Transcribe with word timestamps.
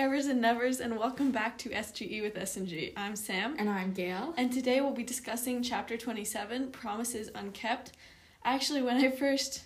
Evers 0.00 0.28
and 0.28 0.40
Nevers, 0.40 0.80
and 0.80 0.98
welcome 0.98 1.30
back 1.30 1.58
to 1.58 1.68
SGE 1.68 2.22
with 2.22 2.34
S&G. 2.38 2.94
I'm 2.96 3.14
Sam, 3.14 3.54
And 3.58 3.68
I'm 3.68 3.92
Gail. 3.92 4.32
and 4.38 4.50
today 4.50 4.80
we'll 4.80 4.94
be 4.94 5.02
discussing 5.02 5.62
Chapter 5.62 5.98
27, 5.98 6.70
Promises 6.70 7.28
Unkept. 7.34 7.92
Actually, 8.42 8.80
when 8.80 8.96
I 8.96 9.10
first 9.10 9.64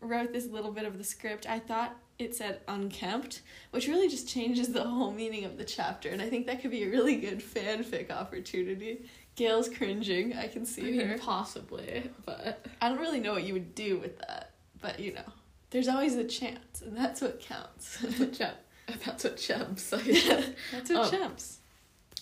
wrote 0.00 0.32
this 0.32 0.46
little 0.48 0.72
bit 0.72 0.86
of 0.86 0.98
the 0.98 1.04
script, 1.04 1.48
I 1.48 1.60
thought 1.60 1.96
it 2.18 2.34
said 2.34 2.62
unkempt, 2.66 3.42
which 3.70 3.86
really 3.86 4.08
just 4.08 4.28
changes 4.28 4.72
the 4.72 4.82
whole 4.82 5.12
meaning 5.12 5.44
of 5.44 5.56
the 5.56 5.62
chapter, 5.64 6.08
and 6.08 6.20
I 6.20 6.28
think 6.28 6.48
that 6.48 6.60
could 6.60 6.72
be 6.72 6.82
a 6.82 6.90
really 6.90 7.14
good 7.14 7.38
fanfic 7.38 8.10
opportunity. 8.10 9.08
Gail's 9.36 9.68
cringing, 9.68 10.34
I 10.36 10.48
can 10.48 10.62
I 10.62 10.64
see 10.64 10.82
mean, 10.82 11.06
her. 11.06 11.16
possibly, 11.18 12.10
but 12.26 12.66
I 12.82 12.88
don't 12.88 12.98
really 12.98 13.20
know 13.20 13.34
what 13.34 13.44
you 13.44 13.52
would 13.54 13.76
do 13.76 14.00
with 14.00 14.18
that, 14.18 14.50
but 14.80 14.98
you 14.98 15.12
know, 15.14 15.32
there's 15.70 15.86
always 15.86 16.16
a 16.16 16.24
chance, 16.24 16.82
and 16.82 16.96
that's 16.96 17.20
what 17.20 17.38
counts. 17.38 18.04
that's 19.04 19.24
what 19.24 19.36
Chub. 19.36 19.76
That's 19.76 19.92
what 19.92 20.04
Chub 20.04 20.44
that's 20.72 20.90
what 20.90 21.12
Oh. 21.14 21.34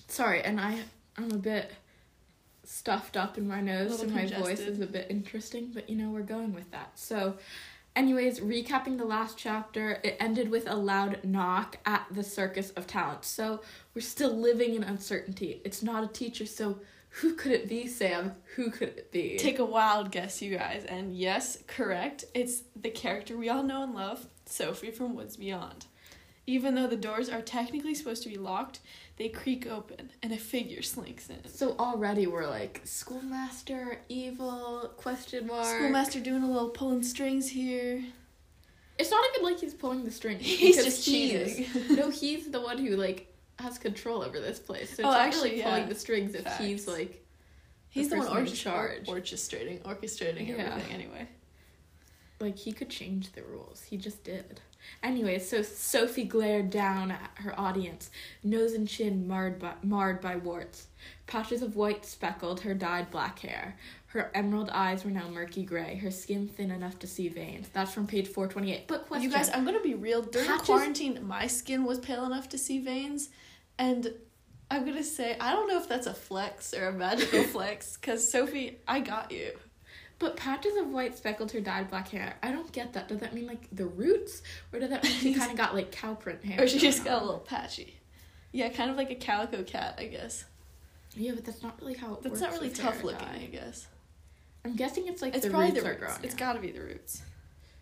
Sorry, 0.08 0.42
and 0.42 0.60
I 0.60 0.78
I'm 1.16 1.30
a 1.32 1.38
bit 1.38 1.72
stuffed 2.64 3.16
up 3.16 3.38
in 3.38 3.48
my 3.48 3.60
nose, 3.60 3.98
so 3.98 4.06
my 4.06 4.26
voice 4.26 4.60
is 4.60 4.80
a 4.80 4.86
bit 4.86 5.06
interesting. 5.10 5.70
But 5.72 5.88
you 5.88 5.96
know, 5.96 6.10
we're 6.10 6.22
going 6.22 6.54
with 6.54 6.70
that. 6.70 6.98
So, 6.98 7.36
anyways, 7.96 8.40
recapping 8.40 8.98
the 8.98 9.04
last 9.04 9.38
chapter, 9.38 10.00
it 10.04 10.16
ended 10.20 10.48
with 10.50 10.68
a 10.68 10.74
loud 10.74 11.24
knock 11.24 11.78
at 11.86 12.06
the 12.10 12.22
Circus 12.22 12.70
of 12.70 12.86
Talent. 12.86 13.24
So 13.24 13.62
we're 13.94 14.02
still 14.02 14.36
living 14.36 14.74
in 14.74 14.84
uncertainty. 14.84 15.60
It's 15.64 15.82
not 15.82 16.04
a 16.04 16.08
teacher, 16.08 16.46
so. 16.46 16.80
Who 17.22 17.34
could 17.34 17.52
it 17.52 17.70
be, 17.70 17.86
Sam? 17.86 18.34
Who 18.56 18.70
could 18.70 18.88
it 18.88 19.10
be? 19.10 19.38
Take 19.38 19.58
a 19.58 19.64
wild 19.64 20.12
guess, 20.12 20.42
you 20.42 20.54
guys, 20.56 20.84
and 20.84 21.16
yes, 21.16 21.56
correct. 21.66 22.26
It's 22.34 22.64
the 22.76 22.90
character 22.90 23.34
we 23.34 23.48
all 23.48 23.62
know 23.62 23.82
and 23.82 23.94
love, 23.94 24.26
Sophie 24.44 24.90
from 24.90 25.14
Woods 25.16 25.38
Beyond. 25.38 25.86
Even 26.48 26.74
though 26.74 26.86
the 26.86 26.96
doors 26.96 27.28
are 27.28 27.42
technically 27.42 27.94
supposed 27.94 28.22
to 28.22 28.28
be 28.30 28.38
locked, 28.38 28.80
they 29.18 29.28
creak 29.28 29.66
open 29.66 30.10
and 30.22 30.32
a 30.32 30.38
figure 30.38 30.80
slinks 30.80 31.28
in. 31.28 31.46
So 31.46 31.76
already 31.78 32.26
we're 32.26 32.46
like 32.46 32.80
schoolmaster, 32.84 33.98
evil, 34.08 34.90
question 34.96 35.46
mark. 35.46 35.66
Schoolmaster 35.66 36.20
doing 36.20 36.42
a 36.42 36.50
little 36.50 36.70
pulling 36.70 37.02
strings 37.02 37.50
here. 37.50 38.02
It's 38.98 39.10
not 39.10 39.22
even 39.34 39.44
like 39.44 39.60
he's 39.60 39.74
pulling 39.74 40.04
the 40.04 40.10
strings. 40.10 40.40
He's 40.46 40.82
just 40.82 41.04
he's- 41.04 41.54
cheating. 41.56 41.96
no, 41.96 42.08
he's 42.08 42.50
the 42.50 42.62
one 42.62 42.78
who 42.78 42.96
like 42.96 43.30
has 43.58 43.76
control 43.76 44.22
over 44.22 44.40
this 44.40 44.58
place. 44.58 44.96
So 44.96 45.02
oh, 45.04 45.08
it's 45.10 45.16
Oh, 45.16 45.20
actually, 45.20 45.50
really 45.50 45.58
yeah. 45.58 45.68
pulling 45.70 45.88
the 45.90 45.94
strings 45.96 46.34
if 46.34 46.46
he's 46.56 46.88
like 46.88 47.26
He's 47.90 48.08
The 48.08 48.16
the, 48.16 48.22
one 48.22 48.46
in 48.46 48.52
charge. 48.54 49.04
orchestrating, 49.06 49.82
orchestrating 49.82 50.48
Yeah. 50.48 50.64
everything 50.64 50.92
anyway. 50.94 51.28
like 52.40 52.56
he 52.56 52.72
could 52.72 52.88
change 52.88 53.32
the 53.32 53.42
rules. 53.42 53.82
He 53.82 53.98
just 53.98 54.24
did. 54.24 54.62
Anyway, 55.02 55.38
so 55.38 55.62
Sophie 55.62 56.24
glared 56.24 56.70
down 56.70 57.10
at 57.10 57.30
her 57.36 57.58
audience, 57.58 58.10
nose 58.42 58.72
and 58.72 58.88
chin 58.88 59.26
marred 59.28 59.58
by, 59.58 59.74
marred 59.82 60.20
by 60.20 60.36
warts. 60.36 60.86
Patches 61.26 61.62
of 61.62 61.76
white 61.76 62.04
speckled 62.04 62.60
her 62.60 62.74
dyed 62.74 63.10
black 63.10 63.38
hair. 63.40 63.76
Her 64.08 64.30
emerald 64.34 64.70
eyes 64.72 65.04
were 65.04 65.10
now 65.10 65.28
murky 65.28 65.62
gray, 65.64 65.96
her 65.96 66.10
skin 66.10 66.48
thin 66.48 66.70
enough 66.70 66.98
to 67.00 67.06
see 67.06 67.28
veins. 67.28 67.68
That's 67.72 67.92
from 67.92 68.06
page 68.06 68.26
428. 68.28 68.88
But 68.88 69.06
question. 69.06 69.30
You 69.30 69.36
guys, 69.36 69.50
I'm 69.52 69.64
gonna 69.64 69.80
be 69.80 69.94
real. 69.94 70.22
During 70.22 70.48
Patches- 70.48 70.66
quarantine, 70.66 71.26
my 71.26 71.46
skin 71.46 71.84
was 71.84 71.98
pale 71.98 72.24
enough 72.24 72.48
to 72.50 72.58
see 72.58 72.78
veins, 72.78 73.28
and 73.78 74.12
I'm 74.70 74.84
gonna 74.86 75.04
say 75.04 75.36
I 75.38 75.52
don't 75.52 75.68
know 75.68 75.78
if 75.78 75.88
that's 75.88 76.06
a 76.06 76.14
flex 76.14 76.72
or 76.74 76.88
a 76.88 76.92
magical 76.92 77.42
flex. 77.54 77.96
Cause 77.98 78.30
Sophie, 78.30 78.78
I 78.88 79.00
got 79.00 79.30
you. 79.30 79.52
But 80.18 80.36
patches 80.36 80.76
of 80.76 80.88
white 80.88 81.16
speckled 81.16 81.52
her 81.52 81.60
dyed 81.60 81.90
black 81.90 82.08
hair. 82.08 82.36
I 82.42 82.50
don't 82.50 82.70
get 82.72 82.92
that. 82.94 83.06
Does 83.08 83.18
that 83.20 83.34
mean 83.34 83.46
like 83.46 83.68
the 83.70 83.86
roots, 83.86 84.42
or 84.72 84.80
does 84.80 84.90
that 84.90 85.04
mean 85.04 85.12
she 85.12 85.34
kind 85.38 85.50
of 85.50 85.56
got 85.56 85.74
like 85.74 85.92
cow 85.92 86.14
print 86.14 86.44
hair? 86.44 86.62
Or 86.62 86.66
she 86.66 86.78
just 86.78 87.04
got 87.04 87.22
a 87.22 87.24
little 87.24 87.40
patchy. 87.40 87.94
Yeah, 88.50 88.68
kind 88.70 88.90
of 88.90 88.96
like 88.96 89.10
a 89.10 89.14
calico 89.14 89.62
cat, 89.62 89.94
I 89.98 90.06
guess. 90.06 90.44
Yeah, 91.14 91.32
but 91.34 91.44
that's 91.44 91.62
not 91.62 91.80
really 91.80 91.94
how. 91.94 92.14
It 92.14 92.22
That's 92.22 92.40
works 92.40 92.40
not 92.40 92.52
really 92.52 92.70
tough 92.70 93.04
looking, 93.04 93.26
dye. 93.26 93.40
I 93.42 93.46
guess. 93.46 93.86
I'm 94.64 94.74
guessing 94.76 95.06
it's 95.06 95.22
like 95.22 95.34
it's 95.34 95.44
the 95.44 95.50
probably 95.50 95.70
roots 95.70 95.82
the 95.82 95.86
are 95.86 95.92
roots. 95.92 96.00
growing. 96.04 96.24
It's 96.24 96.34
got 96.34 96.52
to 96.54 96.60
be 96.60 96.70
the 96.72 96.80
roots. 96.80 97.22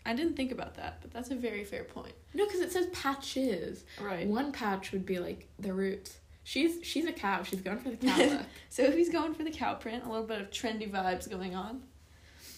I 0.05 0.15
didn't 0.15 0.37
think 0.37 0.53
about 0.53 0.75
that, 0.77 0.99
but 1.01 1.13
that's 1.13 1.31
a 1.31 1.35
very 1.35 1.65
fair 1.65 1.83
point. 1.85 2.13
No, 2.33 2.45
because 2.45 2.61
it 2.61 2.71
says 2.71 2.87
patches. 2.93 3.85
Right. 4.01 4.27
One 4.27 4.53
patch 4.53 4.93
would 4.93 5.05
be 5.05 5.19
like 5.19 5.49
the 5.59 5.73
roots. 5.73 6.19
She's 6.45 6.79
she's 6.85 7.07
a 7.07 7.13
cow. 7.13 7.43
She's 7.43 7.61
going 7.61 7.79
for 7.79 7.91
the 7.91 7.97
cow 7.97 8.17
look. 8.19 8.43
Sophie's 8.69 9.09
going 9.09 9.35
for 9.35 9.43
the 9.43 9.51
cow 9.51 9.75
print. 9.75 10.05
A 10.05 10.09
little 10.09 10.27
bit 10.27 10.41
of 10.41 10.51
trendy 10.51 10.89
vibes 10.91 11.29
going 11.29 11.55
on. 11.57 11.83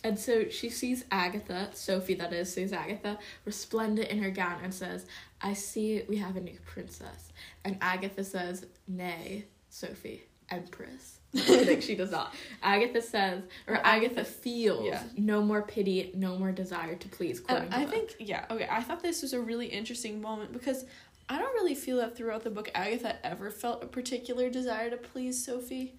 And 0.05 0.19
so 0.19 0.49
she 0.49 0.71
sees 0.71 1.05
Agatha, 1.11 1.71
Sophie 1.73 2.15
that 2.15 2.33
is, 2.33 2.53
sees 2.53 2.73
Agatha, 2.73 3.19
resplendent 3.45 4.09
in 4.11 4.23
her 4.23 4.31
gown 4.31 4.61
and 4.63 4.73
says, 4.73 5.07
I 5.41 5.55
see 5.55 6.03
we 6.09 6.17
have 6.17 6.37
a 6.37 6.41
new 6.41 6.59
princess. 6.67 7.33
And 7.65 7.79
Agatha 7.81 8.25
says, 8.25 8.67
Nay, 8.87 9.47
Sophie, 9.69 10.25
Empress. 10.51 11.19
I 11.37 11.65
think 11.65 11.83
she 11.83 11.95
does 11.95 12.11
not. 12.11 12.35
Agatha 12.63 13.03
says, 13.03 13.43
or 13.67 13.77
Agatha, 13.85 14.25
feels 14.25 14.87
yeah. 14.87 15.03
no 15.17 15.43
more 15.43 15.63
pity, 15.63 16.11
no 16.15 16.39
more 16.39 16.53
desire 16.53 16.95
to 16.95 17.09
please. 17.09 17.43
Oh, 17.49 17.57
and 17.57 17.75
I 17.75 17.85
think, 17.85 18.15
yeah, 18.19 18.47
okay, 18.51 18.67
I 18.71 18.83
thought 18.83 19.03
this 19.03 19.21
was 19.21 19.35
a 19.35 19.41
really 19.41 19.67
interesting 19.67 20.23
moment 20.23 20.53
because 20.53 20.87
I 21.29 21.39
don't 21.39 21.53
really 21.53 21.75
feel 21.75 21.99
that 21.99 22.17
throughout 22.17 22.45
the 22.45 22.51
book 22.51 22.71
Agatha 22.75 23.25
ever 23.27 23.51
felt 23.51 23.85
a 23.85 23.87
particular 23.87 24.49
desire 24.49 24.89
to 24.89 24.97
please 24.97 25.45
Sophie. 25.45 25.97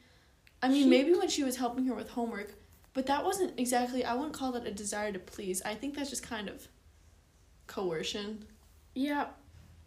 I 0.64 0.70
mean, 0.70 0.86
She- 0.86 0.90
maybe 0.90 1.14
when 1.14 1.30
she 1.30 1.44
was 1.44 1.58
helping 1.58 1.86
her 1.86 1.94
with 1.94 2.10
homework, 2.10 2.56
but 3.00 3.06
that 3.06 3.24
wasn't 3.24 3.58
exactly, 3.58 4.04
I 4.04 4.14
wouldn't 4.14 4.34
call 4.34 4.52
that 4.52 4.68
a 4.68 4.72
desire 4.72 5.14
to 5.14 5.20
please. 5.20 5.62
I 5.64 5.74
think 5.74 5.96
that's 5.96 6.10
just 6.10 6.22
kind 6.22 6.50
of 6.50 6.68
coercion 7.66 8.44
Yeah, 8.94 9.28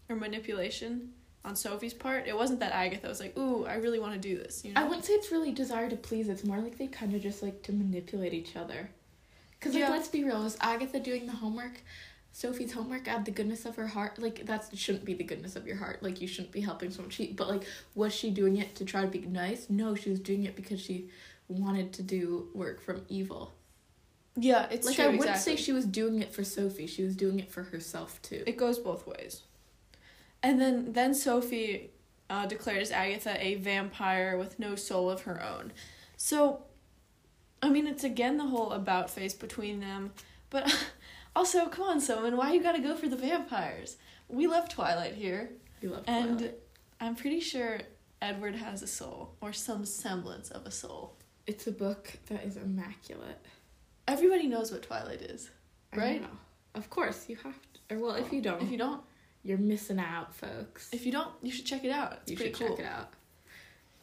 or 0.09 0.17
manipulation 0.17 1.13
on 1.45 1.55
Sophie's 1.55 1.93
part. 1.93 2.27
It 2.27 2.35
wasn't 2.35 2.61
that 2.61 2.73
Agatha 2.73 3.09
was 3.09 3.21
like, 3.21 3.37
ooh, 3.37 3.67
I 3.67 3.75
really 3.75 3.99
want 3.99 4.15
to 4.15 4.19
do 4.19 4.39
this, 4.39 4.65
you 4.65 4.73
know? 4.73 4.81
I 4.81 4.85
wouldn't 4.85 5.05
say 5.05 5.13
it's 5.13 5.31
really 5.31 5.53
desire 5.53 5.91
to 5.91 5.97
please. 5.97 6.31
It's 6.31 6.43
more 6.43 6.57
like 6.57 6.79
they 6.79 6.87
kind 6.87 7.15
of 7.15 7.21
just 7.21 7.43
like 7.43 7.63
to 7.65 7.73
manipulate 7.73 8.33
each 8.33 8.57
other. 8.57 8.89
Because, 9.61 9.75
like, 9.75 9.83
Yeah. 9.83 9.91
let's 9.91 10.09
be 10.09 10.25
real, 10.25 10.47
is 10.47 10.57
Agatha 10.63 10.99
doing 10.99 11.27
the 11.27 11.33
homework? 11.33 11.83
Sophie's 12.33 12.73
homework 12.73 13.09
out 13.09 13.19
of 13.19 13.25
the 13.27 13.31
goodness 13.31 13.67
of 13.67 13.77
her 13.77 13.89
heart? 13.89 14.19
Like, 14.19 14.47
that 14.47 14.71
shouldn't 14.75 15.05
be 15.05 15.13
the 15.13 15.25
goodness 15.25 15.55
of 15.55 15.67
your 15.67 15.77
heart. 15.77 16.03
Like, 16.03 16.23
you 16.23 16.27
shouldn't 16.27 16.53
be 16.53 16.63
helping 16.63 16.91
someone 16.91 17.11
cheat. 17.11 17.37
But, 17.37 17.51
like, 17.51 17.65
was 17.95 18.15
she 18.15 18.31
doing 18.31 18.57
it 18.57 18.75
to 18.77 18.87
try 18.87 19.03
to 19.03 19.07
be 19.07 19.21
nice? 19.21 19.69
No, 19.69 19.95
she 19.95 20.09
was 20.09 20.19
doing 20.19 20.45
it 20.45 20.57
because 20.57 20.81
she 20.81 21.11
wanted 21.53 21.93
to 21.95 22.03
do 22.03 22.49
work 22.55 22.81
from 22.81 23.03
evil. 23.09 23.53
yeah, 24.37 24.67
it's 24.71 24.87
like, 24.87 24.97
true, 24.97 25.05
I 25.05 25.09
wouldn't 25.09 25.29
exactly. 25.29 25.57
say 25.57 25.63
she 25.63 25.73
was 25.73 25.85
doing 25.85 26.21
it 26.21 26.33
for 26.35 26.45
Sophie. 26.45 26.87
She 26.87 27.03
was 27.03 27.15
doing 27.17 27.39
it 27.39 27.51
for 27.51 27.65
herself, 27.65 28.21
too. 28.23 28.43
It 28.47 28.57
goes 28.57 28.79
both 28.79 29.07
ways. 29.07 29.43
And 30.43 30.61
then 30.61 30.93
then 30.93 31.15
Sophie 31.15 31.91
uh, 32.29 32.47
declares 32.47 32.91
Agatha 32.91 33.37
a 33.39 33.55
vampire 33.57 34.37
with 34.37 34.59
no 34.59 34.75
soul 34.75 35.09
of 35.11 35.23
her 35.23 35.43
own. 35.43 35.73
So, 36.17 36.63
I 37.63 37.69
mean, 37.69 37.87
it's 37.87 38.05
again 38.05 38.39
the 38.39 38.47
whole 38.47 38.73
about 38.73 39.11
face 39.11 39.35
between 39.35 39.81
them. 39.81 40.13
But 40.51 40.75
also, 41.37 41.67
come 41.67 41.85
on, 41.85 42.01
Soman, 42.01 42.37
why 42.37 42.53
you 42.53 42.63
gotta 42.63 42.81
go 42.81 42.97
for 42.97 43.09
the 43.09 43.17
vampires? 43.17 43.97
We 44.29 44.47
love 44.47 44.69
Twilight 44.69 45.15
here, 45.15 45.51
You 45.81 45.91
love 45.91 46.05
and 46.07 46.39
Twilight. 46.39 46.59
I'm 47.01 47.15
pretty 47.17 47.41
sure 47.41 47.81
Edward 48.21 48.55
has 48.57 48.83
a 48.83 48.87
soul 48.87 49.35
or 49.41 49.53
some 49.53 49.85
semblance 49.85 50.51
of 50.51 50.65
a 50.67 50.71
soul. 50.71 51.17
It's 51.47 51.67
a 51.67 51.73
book 51.73 52.13
that 52.29 52.45
is 52.45 52.57
immaculate. 52.57 53.39
Everybody 54.07 54.47
knows 54.47 54.71
what 54.73 54.83
Twilight 54.83 55.23
is, 55.23 55.51
I 55.93 55.97
Right? 55.97 56.21
know. 56.23 56.29
Of 56.75 56.89
course, 56.91 57.29
you 57.29 57.37
have 57.37 57.55
to. 57.89 57.95
Or, 57.95 57.99
well, 57.99 58.15
if 58.15 58.33
you 58.33 58.41
don't, 58.41 58.63
If 58.63 58.71
you 58.71 58.79
don't, 58.79 59.01
you're 59.43 59.59
missing 59.59 59.99
out, 59.99 60.35
folks. 60.35 60.89
if 60.93 61.05
you 61.05 61.13
don't, 61.13 61.31
you 61.43 61.51
should 61.53 61.67
check 61.67 61.85
it 61.85 61.91
out. 61.91 62.19
It's 62.23 62.31
you 62.31 62.37
pretty 62.37 62.53
should 62.55 62.67
cool. 62.69 62.77
check 62.77 62.87
it 62.87 62.89
out. 62.89 63.13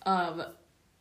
Um, 0.06 0.44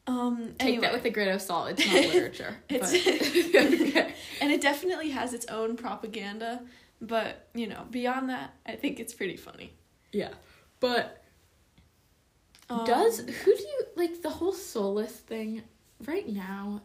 Um, 0.06 0.54
take 0.58 0.68
anyway. 0.68 0.80
that 0.82 0.92
with 0.94 1.04
a 1.04 1.10
grain 1.10 1.28
of 1.28 1.42
salt. 1.42 1.70
It's 1.70 1.86
not 1.86 1.94
literature. 2.14 2.56
It's- 2.68 2.94
okay. 2.94 4.14
and 4.40 4.50
it 4.52 4.60
definitely 4.60 5.10
has 5.10 5.34
its 5.34 5.46
own 5.46 5.76
propaganda 5.76 6.62
but 7.00 7.46
you 7.54 7.66
know 7.68 7.84
beyond 7.92 8.28
that 8.28 8.54
i 8.66 8.72
think 8.74 8.98
it's 8.98 9.14
pretty 9.14 9.36
funny 9.36 9.72
Yeah, 10.12 10.30
but 10.80 11.22
Um, 12.68 12.84
does 12.84 13.18
who 13.20 13.56
do 13.56 13.62
you 13.62 13.84
like 13.96 14.20
the 14.22 14.30
whole 14.30 14.52
soulless 14.52 15.12
thing 15.12 15.62
right 16.06 16.28
now? 16.28 16.82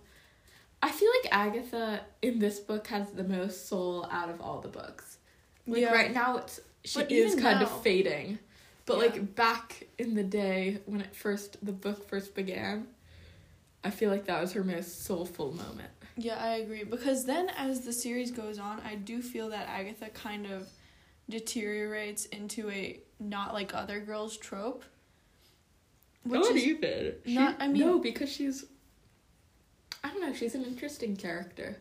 I 0.82 0.92
feel 0.92 1.10
like 1.24 1.32
Agatha 1.34 2.02
in 2.22 2.40
this 2.40 2.60
book 2.60 2.88
has 2.88 3.12
the 3.12 3.24
most 3.24 3.68
soul 3.68 4.06
out 4.12 4.30
of 4.30 4.42
all 4.42 4.60
the 4.60 4.68
books. 4.68 5.18
Like 5.66 5.82
Yeah. 5.82 5.94
right 5.94 6.14
now, 6.14 6.38
it's 6.38 6.60
she 6.84 7.00
But 7.00 7.12
is 7.12 7.36
kind 7.36 7.60
now- 7.60 7.66
of 7.66 7.82
fading, 7.84 8.40
but 8.86 8.96
Yeah. 8.98 9.04
like 9.04 9.36
back 9.36 9.88
in 9.98 10.16
the 10.16 10.24
day 10.24 10.82
when 10.86 11.00
it 11.02 11.16
first 11.16 11.64
the 11.66 11.72
book 11.72 12.10
first 12.10 12.36
began, 12.36 12.88
I 13.84 13.90
feel 13.90 14.10
like 14.10 14.26
that 14.26 14.42
was 14.42 14.52
her 14.54 14.64
most 14.64 15.04
soulful 15.06 15.52
moment. 15.54 15.90
yeah 16.16 16.36
i 16.38 16.58
agree 16.58 16.84
because 16.84 17.26
then 17.26 17.50
as 17.58 17.82
the 17.86 17.92
series 17.92 18.30
goes 18.30 18.60
on 18.60 18.80
i 18.82 18.94
do 18.94 19.20
feel 19.20 19.50
that 19.50 19.68
agatha 19.68 20.08
kind 20.12 20.46
of 20.46 20.70
deteriorates 21.28 22.26
into 22.26 22.70
a 22.70 23.00
not 23.20 23.52
like 23.52 23.74
other 23.74 24.00
girls 24.00 24.38
trope 24.38 24.84
which 26.24 26.40
oh, 26.40 26.44
Not 26.50 26.56
is 26.56 26.64
even. 26.68 27.16
She, 27.26 27.34
not- 27.34 27.56
I 27.60 27.68
mean- 27.68 27.82
no, 27.82 27.98
because 28.00 28.32
she's. 28.32 28.64
Know. 30.28 30.34
She's 30.34 30.56
an 30.56 30.64
interesting 30.64 31.16
character. 31.16 31.78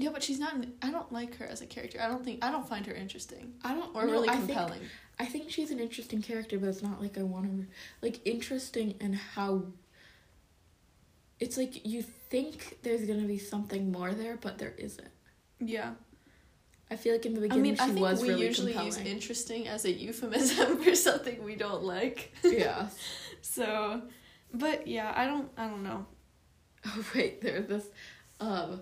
Yeah, 0.00 0.10
but 0.12 0.22
she's 0.22 0.38
not. 0.38 0.54
I 0.82 0.90
don't 0.90 1.10
like 1.12 1.36
her 1.36 1.46
as 1.46 1.60
a 1.60 1.66
character. 1.66 2.00
I 2.00 2.08
don't 2.08 2.24
think. 2.24 2.44
I 2.44 2.50
don't 2.52 2.68
find 2.68 2.86
her 2.86 2.94
interesting 2.94 3.54
I 3.64 3.74
don't 3.74 3.94
or 3.96 4.04
no, 4.06 4.12
really 4.12 4.28
I 4.28 4.36
think- 4.36 4.46
compelling. 4.46 4.80
I 5.20 5.24
think 5.26 5.50
she's 5.50 5.72
an 5.72 5.80
interesting 5.80 6.22
character, 6.22 6.58
but 6.58 6.68
it's 6.68 6.82
not 6.82 7.00
like 7.02 7.18
I 7.18 7.24
want 7.24 7.46
to 7.46 7.66
like 8.02 8.20
interesting 8.24 8.94
in 9.00 9.14
how 9.14 9.64
it's 11.40 11.56
like 11.56 11.84
you 11.86 12.02
think 12.02 12.78
there's 12.82 13.04
gonna 13.06 13.26
be 13.26 13.38
something 13.38 13.90
more 13.92 14.12
there, 14.12 14.36
but 14.40 14.58
there 14.58 14.74
isn't. 14.78 15.08
yeah. 15.60 15.92
I 16.90 16.96
feel 16.96 17.12
like 17.12 17.26
in 17.26 17.34
the 17.34 17.42
beginning 17.42 17.60
I 17.60 17.62
mean, 17.64 17.76
she 17.76 17.82
I 17.82 17.86
think 17.88 18.00
was 18.00 18.22
we 18.22 18.28
really 18.30 18.46
usually 18.46 18.72
compelling. 18.72 19.04
use 19.04 19.12
interesting 19.14 19.68
as 19.68 19.84
a 19.84 19.92
euphemism 19.92 20.78
for 20.82 20.94
something 20.94 21.44
we 21.44 21.54
don't 21.54 21.82
like. 21.84 22.32
yeah. 22.44 22.88
So, 23.42 24.02
but 24.52 24.86
yeah, 24.88 25.12
I 25.14 25.26
don't. 25.26 25.48
I 25.56 25.68
don't 25.68 25.82
know. 25.84 26.06
Oh 26.96 27.04
wait, 27.14 27.40
there 27.40 27.58
was 27.60 27.66
this, 27.66 27.86
um, 28.40 28.80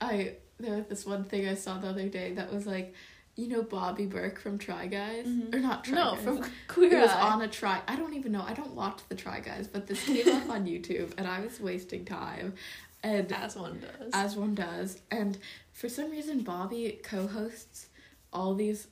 I 0.00 0.34
there 0.58 0.76
was 0.76 0.86
this 0.86 1.06
one 1.06 1.24
thing 1.24 1.48
I 1.48 1.54
saw 1.54 1.78
the 1.78 1.88
other 1.88 2.08
day 2.08 2.32
that 2.34 2.52
was 2.52 2.66
like, 2.66 2.94
you 3.34 3.48
know, 3.48 3.62
Bobby 3.62 4.06
Berk 4.06 4.38
from 4.38 4.58
Try 4.58 4.86
Guys 4.86 5.26
Mhm. 5.26 5.54
or 5.54 5.58
not 5.58 5.84
Try 5.84 5.94
no, 5.96 6.14
Guys. 6.14 6.24
from 6.24 6.44
Queer 6.68 6.92
it 6.98 7.00
was 7.00 7.10
on 7.10 7.42
a 7.42 7.48
try. 7.48 7.80
I 7.88 7.96
don't 7.96 8.14
even 8.14 8.32
know. 8.32 8.42
I 8.46 8.52
don't 8.54 8.74
watch 8.74 9.00
the 9.08 9.14
Try 9.14 9.40
Guys, 9.40 9.66
but 9.66 9.86
this 9.86 10.04
came 10.04 10.28
up 10.36 10.48
on 10.50 10.66
YouTube, 10.66 11.12
and 11.18 11.26
I 11.26 11.40
was 11.40 11.58
wasting 11.60 12.04
time, 12.04 12.54
and 13.02 13.32
as 13.32 13.56
one 13.56 13.80
does. 13.80 14.10
as 14.12 14.36
one 14.36 14.54
does. 14.54 14.98
And 15.10 15.38
for 15.72 15.88
some 15.88 16.10
reason, 16.10 16.40
Bobby 16.42 17.00
co-hosts 17.02 17.86
all 18.32 18.54
these, 18.54 18.86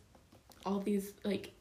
all 0.66 0.80
these 0.80 1.12
like 1.24 1.52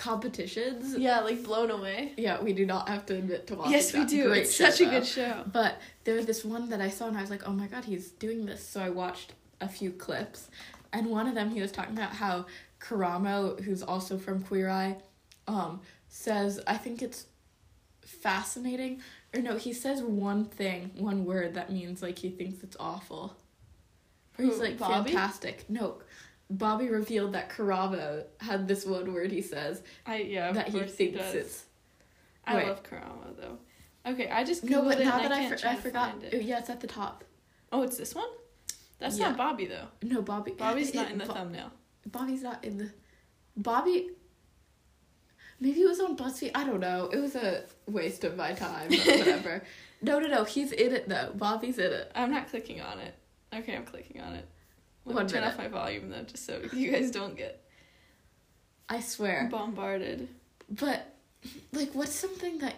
competitions. 0.00 0.96
yeah, 0.96 1.20
like 1.20 1.44
blown 1.44 1.70
away. 1.70 2.14
Yeah, 2.16 2.40
we 2.40 2.52
do 2.54 2.64
not 2.64 2.88
have 2.88 3.04
to 3.06 3.16
admit 3.16 3.46
to 3.48 3.54
watching. 3.54 3.72
yes, 3.72 3.92
we 3.92 4.04
do. 4.06 4.28
Great 4.28 4.42
it's 4.42 4.54
show, 4.54 4.70
such 4.70 4.80
a 4.80 4.84
though. 4.86 4.90
good 4.90 5.06
show. 5.06 5.44
But 5.52 5.78
there 6.04 6.14
was 6.14 6.26
this 6.26 6.42
one 6.44 6.70
that 6.70 6.80
I 6.80 6.88
saw, 6.88 7.06
and 7.06 7.18
I 7.18 7.20
was 7.20 7.30
like, 7.30 7.46
oh 7.46 7.52
my 7.52 7.66
god, 7.66 7.84
he's 7.84 8.10
doing 8.10 8.46
this. 8.46 8.66
So 8.66 8.80
I 8.80 8.88
watched 8.88 9.34
a 9.60 9.68
few 9.68 9.90
clips, 9.92 10.48
and 10.92 11.06
one 11.08 11.26
of 11.26 11.34
them 11.34 11.50
he 11.50 11.60
was 11.60 11.70
talking 11.70 11.96
about 11.96 12.12
how 12.12 12.46
Karamo, 12.80 13.60
who's 13.60 13.82
also 13.82 14.16
from 14.16 14.42
Queer 14.42 14.70
Eye, 14.70 14.96
um, 15.46 15.82
says 16.08 16.60
I 16.66 16.78
think 16.78 17.02
it's 17.02 17.26
fascinating. 18.00 19.02
Or 19.34 19.42
no, 19.42 19.58
he 19.58 19.72
says 19.72 20.02
one 20.02 20.46
thing, 20.46 20.92
one 20.96 21.24
word 21.26 21.54
that 21.54 21.70
means 21.70 22.02
like 22.02 22.18
he 22.18 22.30
thinks 22.30 22.64
it's 22.64 22.76
awful. 22.80 23.36
Or 24.38 24.44
he's 24.44 24.58
like 24.58 24.78
Bobby? 24.78 25.10
fantastic. 25.10 25.66
No, 25.68 25.98
Bobby 26.50 26.88
revealed 26.88 27.32
that 27.34 27.48
Karamo 27.48 28.24
had 28.40 28.66
this 28.66 28.84
one 28.84 29.14
word 29.14 29.30
he 29.30 29.40
says 29.40 29.82
I 30.04 30.16
yeah. 30.18 30.48
Of 30.48 30.54
that 30.56 30.68
he 30.68 30.80
thinks 30.80 31.18
does. 31.18 31.34
it's 31.34 31.64
I 32.46 32.56
Wait. 32.56 32.66
love 32.68 32.82
Karamo 32.82 33.36
though. 33.40 33.58
Okay, 34.10 34.28
I 34.28 34.42
just 34.44 34.64
no, 34.64 34.82
but 34.82 34.98
now 34.98 35.18
that 35.18 35.30
I, 35.30 35.44
I, 35.46 35.48
for- 35.56 35.68
I 35.68 35.76
forgot. 35.76 36.22
it. 36.22 36.34
Oh, 36.34 36.38
yeah, 36.38 36.58
it's 36.58 36.70
at 36.70 36.80
the 36.80 36.86
top. 36.86 37.22
Oh, 37.70 37.82
it's 37.82 37.96
this 37.98 38.14
one. 38.14 38.28
That's 38.98 39.18
Yeah. 39.18 39.28
not 39.28 39.36
Bobby 39.38 39.66
though. 39.66 39.86
No, 40.02 40.22
Bobby. 40.22 40.52
Bobby's 40.52 40.88
it- 40.90 40.94
not 40.96 41.06
it- 41.08 41.12
in 41.12 41.18
the 41.18 41.26
Bo- 41.26 41.34
thumbnail. 41.34 41.70
Bobby's 42.06 42.42
not 42.42 42.64
in 42.64 42.78
the. 42.78 42.90
Bobby. 43.56 44.10
Maybe 45.60 45.82
it 45.82 45.86
was 45.88 46.00
on 46.00 46.16
BuzzFeed. 46.16 46.52
I 46.54 46.64
don't 46.64 46.80
know. 46.80 47.10
It 47.12 47.18
was 47.18 47.36
a 47.36 47.64
waste 47.86 48.24
of 48.24 48.36
my 48.36 48.54
time. 48.54 48.88
But 48.88 48.98
whatever. 49.18 49.62
no, 50.02 50.18
no, 50.18 50.26
no. 50.26 50.44
He's 50.44 50.72
in 50.72 50.94
it 50.94 51.08
though. 51.08 51.32
Bobby's 51.34 51.78
in 51.78 51.92
it. 51.92 52.10
I'm 52.14 52.30
not 52.30 52.48
clicking 52.48 52.80
on 52.80 52.98
it. 52.98 53.14
Okay, 53.54 53.76
I'm 53.76 53.84
clicking 53.84 54.20
on 54.22 54.32
it. 54.34 54.48
One 55.14 55.26
me 55.26 55.32
turn 55.32 55.40
minute. 55.42 55.52
off 55.54 55.58
my 55.58 55.68
volume 55.68 56.10
though, 56.10 56.22
just 56.22 56.46
so 56.46 56.60
you 56.72 56.90
guys 56.90 57.10
don't 57.10 57.36
get 57.36 57.62
I 58.88 59.00
swear. 59.00 59.48
bombarded. 59.50 60.28
But, 60.68 61.14
like, 61.72 61.94
what's 61.94 62.14
something 62.14 62.58
that 62.58 62.74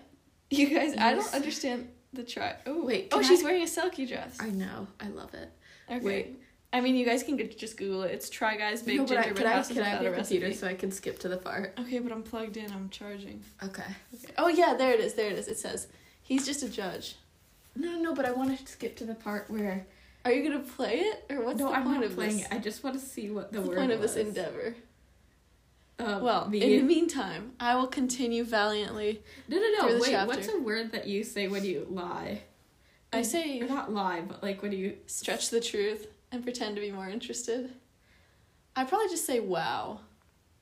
You 0.50 0.68
guys, 0.68 0.96
I 0.96 1.14
don't 1.14 1.34
understand 1.34 1.88
the 2.12 2.22
try. 2.22 2.56
Oh 2.66 2.84
Wait, 2.84 3.08
Oh, 3.12 3.18
can 3.18 3.28
she's 3.28 3.42
wearing 3.42 3.62
a 3.62 3.66
Selkie 3.66 4.06
dress. 4.08 4.36
I 4.40 4.50
know? 4.50 4.86
I 5.00 5.08
love 5.08 5.32
it. 5.34 5.50
Okay. 5.90 6.04
Wait. 6.04 6.38
I 6.74 6.80
mean, 6.80 6.96
you 6.96 7.04
guys 7.04 7.22
can 7.22 7.38
just 7.56 7.76
Google 7.76 8.02
it. 8.04 8.12
It's 8.12 8.30
Try 8.30 8.56
Guys 8.56 8.82
Big 8.82 8.96
no, 8.96 9.02
I, 9.02 9.06
Gingerbread 9.06 9.36
can 9.36 9.46
I, 9.46 9.62
can 9.62 9.82
I 9.82 9.88
have 9.88 10.02
your 10.02 10.14
computer 10.14 10.54
so 10.54 10.66
I 10.66 10.72
can 10.72 10.90
skip 10.90 11.18
to 11.18 11.28
the 11.28 11.36
part? 11.36 11.74
Okay, 11.78 11.98
but 11.98 12.12
I'm 12.12 12.22
plugged 12.22 12.56
in. 12.56 12.72
I'm 12.72 12.88
charging. 12.88 13.42
Okay. 13.62 13.82
Okay. 14.14 14.32
Oh 14.38 14.48
yeah, 14.48 14.74
there 14.74 14.92
it 14.92 15.00
is. 15.00 15.12
There 15.12 15.26
it 15.26 15.38
is. 15.38 15.48
It 15.48 15.58
says 15.58 15.88
he's 16.22 16.46
just 16.46 16.62
a 16.62 16.70
judge. 16.70 17.16
No, 17.76 17.92
no, 17.92 17.98
no. 17.98 18.14
But 18.14 18.24
I 18.24 18.32
want 18.32 18.58
to 18.58 18.66
skip 18.72 18.96
to 18.96 19.04
the 19.04 19.14
part 19.14 19.50
where. 19.50 19.86
Are 20.24 20.32
you 20.32 20.48
gonna 20.50 20.62
play 20.64 21.00
it, 21.00 21.24
or 21.30 21.42
what's 21.44 21.58
no, 21.58 21.68
the 21.70 21.74
I'm 21.76 21.82
point 21.84 21.96
not 22.00 22.04
of 22.04 22.14
playing 22.14 22.36
this? 22.38 22.46
it. 22.46 22.52
I 22.52 22.58
just 22.58 22.84
want 22.84 22.98
to 22.98 23.04
see 23.04 23.30
what 23.30 23.52
the 23.52 23.60
the 23.60 23.68
word 23.68 23.78
point 23.78 23.92
of 23.92 24.00
this 24.00 24.16
endeavor? 24.16 24.74
Um, 25.98 26.22
Well, 26.22 26.48
the- 26.48 26.62
in 26.62 26.80
the 26.80 26.86
meantime, 26.86 27.52
I 27.60 27.74
will 27.76 27.86
continue 27.88 28.44
valiantly. 28.44 29.22
No, 29.48 29.58
no, 29.58 29.86
no. 29.88 29.98
Wait, 30.00 30.10
chapter. 30.10 30.26
what's 30.28 30.48
a 30.48 30.58
word 30.58 30.92
that 30.92 31.06
you 31.06 31.24
say 31.24 31.48
when 31.48 31.64
you 31.64 31.86
lie? 31.90 32.42
I 33.12 33.20
Or 33.20 33.24
say 33.24 33.58
not 33.60 33.92
lie, 33.92 34.20
but 34.22 34.42
like 34.42 34.62
when 34.62 34.72
you. 34.72 34.96
stretch 35.06 35.50
the 35.50 35.60
truth 35.60 36.06
and 36.30 36.42
pretend 36.42 36.76
to 36.76 36.80
be 36.80 36.90
more 36.92 37.08
interested. 37.08 37.72
I'd 38.74 38.88
probably 38.88 39.08
just 39.08 39.26
say 39.26 39.40
wow. 39.40 40.00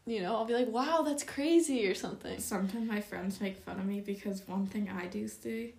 You 0.06 0.20
know, 0.22 0.34
I'll 0.34 0.46
be 0.46 0.54
like, 0.54 0.66
wow, 0.68 1.02
that's 1.02 1.22
crazy 1.22 1.86
or 1.86 1.94
something. 1.94 2.40
Sometimes 2.40 2.88
my 2.88 3.00
friends 3.00 3.40
make 3.40 3.58
fun 3.58 3.78
of 3.78 3.84
me 3.86 4.00
because 4.00 4.48
one 4.48 4.66
thing 4.66 4.88
I 4.90 5.06
do 5.06 5.28
say. 5.28 5.74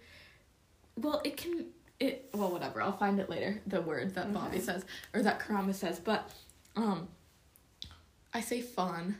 Well, 0.95 1.21
it 1.25 1.35
can. 1.35 1.65
It 2.01 2.29
well, 2.33 2.49
whatever. 2.51 2.81
I'll 2.81 2.97
find 2.97 3.19
it 3.19 3.29
later. 3.29 3.61
The 3.67 3.79
word 3.81 4.15
that 4.15 4.33
Bobby 4.33 4.59
says 4.59 4.83
or 5.13 5.21
that 5.21 5.39
Karamo 5.39 5.73
says, 5.73 5.99
but 5.99 6.29
um, 6.75 7.07
I 8.33 8.41
say 8.41 8.61
fun. 8.61 9.17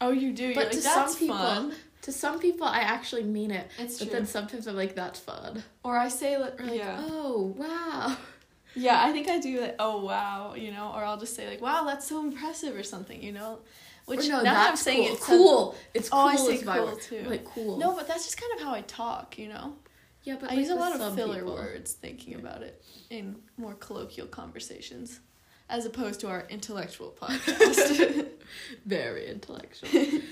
Oh, 0.00 0.10
you 0.10 0.32
do. 0.32 0.46
You're 0.46 0.54
But 0.54 0.64
like, 0.64 0.72
to 0.72 0.80
some 0.82 1.14
people, 1.14 1.36
fun. 1.36 1.72
to 2.02 2.10
some 2.12 2.40
people, 2.40 2.66
I 2.66 2.80
actually 2.80 3.22
mean 3.22 3.52
it. 3.52 3.68
It's 3.78 3.98
but 3.98 4.06
true. 4.08 4.12
then 4.16 4.26
sometimes 4.26 4.66
I'm 4.66 4.74
like, 4.76 4.96
that's 4.96 5.20
fun. 5.20 5.62
or 5.84 5.96
I 5.96 6.08
say, 6.08 6.36
like, 6.36 6.60
like, 6.60 6.74
yeah, 6.78 6.96
oh 7.00 7.54
wow. 7.56 8.16
yeah. 8.74 9.00
I 9.04 9.12
think 9.12 9.28
I 9.28 9.38
do 9.38 9.60
like, 9.60 9.76
oh 9.78 10.04
wow, 10.04 10.54
you 10.56 10.72
know, 10.72 10.92
or 10.96 11.04
I'll 11.04 11.16
just 11.18 11.36
say 11.36 11.48
like, 11.48 11.60
wow, 11.60 11.84
that's 11.84 12.08
so 12.08 12.18
impressive 12.20 12.74
or 12.74 12.82
something, 12.82 13.22
you 13.22 13.32
know. 13.32 13.60
Which 14.06 14.26
or 14.26 14.30
no, 14.30 14.42
now 14.42 14.54
that 14.54 14.70
I'm 14.70 14.76
saying 14.76 15.04
cool. 15.04 15.14
it 15.14 15.18
sounds- 15.20 15.26
cool. 15.28 15.74
It's 15.94 16.08
cool. 16.08 16.20
Oh, 16.20 16.26
I 16.26 16.36
say 16.36 16.58
cool 16.58 16.96
too. 16.96 17.22
Like 17.28 17.44
cool. 17.44 17.78
No, 17.78 17.94
but 17.94 18.08
that's 18.08 18.24
just 18.24 18.36
kind 18.40 18.52
of 18.58 18.60
how 18.66 18.74
I 18.74 18.80
talk, 18.82 19.38
you 19.38 19.48
know. 19.48 19.76
Yeah, 20.24 20.36
but 20.40 20.50
I 20.50 20.54
like 20.54 20.58
use 20.60 20.70
a 20.70 20.74
lot 20.74 20.98
of 20.98 21.14
filler 21.14 21.36
people. 21.40 21.54
words 21.54 21.92
thinking 21.92 22.34
about 22.34 22.62
it 22.62 22.82
in 23.10 23.36
more 23.56 23.74
colloquial 23.74 24.26
conversations, 24.26 25.20
as 25.68 25.84
opposed 25.86 26.20
to 26.20 26.28
our 26.28 26.46
intellectual 26.48 27.14
podcast. 27.20 28.26
Very 28.86 29.28
intellectual. 29.28 29.88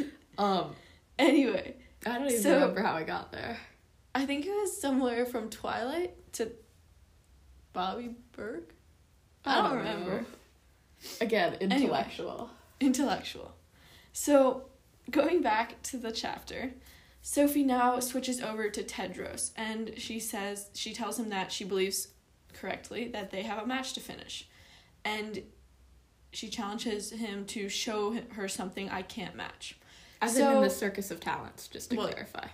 um, 0.38 0.74
anyway, 1.18 1.76
I 2.06 2.18
don't 2.18 2.28
even 2.28 2.42
So- 2.42 2.54
remember 2.54 2.82
how 2.82 2.94
I 2.94 3.02
got 3.04 3.32
there. 3.32 3.58
I 4.14 4.26
think 4.26 4.44
it 4.46 4.50
was 4.50 4.78
somewhere 4.80 5.24
from 5.24 5.48
Twilight 5.48 6.14
to 6.34 6.52
Bobby 7.72 8.14
Berk. 8.36 8.74
I 9.44 9.62
don't 9.62 9.76
remember. 9.78 10.20
know. 10.20 10.26
Again, 11.20 11.54
Anyway. 11.60 11.76
intellectual. 11.82 12.50
Intellectual. 12.80 13.54
So, 14.12 14.66
going 15.10 15.40
back 15.42 15.80
to 15.84 15.96
the 15.96 16.12
chapter, 16.12 16.74
Sophie 17.22 17.62
now 17.62 18.00
switches 18.00 18.40
over 18.40 18.68
to 18.68 18.82
Tedros 18.82 19.52
and 19.56 19.94
she 19.96 20.18
says, 20.18 20.70
she 20.74 20.92
tells 20.92 21.18
him 21.18 21.28
that 21.30 21.52
she 21.52 21.64
believes 21.64 22.08
correctly 22.52 23.08
that 23.08 23.30
they 23.30 23.42
have 23.42 23.62
a 23.62 23.66
match 23.66 23.92
to 23.94 24.00
finish. 24.00 24.48
And 25.04 25.42
she 26.32 26.48
challenges 26.48 27.10
him 27.10 27.44
to 27.46 27.68
show 27.68 28.18
her 28.32 28.48
something 28.48 28.90
I 28.90 29.02
can't 29.02 29.36
match. 29.36 29.78
As 30.20 30.36
So- 30.36 30.56
in, 30.56 30.62
the 30.62 30.70
circus 30.70 31.10
of 31.10 31.20
talents, 31.20 31.68
just 31.68 31.90
to 31.90 31.96
Well, 31.96 32.08
clarify. 32.08 32.48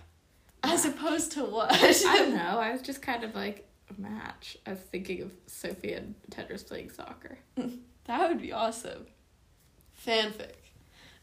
As 0.61 0.85
opposed 0.85 1.31
to 1.33 1.45
what? 1.45 1.71
I 1.73 1.91
don't 2.17 2.35
know. 2.35 2.59
I 2.59 2.71
was 2.71 2.81
just 2.81 3.01
kind 3.01 3.23
of 3.23 3.33
like 3.33 3.67
a 3.89 3.99
match. 3.99 4.57
I 4.67 4.71
was 4.71 4.79
thinking 4.79 5.21
of 5.23 5.31
Sophie 5.47 5.93
and 5.93 6.13
Tedros 6.29 6.67
playing 6.67 6.91
soccer. 6.91 7.37
that 8.05 8.29
would 8.29 8.41
be 8.41 8.51
awesome. 8.51 9.07
Fanfic. 10.05 10.55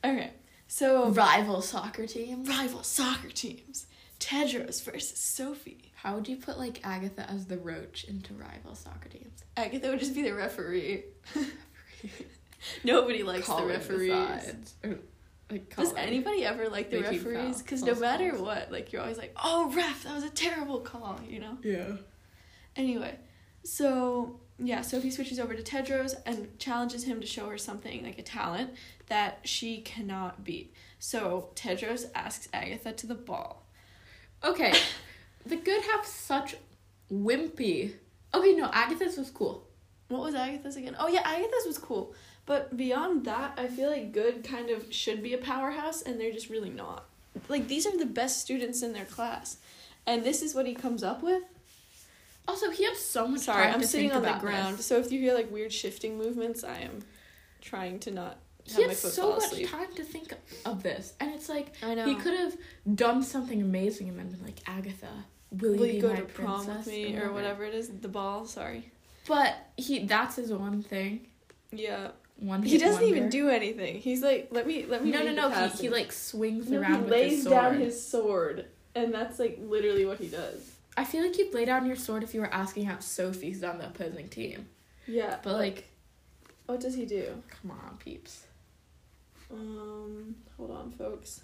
Okay, 0.04 0.30
so 0.66 1.10
Rival 1.10 1.62
soccer 1.62 2.06
team. 2.06 2.44
rival 2.44 2.82
soccer 2.82 3.28
teams. 3.30 3.86
Tedros 4.18 4.82
versus 4.82 5.18
Sophie. 5.18 5.92
How 5.96 6.14
would 6.14 6.26
you 6.28 6.36
put 6.36 6.58
like 6.58 6.80
Agatha 6.84 7.28
as 7.30 7.46
the 7.46 7.58
roach 7.58 8.04
into 8.04 8.32
rival 8.34 8.74
soccer 8.74 9.08
teams? 9.08 9.44
Agatha 9.56 9.90
would 9.90 10.00
just 10.00 10.14
be 10.14 10.22
the 10.22 10.32
referee. 10.32 11.04
Nobody 12.84 13.22
likes 13.22 13.46
the 13.46 13.64
referees. 13.64 14.74
Or, 14.82 14.98
like, 15.50 15.76
Does 15.76 15.94
anybody 15.94 16.44
ever 16.44 16.68
like 16.68 16.90
the 16.90 17.00
Making 17.00 17.24
referees? 17.24 17.62
Because 17.62 17.82
no 17.82 17.94
matter 17.94 18.30
calls. 18.30 18.42
what, 18.42 18.72
like 18.72 18.92
you're 18.92 19.02
always 19.02 19.18
like, 19.18 19.36
oh 19.42 19.72
ref, 19.74 20.04
that 20.04 20.14
was 20.14 20.24
a 20.24 20.30
terrible 20.30 20.80
call, 20.80 21.20
you 21.28 21.38
know. 21.40 21.58
Yeah. 21.62 21.92
Anyway, 22.74 23.16
so 23.62 24.40
yeah, 24.58 24.80
Sophie 24.80 25.10
switches 25.10 25.38
over 25.38 25.54
to 25.54 25.62
Tedros 25.62 26.14
and 26.24 26.58
challenges 26.58 27.04
him 27.04 27.20
to 27.20 27.26
show 27.26 27.48
her 27.48 27.58
something 27.58 28.02
like 28.02 28.18
a 28.18 28.22
talent 28.22 28.70
that 29.08 29.40
she 29.44 29.80
cannot 29.80 30.44
beat. 30.44 30.72
So 30.98 31.50
Tedros 31.54 32.06
asks 32.14 32.48
Agatha 32.52 32.92
to 32.92 33.06
the 33.06 33.14
ball. 33.14 33.64
Okay. 34.44 34.72
the 35.46 35.56
good 35.56 35.82
have 35.84 36.04
such 36.04 36.56
wimpy. 37.12 37.94
Okay, 38.34 38.52
no, 38.52 38.70
Agatha's 38.72 39.16
was 39.16 39.30
cool. 39.30 39.66
What 40.08 40.22
was 40.22 40.34
Agatha's 40.34 40.76
again? 40.76 40.96
Oh 40.98 41.08
yeah, 41.08 41.22
Agatha's 41.24 41.66
was 41.66 41.78
cool. 41.78 42.14
But 42.44 42.76
beyond 42.76 43.24
that, 43.24 43.58
I 43.58 43.66
feel 43.66 43.90
like 43.90 44.12
good 44.12 44.44
kind 44.44 44.70
of 44.70 44.92
should 44.92 45.22
be 45.22 45.34
a 45.34 45.38
powerhouse 45.38 46.02
and 46.02 46.20
they're 46.20 46.32
just 46.32 46.48
really 46.48 46.70
not. 46.70 47.04
Like 47.48 47.68
these 47.68 47.86
are 47.86 47.96
the 47.96 48.06
best 48.06 48.40
students 48.40 48.82
in 48.82 48.92
their 48.92 49.04
class. 49.04 49.58
And 50.06 50.22
this 50.22 50.42
is 50.42 50.54
what 50.54 50.66
he 50.66 50.74
comes 50.74 51.02
up 51.02 51.22
with? 51.22 51.42
Also, 52.48 52.70
he 52.70 52.84
has 52.84 52.98
so 52.98 53.26
much 53.26 53.40
Sorry, 53.40 53.66
I'm 53.66 53.82
sitting 53.82 54.12
on 54.12 54.22
the 54.22 54.32
ground, 54.34 54.78
this. 54.78 54.86
so 54.86 54.98
if 54.98 55.10
you 55.10 55.18
hear 55.18 55.34
like 55.34 55.50
weird 55.50 55.72
shifting 55.72 56.16
movements, 56.16 56.62
I 56.62 56.78
am 56.78 57.00
trying 57.60 57.98
to 58.00 58.12
not 58.12 58.38
He 58.66 58.82
my 58.82 58.88
has 58.88 58.98
so 59.14 59.30
much 59.32 59.44
asleep. 59.44 59.70
time 59.70 59.92
to 59.94 60.04
think 60.04 60.32
of 60.64 60.82
this, 60.82 61.14
and 61.20 61.30
it's 61.32 61.48
like 61.48 61.72
I 61.82 61.94
know. 61.94 62.06
he 62.06 62.14
could 62.16 62.34
have 62.34 62.56
done 62.94 63.22
something 63.22 63.62
amazing 63.62 64.08
and 64.08 64.18
then 64.18 64.28
been 64.28 64.42
like, 64.42 64.58
Agatha, 64.66 65.24
will, 65.52 65.74
Will 65.76 65.86
you 65.86 65.86
you 65.86 65.92
be 65.94 66.00
go 66.00 66.08
my 66.10 66.16
to 66.16 66.22
prom 66.22 66.66
with 66.66 66.86
me 66.86 67.16
or 67.16 67.32
whatever 67.32 67.64
it 67.64 67.74
is? 67.74 67.88
The 67.88 68.08
ball. 68.08 68.46
Sorry. 68.46 68.90
But 69.28 69.54
he 69.76 70.00
that's 70.04 70.36
his 70.36 70.52
one 70.52 70.82
thing. 70.82 71.26
Yeah. 71.72 72.08
One 72.38 72.62
He 72.62 72.76
doesn't 72.76 73.02
even 73.04 73.30
do 73.30 73.48
anything. 73.48 73.96
He's 73.98 74.22
like, 74.22 74.48
let 74.50 74.66
me 74.66 74.84
let 74.86 75.02
me. 75.04 75.10
No, 75.10 75.22
no, 75.22 75.32
no. 75.32 75.48
He, 75.68 75.82
he 75.84 75.88
like 75.88 76.12
swings 76.12 76.68
No, 76.68 76.80
around 76.80 76.94
he 76.94 77.00
with 77.02 77.10
lays 77.10 77.32
his 77.32 77.42
sword. 77.44 77.54
down 77.54 77.80
his 77.80 78.06
sword, 78.06 78.66
and 78.94 79.14
that's 79.14 79.38
like 79.38 79.58
literally 79.62 80.04
what 80.04 80.18
he 80.18 80.26
does. 80.28 80.72
I 80.98 81.04
feel 81.04 81.22
like 81.22 81.36
you'd 81.38 81.54
lay 81.54 81.64
down 81.64 81.86
your 81.86 81.96
sword 81.96 82.22
if 82.22 82.34
you 82.34 82.40
were 82.40 82.52
asking 82.52 82.86
out 82.88 83.02
Sophie's 83.02 83.62
on 83.64 83.78
the 83.78 83.86
opposing 83.86 84.28
team. 84.28 84.66
Yeah. 85.06 85.36
But 85.42 85.54
like, 85.54 85.88
what 86.66 86.80
does 86.80 86.94
he 86.94 87.04
do? 87.06 87.42
come 87.48 87.70
on, 87.70 87.96
peeps. 87.98 88.45
Um, 89.50 90.36
hold 90.56 90.70
on, 90.70 90.90
folks. 90.92 91.40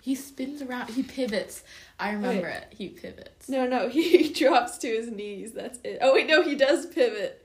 He 0.00 0.14
spins 0.14 0.62
around. 0.62 0.90
He 0.90 1.02
pivots. 1.02 1.62
I 1.98 2.12
remember 2.12 2.48
it. 2.48 2.72
He 2.76 2.88
pivots. 2.88 3.48
No, 3.48 3.66
no, 3.66 3.88
he 3.90 4.32
drops 4.32 4.78
to 4.78 4.88
his 4.88 5.10
knees. 5.10 5.52
That's 5.52 5.78
it. 5.84 5.98
Oh 6.00 6.14
wait, 6.14 6.26
no, 6.26 6.42
he 6.42 6.54
does 6.54 6.86
pivot. 6.86 7.44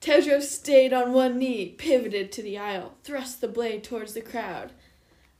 Tedros 0.00 0.42
stayed 0.42 0.92
on 0.92 1.12
one 1.12 1.38
knee, 1.38 1.68
pivoted 1.68 2.32
to 2.32 2.42
the 2.42 2.56
aisle, 2.56 2.94
thrust 3.04 3.40
the 3.40 3.48
blade 3.48 3.84
towards 3.84 4.14
the 4.14 4.22
crowd. 4.22 4.72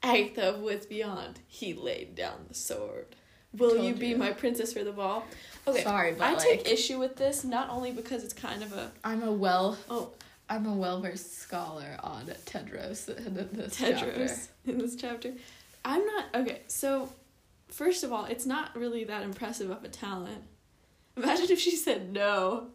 Agatha 0.02 0.50
of 0.50 0.60
Woods 0.60 0.86
Beyond, 0.86 1.40
he 1.46 1.72
laid 1.74 2.14
down 2.14 2.44
the 2.48 2.54
sword. 2.54 3.16
Will 3.56 3.70
Told 3.70 3.84
you 3.84 3.94
be 3.94 4.08
you. 4.08 4.16
my 4.16 4.32
princess 4.32 4.72
for 4.72 4.84
the 4.84 4.92
ball? 4.92 5.24
Okay, 5.66 5.82
Sorry, 5.82 6.12
but 6.12 6.22
I 6.22 6.32
like, 6.34 6.42
take 6.42 6.68
issue 6.70 6.98
with 6.98 7.16
this 7.16 7.42
not 7.42 7.68
only 7.70 7.90
because 7.90 8.22
it's 8.22 8.32
kind 8.32 8.62
of 8.62 8.72
a 8.72 8.92
I'm 9.02 9.22
a 9.22 9.32
well. 9.32 9.76
Oh. 9.90 10.10
I'm 10.50 10.66
a 10.66 10.74
well 10.74 11.00
versed 11.00 11.38
scholar 11.38 11.96
on 12.02 12.26
Tedros 12.44 13.08
in 13.24 13.34
this 13.52 13.78
Tedros 13.78 14.00
chapter. 14.00 14.36
in 14.66 14.78
this 14.78 14.96
chapter. 14.96 15.32
I'm 15.84 16.04
not 16.04 16.24
okay. 16.34 16.62
So, 16.66 17.08
first 17.68 18.02
of 18.02 18.12
all, 18.12 18.24
it's 18.24 18.44
not 18.44 18.76
really 18.76 19.04
that 19.04 19.22
impressive 19.22 19.70
of 19.70 19.84
a 19.84 19.88
talent. 19.88 20.42
Imagine 21.16 21.46
if 21.50 21.60
she 21.60 21.76
said 21.76 22.12
no. 22.12 22.66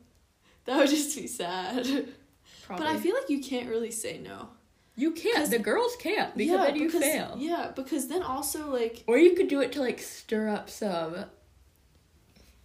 That 0.63 0.77
would 0.77 0.89
just 0.89 1.15
be 1.15 1.27
sad. 1.27 1.86
Probably. 2.63 2.86
But 2.86 2.96
I 2.96 2.98
feel 2.98 3.13
like 3.13 3.29
you 3.29 3.41
can't 3.44 3.70
really 3.70 3.91
say 3.91 4.20
no. 4.20 4.50
you 4.96 5.12
can't. 5.12 5.51
The 5.51 5.60
girls 5.60 5.96
can't 6.00 6.36
because 6.36 6.65
then 6.65 6.75
you 6.77 6.86
because, 6.88 7.01
fail. 7.01 7.36
Yeah, 7.38 7.72
because 7.75 8.08
then 8.08 8.24
also 8.24 8.72
like 8.72 9.03
Or 9.05 9.17
you 9.17 9.36
could 9.36 9.50
do 9.50 9.62
it 9.62 9.74
to 9.74 9.82
like 9.82 10.00
stir 10.00 10.48
up 10.50 10.70
some. 10.70 11.25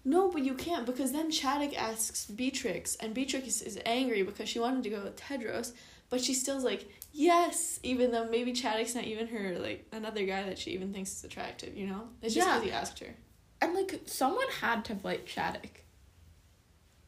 No, 0.05 0.31
but 0.31 0.43
you 0.43 0.55
can't 0.55 0.87
because 0.87 1.13
then 1.13 1.31
Chaddick 1.31 1.77
asks 1.77 2.27
Beatrix, 2.27 2.97
and 2.97 3.13
Beatrix 3.13 3.47
is, 3.47 3.63
is 3.63 3.79
angry 3.85 4.23
because 4.23 4.49
she 4.49 4.59
wanted 4.59 4.83
to 4.85 4.91
go 4.91 5.03
with 5.03 5.17
Tedros, 5.17 5.73
but 6.09 6.21
she 6.23 6.33
still's 6.35 6.65
like 6.65 6.89
yes, 7.13 7.81
even 7.83 8.11
though 8.13 8.25
maybe 8.29 8.53
Chaddick's 8.53 8.95
not 8.95 9.05
even 9.05 9.27
her 9.29 9.59
like 9.59 9.87
another 9.93 10.25
guy 10.25 10.43
that 10.45 10.59
she 10.59 10.71
even 10.71 10.93
thinks 10.93 11.13
is 11.13 11.25
attractive. 11.25 11.77
You 11.77 11.87
know, 11.89 12.09
it's 12.23 12.35
just 12.35 12.47
Yeah. 12.47 12.55
because 12.59 12.69
he 12.71 12.73
asked 12.75 12.99
her. 13.01 13.15
And 13.61 13.75
like 13.75 14.01
someone 14.07 14.47
had 14.61 14.85
to 14.87 14.97
like 15.03 15.27
Chaddick. 15.27 15.83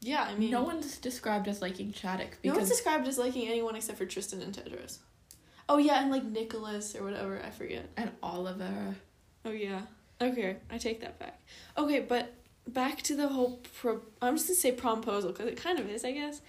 Yeah, 0.01 0.23
I 0.23 0.35
mean, 0.35 0.51
no 0.51 0.63
one's 0.63 0.97
described 0.97 1.47
as 1.47 1.61
liking 1.61 1.93
Chaddick 1.93 2.31
no 2.43 2.51
because 2.51 2.57
one's 2.57 2.69
described 2.69 3.07
as 3.07 3.17
liking 3.17 3.47
anyone 3.47 3.75
except 3.75 3.97
for 3.97 4.05
Tristan 4.05 4.41
and 4.41 4.53
Tedros. 4.53 4.97
Oh 5.69 5.77
yeah, 5.77 6.01
and 6.01 6.11
like 6.11 6.25
Nicholas 6.25 6.95
or 6.95 7.03
whatever 7.03 7.41
I 7.43 7.49
forget. 7.49 7.89
and 7.97 8.11
Oliver. 8.21 8.95
Oh 9.45 9.51
yeah. 9.51 9.81
Okay, 10.21 10.57
I 10.69 10.77
take 10.77 11.01
that 11.01 11.17
back. 11.19 11.41
Okay, 11.77 12.01
but 12.01 12.33
back 12.67 13.01
to 13.03 13.15
the 13.15 13.29
whole 13.29 13.61
pro. 13.79 14.01
I'm 14.21 14.35
just 14.35 14.47
gonna 14.47 14.55
say 14.55 14.71
promposal 14.71 15.27
because 15.27 15.47
it 15.47 15.57
kind 15.57 15.79
of 15.79 15.89
is, 15.89 16.03
I 16.05 16.11
guess. 16.11 16.41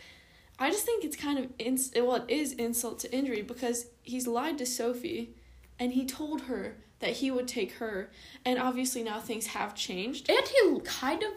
I 0.58 0.70
just 0.70 0.86
think 0.86 1.04
it's 1.04 1.16
kind 1.16 1.38
of 1.38 1.50
ins. 1.58 1.92
Well, 1.94 2.16
it 2.16 2.30
is 2.30 2.52
insult 2.52 3.00
to 3.00 3.12
injury 3.12 3.42
because 3.42 3.86
he's 4.02 4.26
lied 4.26 4.58
to 4.58 4.66
Sophie, 4.66 5.34
and 5.78 5.92
he 5.92 6.06
told 6.06 6.42
her 6.42 6.76
that 7.00 7.10
he 7.10 7.30
would 7.30 7.48
take 7.48 7.72
her, 7.72 8.10
and 8.44 8.58
obviously 8.58 9.02
now 9.02 9.20
things 9.20 9.46
have 9.48 9.74
changed. 9.74 10.30
And 10.30 10.46
he 10.46 10.80
kind 10.84 11.22
of 11.22 11.32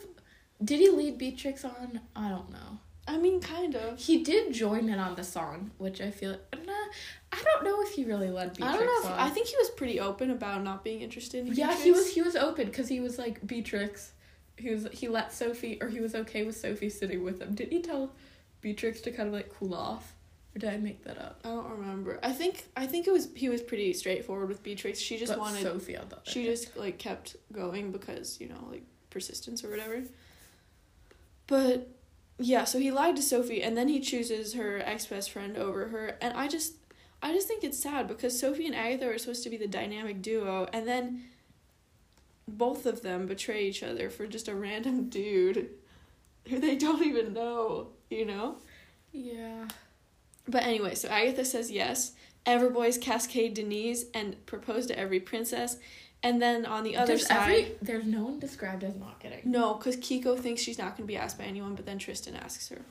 did 0.63 0.79
he 0.79 0.89
lead 0.89 1.17
Beatrix 1.17 1.63
on? 1.63 2.01
I 2.15 2.29
don't 2.29 2.51
know. 2.51 2.79
I 3.07 3.17
mean, 3.17 3.39
kind 3.39 3.75
of. 3.75 3.97
He 3.99 4.23
did 4.23 4.53
join 4.53 4.89
in 4.89 4.99
on 4.99 5.15
the 5.15 5.23
song, 5.23 5.71
which 5.77 6.01
I 6.01 6.11
feel 6.11 6.31
nah, 6.31 6.73
I 7.31 7.41
don't 7.43 7.63
know 7.63 7.81
if 7.81 7.93
he 7.93 8.03
really 8.03 8.29
led 8.29 8.53
Beatrix 8.53 8.73
I 8.73 8.77
don't 8.77 8.85
know. 8.85 9.09
If, 9.09 9.15
on. 9.15 9.19
I 9.19 9.29
think 9.29 9.47
he 9.47 9.55
was 9.57 9.69
pretty 9.71 9.99
open 9.99 10.31
about 10.31 10.63
not 10.63 10.83
being 10.83 11.01
interested 11.01 11.47
in. 11.47 11.53
yeah, 11.53 11.75
he 11.75 11.91
was 11.91 12.13
he 12.13 12.21
was 12.21 12.35
open 12.35 12.65
because 12.65 12.89
he 12.89 12.99
was 12.99 13.17
like 13.17 13.45
Beatrix. 13.47 14.11
He 14.57 14.71
was 14.71 14.87
he 14.91 15.07
let 15.07 15.33
Sophie 15.33 15.77
or 15.81 15.89
he 15.89 15.99
was 15.99 16.15
okay 16.15 16.43
with 16.43 16.57
Sophie 16.57 16.89
sitting 16.89 17.23
with 17.23 17.41
him. 17.41 17.55
Did 17.55 17.69
he 17.69 17.81
tell 17.81 18.11
Beatrix 18.61 19.01
to 19.01 19.11
kind 19.11 19.27
of 19.27 19.33
like 19.33 19.53
cool 19.53 19.73
off, 19.73 20.15
or 20.55 20.59
did 20.59 20.69
I 20.73 20.77
make 20.77 21.03
that 21.03 21.17
up? 21.17 21.41
I 21.45 21.49
don't 21.49 21.69
remember. 21.69 22.19
I 22.23 22.31
think 22.31 22.65
I 22.75 22.87
think 22.87 23.07
it 23.07 23.11
was 23.11 23.29
he 23.35 23.49
was 23.49 23.61
pretty 23.61 23.93
straightforward 23.93 24.49
with 24.49 24.63
Beatrix. 24.63 24.99
She 24.99 25.17
just 25.17 25.33
But 25.33 25.39
wanted 25.39 25.61
Sophie 25.61 25.97
on 25.97 26.07
she 26.23 26.43
just 26.45 26.75
like 26.75 26.97
kept 26.97 27.35
going 27.51 27.91
because 27.91 28.39
you 28.41 28.49
know 28.49 28.67
like 28.71 28.83
persistence 29.09 29.63
or 29.63 29.69
whatever 29.69 30.03
but 31.47 31.87
yeah 32.37 32.63
so 32.65 32.77
he 32.77 32.91
lied 32.91 33.15
to 33.15 33.21
sophie 33.21 33.63
and 33.63 33.75
then 33.75 33.87
he 33.87 33.99
chooses 33.99 34.53
her 34.53 34.81
ex-best 34.85 35.31
friend 35.31 35.57
over 35.57 35.87
her 35.87 36.17
and 36.21 36.37
i 36.37 36.47
just 36.47 36.73
i 37.23 37.31
just 37.31 37.47
think 37.47 37.63
it's 37.63 37.81
sad 37.81 38.07
because 38.07 38.37
sophie 38.37 38.67
and 38.67 38.75
agatha 38.75 39.09
are 39.09 39.17
supposed 39.17 39.43
to 39.43 39.49
be 39.49 39.57
the 39.57 39.67
dynamic 39.67 40.21
duo 40.21 40.67
and 40.73 40.87
then 40.87 41.23
both 42.47 42.85
of 42.85 43.01
them 43.01 43.25
betray 43.25 43.67
each 43.67 43.83
other 43.83 44.09
for 44.09 44.27
just 44.27 44.47
a 44.47 44.55
random 44.55 45.09
dude 45.09 45.69
who 46.47 46.59
they 46.59 46.75
don't 46.75 47.05
even 47.05 47.33
know 47.33 47.89
you 48.09 48.25
know 48.25 48.57
yeah. 49.11 49.67
but 50.47 50.63
anyway, 50.63 50.95
so 50.95 51.09
Agatha 51.09 51.45
says 51.45 51.71
yes. 51.71 52.13
Everboys 52.45 52.99
cascade 52.99 53.53
Denise 53.53 54.05
and 54.13 54.45
propose 54.45 54.85
to 54.87 54.97
every 54.97 55.19
princess. 55.19 55.77
And 56.23 56.41
then 56.41 56.65
on 56.65 56.83
the 56.83 56.95
other 56.95 57.07
there's 57.07 57.27
side. 57.27 57.37
every 57.37 57.75
there's 57.81 58.05
no 58.05 58.23
one 58.23 58.39
described 58.39 58.83
as 58.83 58.95
not 58.95 59.19
getting. 59.19 59.41
No, 59.45 59.75
because 59.75 59.97
Kiko 59.97 60.37
thinks 60.39 60.61
she's 60.61 60.77
not 60.77 60.97
going 60.97 61.07
to 61.07 61.13
be 61.13 61.17
asked 61.17 61.37
by 61.37 61.43
anyone, 61.43 61.75
but 61.75 61.85
then 61.85 61.99
Tristan 61.99 62.35
asks 62.35 62.69
her. 62.69 62.81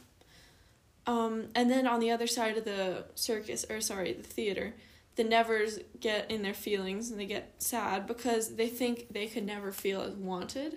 Um, 1.07 1.47
and 1.55 1.71
then 1.71 1.87
on 1.87 2.01
the 2.01 2.11
other 2.11 2.27
side 2.27 2.57
of 2.57 2.65
the 2.65 3.05
circus, 3.15 3.65
or 3.69 3.81
sorry, 3.81 4.13
the 4.13 4.23
theater, 4.23 4.75
the 5.17 5.25
Nevers 5.25 5.79
get 5.99 6.31
in 6.31 6.43
their 6.43 6.55
feelings 6.55 7.11
and 7.11 7.19
they 7.19 7.27
get 7.27 7.55
sad 7.59 8.07
because 8.07 8.57
they 8.57 8.69
think 8.69 9.13
they 9.13 9.27
could 9.27 9.45
never 9.45 9.73
feel 9.73 10.03
as 10.03 10.15
wanted. 10.15 10.77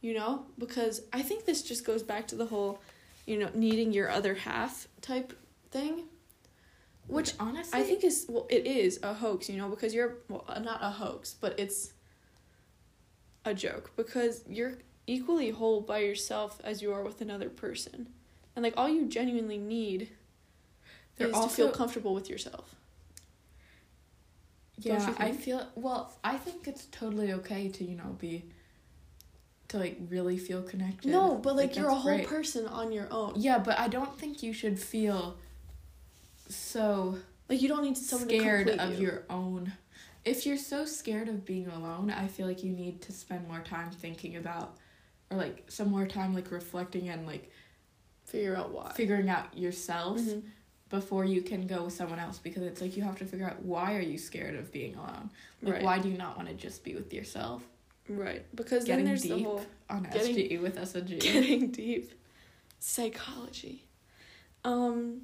You 0.00 0.14
know? 0.14 0.46
Because 0.58 1.02
I 1.12 1.22
think 1.22 1.44
this 1.44 1.62
just 1.62 1.84
goes 1.84 2.02
back 2.02 2.26
to 2.28 2.36
the 2.36 2.46
whole, 2.46 2.80
you 3.26 3.38
know, 3.38 3.50
needing 3.54 3.92
your 3.92 4.08
other 4.10 4.34
half 4.34 4.88
type 5.02 5.34
thing. 5.70 6.04
Which 7.06 7.32
honestly, 7.40 7.78
I 7.78 7.82
think 7.82 8.04
is 8.04 8.26
well, 8.28 8.46
it 8.48 8.66
is 8.66 9.00
a 9.02 9.12
hoax, 9.12 9.48
you 9.48 9.58
know, 9.58 9.68
because 9.68 9.92
you're 9.92 10.18
well, 10.28 10.44
uh, 10.48 10.60
not 10.60 10.78
a 10.80 10.90
hoax, 10.90 11.34
but 11.34 11.58
it's 11.58 11.92
a 13.44 13.52
joke 13.52 13.90
because 13.96 14.44
you're 14.48 14.74
equally 15.08 15.50
whole 15.50 15.80
by 15.80 15.98
yourself 15.98 16.60
as 16.62 16.82
you 16.82 16.92
are 16.92 17.02
with 17.02 17.20
another 17.20 17.48
person, 17.48 18.10
and 18.54 18.62
like 18.62 18.74
all 18.76 18.88
you 18.88 19.06
genuinely 19.06 19.58
need 19.58 20.10
They're 21.16 21.28
is 21.28 21.40
to 21.40 21.48
feel 21.48 21.70
comfortable 21.70 22.14
with 22.14 22.30
yourself. 22.30 22.76
Yeah, 24.80 25.14
I 25.18 25.32
feel 25.32 25.66
well. 25.74 26.12
I 26.24 26.36
think 26.36 26.66
it's 26.68 26.86
totally 26.86 27.32
okay 27.34 27.68
to 27.68 27.84
you 27.84 27.96
know 27.96 28.16
be 28.18 28.44
to 29.68 29.78
like 29.78 29.98
really 30.08 30.36
feel 30.38 30.62
connected. 30.62 31.10
No, 31.10 31.36
but 31.36 31.54
like, 31.56 31.76
you're 31.76 31.88
a 31.88 31.94
whole 31.94 32.16
great. 32.16 32.26
person 32.28 32.66
on 32.66 32.90
your 32.92 33.06
own. 33.12 33.34
Yeah, 33.36 33.58
but 33.58 33.78
I 33.78 33.88
don't 33.88 34.18
think 34.18 34.42
you 34.42 34.52
should 34.52 34.78
feel 34.78 35.36
so 36.48 37.18
Like 37.48 37.62
you 37.62 37.68
don't 37.68 37.82
need 37.82 37.96
someone 37.96 38.28
to 38.28 38.38
scared 38.38 38.68
of 38.68 38.94
you. 38.98 39.06
your 39.06 39.22
own. 39.30 39.72
If 40.24 40.44
you're 40.44 40.56
so 40.58 40.84
scared 40.84 41.28
of 41.28 41.44
being 41.44 41.68
alone, 41.68 42.10
I 42.10 42.26
feel 42.28 42.46
like 42.46 42.62
you 42.62 42.72
need 42.72 43.00
to 43.02 43.12
spend 43.12 43.48
more 43.48 43.60
time 43.60 43.90
thinking 43.90 44.36
about, 44.36 44.76
or 45.30 45.36
like 45.38 45.64
some 45.68 45.90
more 45.90 46.06
time 46.06 46.34
like 46.34 46.50
reflecting 46.50 47.08
and 47.08 47.26
like 47.26 47.50
figure 48.26 48.56
out 48.56 48.70
why. 48.72 48.92
figuring 48.94 49.28
out 49.30 49.56
yourself 49.56 50.18
Mhm. 50.20 50.42
Before 50.90 51.24
you 51.24 51.40
can 51.40 51.66
go 51.66 51.84
with 51.84 51.94
someone 51.94 52.18
else 52.18 52.38
because 52.38 52.62
it's 52.64 52.80
like 52.80 52.96
you 52.96 53.02
have 53.02 53.16
to 53.18 53.24
figure 53.24 53.46
out 53.46 53.62
why 53.62 53.94
are 53.96 54.00
you 54.00 54.18
scared 54.18 54.54
of 54.56 54.70
being 54.72 54.94
alone 54.96 55.30
like 55.62 55.74
Right. 55.74 55.82
why 55.82 55.98
do 56.00 56.08
you 56.08 56.18
not 56.18 56.36
want 56.36 56.48
to 56.48 56.54
just 56.54 56.84
be 56.84 56.94
with 56.94 57.12
yourself 57.14 57.62
Right, 58.08 58.44
because 58.56 58.84
Getting 58.84 59.04
then 59.04 59.12
there's 59.14 59.22
the 59.22 59.36
deep. 59.36 59.44
whole 59.46 59.62
on 59.88 60.02
Getting- 60.02 60.34
SG 60.34 60.60
with 60.60 60.76
SG. 60.76 61.20
getting 61.20 61.70
deep 61.70 62.10
psychology. 62.80 63.84
Um, 64.64 65.22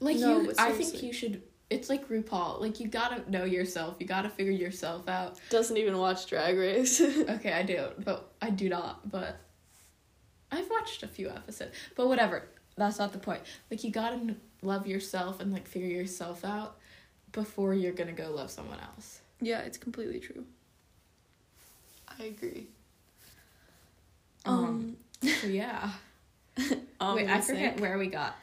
like 0.00 0.18
No, 0.18 0.42
you 0.42 0.52
I 0.58 0.70
think 0.72 1.02
you 1.02 1.12
should 1.12 1.42
it's 1.70 1.88
like 1.88 2.08
RuPaul. 2.08 2.60
Like 2.60 2.78
you 2.78 2.86
gotta 2.88 3.28
know 3.30 3.44
yourself. 3.44 3.96
You 3.98 4.06
gotta 4.06 4.28
figure 4.28 4.52
yourself 4.52 5.08
out. 5.08 5.40
doesn't 5.50 5.76
even 5.76 5.98
watch 5.98 6.26
Drag 6.26 6.56
Race. 6.56 7.00
Okay, 7.28 7.52
I 7.52 7.62
do, 7.64 7.88
but 8.04 8.32
I 8.40 8.50
do 8.50 8.68
not. 8.68 9.10
But 9.10 9.40
I've 10.52 10.68
watched 10.70 11.02
a 11.02 11.08
few 11.08 11.30
episodes. 11.30 11.74
But 11.96 12.06
whatever. 12.08 12.48
That's 12.76 12.98
not 12.98 13.12
the 13.12 13.18
point. 13.18 13.40
Like 13.70 13.82
you 13.82 13.90
gotta 13.90 14.36
love 14.64 14.86
yourself 14.86 15.40
and 15.40 15.52
like 15.52 15.68
figure 15.68 15.88
yourself 15.88 16.44
out 16.44 16.76
before 17.32 17.74
you're 17.74 17.92
gonna 17.92 18.12
go 18.12 18.30
love 18.30 18.50
someone 18.50 18.78
else. 18.80 19.20
Yeah, 19.40 19.60
it's 19.60 19.78
completely 19.78 20.20
true. 20.20 20.44
I 22.18 22.24
agree. 22.24 22.68
Um, 24.46 24.96
so 25.22 25.46
yeah. 25.46 25.90
um, 27.00 27.16
Wait, 27.16 27.28
I 27.28 27.40
forget 27.40 27.72
think. 27.74 27.80
where 27.80 27.98
we 27.98 28.06
got. 28.08 28.36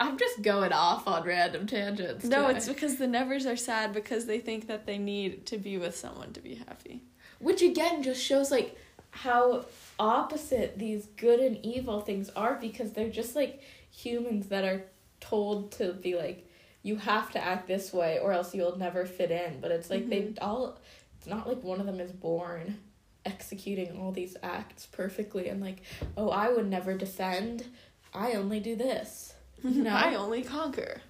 I'm 0.00 0.18
just 0.18 0.42
going 0.42 0.72
off 0.72 1.06
on 1.06 1.24
random 1.24 1.66
tangents. 1.66 2.24
No, 2.24 2.46
today. 2.46 2.56
it's 2.56 2.68
because 2.68 2.96
the 2.96 3.06
nevers 3.06 3.46
are 3.46 3.56
sad 3.56 3.92
because 3.92 4.26
they 4.26 4.38
think 4.38 4.66
that 4.66 4.86
they 4.86 4.98
need 4.98 5.46
to 5.46 5.56
be 5.58 5.78
with 5.78 5.96
someone 5.96 6.32
to 6.32 6.40
be 6.40 6.56
happy. 6.56 7.02
which 7.38 7.62
again 7.62 8.02
just 8.02 8.22
shows 8.22 8.50
like 8.50 8.76
how 9.10 9.64
opposite 9.98 10.78
these 10.78 11.06
good 11.16 11.38
and 11.40 11.64
evil 11.64 12.00
things 12.00 12.28
are 12.30 12.56
because 12.60 12.92
they're 12.92 13.08
just 13.08 13.36
like 13.36 13.62
humans 13.90 14.48
that 14.48 14.64
are 14.64 14.84
told 15.28 15.72
to 15.72 15.92
be 15.92 16.14
like 16.16 16.48
you 16.82 16.96
have 16.96 17.30
to 17.32 17.42
act 17.42 17.66
this 17.66 17.92
way 17.92 18.18
or 18.18 18.32
else 18.32 18.54
you'll 18.54 18.76
never 18.78 19.06
fit 19.06 19.30
in 19.30 19.60
but 19.60 19.70
it's 19.70 19.88
like 19.90 20.08
they 20.08 20.22
Mhm. 20.22 20.38
all 20.42 20.78
it's 21.16 21.26
not 21.26 21.48
like 21.48 21.62
one 21.62 21.80
of 21.80 21.86
them 21.86 21.98
is 22.00 22.12
born 22.12 22.78
executing 23.24 23.98
all 23.98 24.12
these 24.12 24.36
acts 24.42 24.86
perfectly 24.86 25.48
and 25.48 25.60
like 25.62 25.80
oh 26.16 26.28
i 26.28 26.50
would 26.52 26.68
never 26.68 26.92
defend 26.94 27.64
i 28.12 28.32
only 28.32 28.60
do 28.60 28.76
this 28.76 29.32
No. 29.62 29.90
I 30.06 30.14
only 30.14 30.42
conquer. 30.42 31.00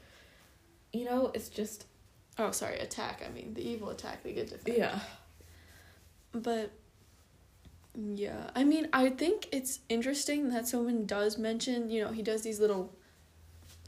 you 0.92 1.04
know 1.04 1.30
it's 1.34 1.48
just 1.48 1.86
Oh, 2.36 2.50
sorry, 2.50 2.78
attack. 2.80 3.22
I 3.24 3.30
mean, 3.32 3.54
the 3.54 3.62
evil 3.62 3.90
attack, 3.90 4.24
the 4.24 4.32
good 4.32 4.48
defend. 4.50 4.76
yeah 4.76 4.98
But 6.32 6.72
yeah, 7.96 8.50
I 8.56 8.64
mean, 8.64 8.88
I 8.92 9.10
think 9.10 9.46
it's 9.52 9.78
interesting 9.88 10.50
that 10.50 10.66
someone 10.66 11.06
does 11.06 11.38
mention, 11.38 11.90
you 11.90 12.02
know, 12.04 12.10
he 12.10 12.22
does 12.22 12.42
these 12.42 12.58
little 12.58 12.92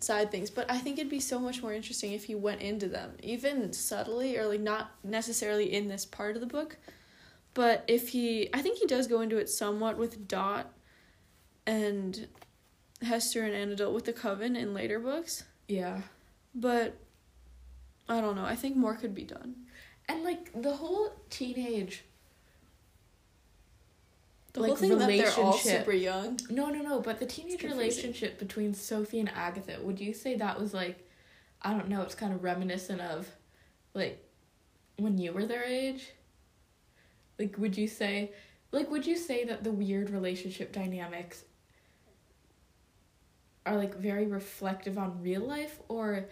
side 0.00 0.30
things, 0.30 0.50
but 0.50 0.70
I 0.70 0.78
think 0.78 0.98
it'd 0.98 1.10
be 1.10 1.20
so 1.20 1.38
much 1.38 1.62
more 1.62 1.72
interesting 1.72 2.12
if 2.12 2.24
he 2.24 2.34
went 2.34 2.60
into 2.60 2.88
them, 2.88 3.12
even 3.22 3.72
subtly 3.72 4.36
or 4.36 4.46
like 4.46 4.60
not 4.60 4.90
necessarily 5.02 5.72
in 5.72 5.88
this 5.88 6.04
part 6.04 6.34
of 6.36 6.40
the 6.40 6.46
book. 6.46 6.76
But 7.54 7.84
if 7.88 8.10
he, 8.10 8.50
I 8.52 8.60
think 8.60 8.78
he 8.78 8.86
does 8.86 9.06
go 9.06 9.22
into 9.22 9.38
it 9.38 9.48
somewhat 9.48 9.96
with 9.96 10.28
Dot 10.28 10.70
and 11.66 12.28
Hester 13.02 13.42
and 13.42 13.54
Anadil 13.54 13.94
with 13.94 14.04
the 14.04 14.12
Coven 14.12 14.56
in 14.56 14.74
later 14.74 15.00
books, 15.00 15.44
yeah 15.68 16.02
but 16.56 16.96
I 18.08 18.20
don't 18.20 18.34
know. 18.34 18.44
I 18.44 18.56
think 18.56 18.76
more 18.76 18.94
could 18.94 19.14
be 19.14 19.24
done. 19.24 19.54
and 20.08 20.24
like 20.24 20.50
the 20.60 20.74
whole 20.76 21.12
teenage 21.30 22.04
The 24.56 24.62
Like, 24.62 24.68
whole 24.68 24.76
thing 24.76 24.98
that 24.98 25.08
they're 25.08 25.30
all 25.32 25.50
relationship. 25.50 25.80
super 25.80 25.92
young. 25.92 26.40
No, 26.48 26.70
no, 26.70 26.80
no. 26.80 27.00
But 27.00 27.18
the 27.20 27.26
teenage 27.26 27.62
relationship 27.62 28.38
between 28.38 28.72
Sophie 28.72 29.20
and 29.20 29.28
Agatha, 29.28 29.78
would 29.82 30.00
you 30.00 30.14
say 30.14 30.34
that 30.36 30.58
was 30.58 30.72
like, 30.72 31.06
I 31.60 31.72
don't 31.74 31.90
know, 31.90 32.00
it's 32.00 32.14
kind 32.14 32.32
of 32.32 32.42
reminiscent 32.42 33.02
of, 33.02 33.30
like, 33.92 34.24
when 34.96 35.18
you 35.18 35.34
were 35.34 35.44
their 35.44 35.62
age? 35.62 36.08
Like, 37.38 37.58
would 37.58 37.76
you 37.76 37.86
say, 37.86 38.32
like, 38.72 38.90
would 38.90 39.06
you 39.06 39.18
say 39.18 39.44
that 39.44 39.62
the 39.62 39.70
weird 39.72 40.08
relationship 40.08 40.72
dynamics 40.72 41.44
are 43.66 43.76
like 43.76 43.94
very 43.98 44.26
reflective 44.26 44.96
on 44.96 45.20
real 45.22 45.42
life, 45.46 45.80
or 45.88 46.30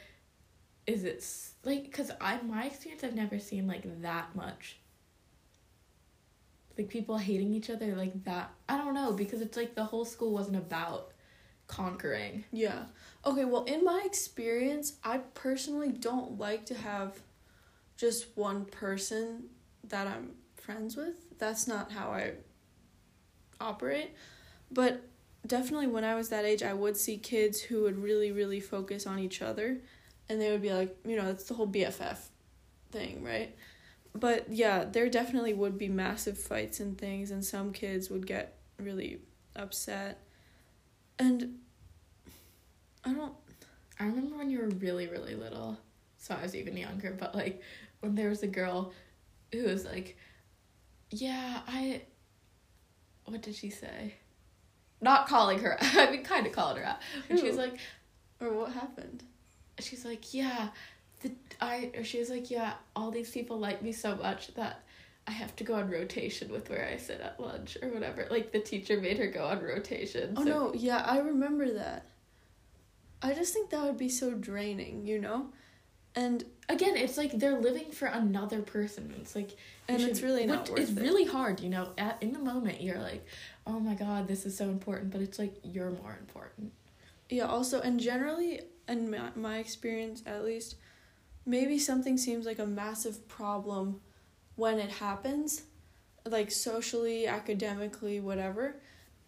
is 0.86 1.04
it 1.04 1.22
like, 1.62 1.82
because 1.84 2.10
I, 2.22 2.40
my 2.40 2.64
experience, 2.64 3.04
I've 3.04 3.14
never 3.14 3.38
seen 3.38 3.66
like 3.66 4.00
that 4.00 4.34
much 4.34 4.78
like 6.76 6.88
people 6.88 7.18
hating 7.18 7.52
each 7.52 7.70
other 7.70 7.94
like 7.94 8.24
that. 8.24 8.50
I 8.68 8.76
don't 8.76 8.94
know 8.94 9.12
because 9.12 9.40
it's 9.40 9.56
like 9.56 9.74
the 9.74 9.84
whole 9.84 10.04
school 10.04 10.32
wasn't 10.32 10.56
about 10.56 11.12
conquering. 11.66 12.44
Yeah. 12.52 12.84
Okay, 13.24 13.44
well, 13.44 13.64
in 13.64 13.84
my 13.84 14.02
experience, 14.04 14.94
I 15.02 15.18
personally 15.18 15.90
don't 15.90 16.38
like 16.38 16.66
to 16.66 16.74
have 16.74 17.20
just 17.96 18.36
one 18.36 18.64
person 18.64 19.44
that 19.88 20.06
I'm 20.06 20.32
friends 20.56 20.96
with. 20.96 21.38
That's 21.38 21.66
not 21.66 21.92
how 21.92 22.10
I 22.10 22.32
operate. 23.60 24.14
But 24.70 25.02
definitely 25.46 25.86
when 25.86 26.04
I 26.04 26.14
was 26.14 26.28
that 26.30 26.44
age, 26.44 26.62
I 26.62 26.74
would 26.74 26.96
see 26.96 27.16
kids 27.16 27.60
who 27.60 27.82
would 27.82 27.98
really, 27.98 28.32
really 28.32 28.60
focus 28.60 29.06
on 29.06 29.18
each 29.18 29.42
other. 29.42 29.78
And 30.28 30.40
they 30.40 30.50
would 30.50 30.62
be 30.62 30.72
like, 30.72 30.96
you 31.06 31.16
know, 31.16 31.28
it's 31.28 31.44
the 31.44 31.54
whole 31.54 31.68
BFF 31.68 32.18
thing, 32.90 33.22
right? 33.22 33.54
But 34.14 34.52
yeah, 34.52 34.84
there 34.84 35.08
definitely 35.08 35.54
would 35.54 35.76
be 35.76 35.88
massive 35.88 36.38
fights 36.38 36.80
and 36.80 36.96
things, 36.96 37.30
and 37.30 37.44
some 37.44 37.72
kids 37.72 38.10
would 38.10 38.26
get 38.26 38.56
really 38.78 39.18
upset. 39.56 40.20
And 41.18 41.58
I 43.04 43.12
don't. 43.12 43.34
I 43.98 44.06
remember 44.06 44.36
when 44.36 44.50
you 44.50 44.58
were 44.60 44.68
really 44.68 45.08
really 45.08 45.34
little. 45.34 45.78
So 46.18 46.34
I 46.34 46.42
was 46.42 46.54
even 46.54 46.76
younger, 46.76 47.14
but 47.18 47.34
like 47.34 47.60
when 48.00 48.14
there 48.14 48.28
was 48.28 48.42
a 48.42 48.48
girl 48.48 48.92
who 49.52 49.64
was 49.64 49.84
like, 49.84 50.16
"Yeah, 51.10 51.60
I." 51.66 52.02
What 53.24 53.42
did 53.42 53.54
she 53.54 53.70
say? 53.70 54.14
Not 55.00 55.26
calling 55.28 55.58
her. 55.60 55.76
I 55.80 56.10
mean, 56.10 56.24
kind 56.24 56.46
of 56.46 56.52
called 56.52 56.76
her 56.78 56.84
out. 56.84 56.98
And 57.28 57.38
she 57.38 57.46
was 57.46 57.56
like, 57.56 57.78
Or 58.40 58.52
what 58.52 58.72
happened? 58.72 59.22
she's 59.80 60.04
like, 60.04 60.32
yeah, 60.32 60.68
the 61.24 61.32
I 61.60 61.90
or 61.96 62.04
she 62.04 62.20
was 62.20 62.30
like, 62.30 62.50
yeah, 62.50 62.74
all 62.94 63.10
these 63.10 63.30
people 63.30 63.58
like 63.58 63.82
me 63.82 63.90
so 63.90 64.14
much 64.14 64.54
that 64.54 64.82
I 65.26 65.32
have 65.32 65.56
to 65.56 65.64
go 65.64 65.74
on 65.74 65.90
rotation 65.90 66.52
with 66.52 66.70
where 66.70 66.86
I 66.86 66.96
sit 66.96 67.20
at 67.20 67.40
lunch 67.40 67.76
or 67.82 67.88
whatever. 67.88 68.26
Like 68.30 68.52
the 68.52 68.60
teacher 68.60 69.00
made 69.00 69.18
her 69.18 69.26
go 69.26 69.46
on 69.46 69.60
rotation. 69.62 70.34
Oh 70.36 70.42
no, 70.42 70.72
yeah, 70.74 71.02
I 71.04 71.18
remember 71.18 71.72
that. 71.72 72.06
I 73.22 73.34
just 73.34 73.52
think 73.52 73.70
that 73.70 73.82
would 73.82 73.98
be 73.98 74.10
so 74.10 74.32
draining, 74.32 75.06
you 75.06 75.18
know? 75.18 75.46
And 76.14 76.44
Again, 76.68 76.96
it's 76.96 77.18
like 77.18 77.38
they're 77.38 77.60
living 77.60 77.90
for 77.90 78.06
another 78.06 78.62
person. 78.62 79.12
It's 79.20 79.36
like 79.36 79.56
and 79.86 80.00
it's 80.00 80.22
really 80.22 80.46
not 80.46 80.70
worth 80.70 80.78
It's 80.78 80.90
it. 80.92 81.00
really 81.00 81.26
hard, 81.26 81.60
you 81.60 81.68
know. 81.68 81.90
At 81.98 82.22
in 82.22 82.32
the 82.32 82.38
moment, 82.38 82.80
you're 82.80 82.98
like, 82.98 83.24
oh 83.66 83.78
my 83.78 83.94
god, 83.94 84.28
this 84.28 84.46
is 84.46 84.56
so 84.56 84.64
important, 84.70 85.10
but 85.10 85.20
it's 85.20 85.38
like 85.38 85.54
you're 85.62 85.90
more 85.90 86.16
important. 86.18 86.72
Yeah, 87.28 87.44
also, 87.44 87.80
and 87.80 88.00
generally, 88.00 88.62
in 88.88 89.10
my, 89.10 89.30
my 89.34 89.58
experience 89.58 90.22
at 90.24 90.44
least, 90.44 90.76
maybe 91.46 91.78
something 91.78 92.16
seems 92.16 92.46
like 92.46 92.58
a 92.58 92.66
massive 92.66 93.28
problem 93.28 94.00
when 94.56 94.78
it 94.78 94.90
happens, 94.90 95.62
like 96.24 96.50
socially, 96.50 97.26
academically, 97.26 98.20
whatever. 98.20 98.76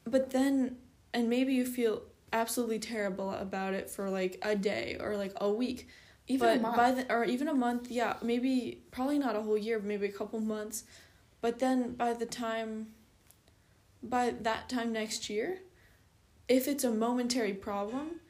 But 0.05 0.31
then, 0.31 0.77
and 1.13 1.29
maybe 1.29 1.53
you 1.55 1.67
feel 1.67 2.03
absolutely 2.33 2.79
terrible 2.79 3.31
about 3.33 3.75
it 3.75 3.91
for 3.91 4.11
like 4.11 4.39
a 4.43 4.55
day 4.55 4.97
or 5.01 5.17
like 5.17 5.33
a 5.41 5.51
week. 5.51 5.89
Even 6.29 6.49
but 6.49 6.57
a 6.59 6.61
month. 6.61 6.77
by 6.77 6.91
the 6.91 7.13
or 7.13 7.25
even 7.25 7.49
a 7.49 7.55
month, 7.55 7.91
yeah, 7.91 8.15
maybe 8.23 8.83
probably 8.91 9.19
not 9.19 9.37
a 9.37 9.43
whole 9.43 9.59
year, 9.59 9.79
but 9.79 9.87
maybe 9.87 10.07
a 10.07 10.13
couple 10.13 10.41
months. 10.41 10.85
But 11.41 11.61
then 11.61 11.93
by 11.93 12.15
the 12.15 12.27
time 12.27 12.89
by 14.03 14.31
that 14.41 14.69
time 14.69 14.93
next 14.93 15.31
year, 15.31 15.61
if 16.49 16.69
it's 16.69 16.85
a 16.85 16.91
momentary 16.91 17.53
problem, 17.53 18.21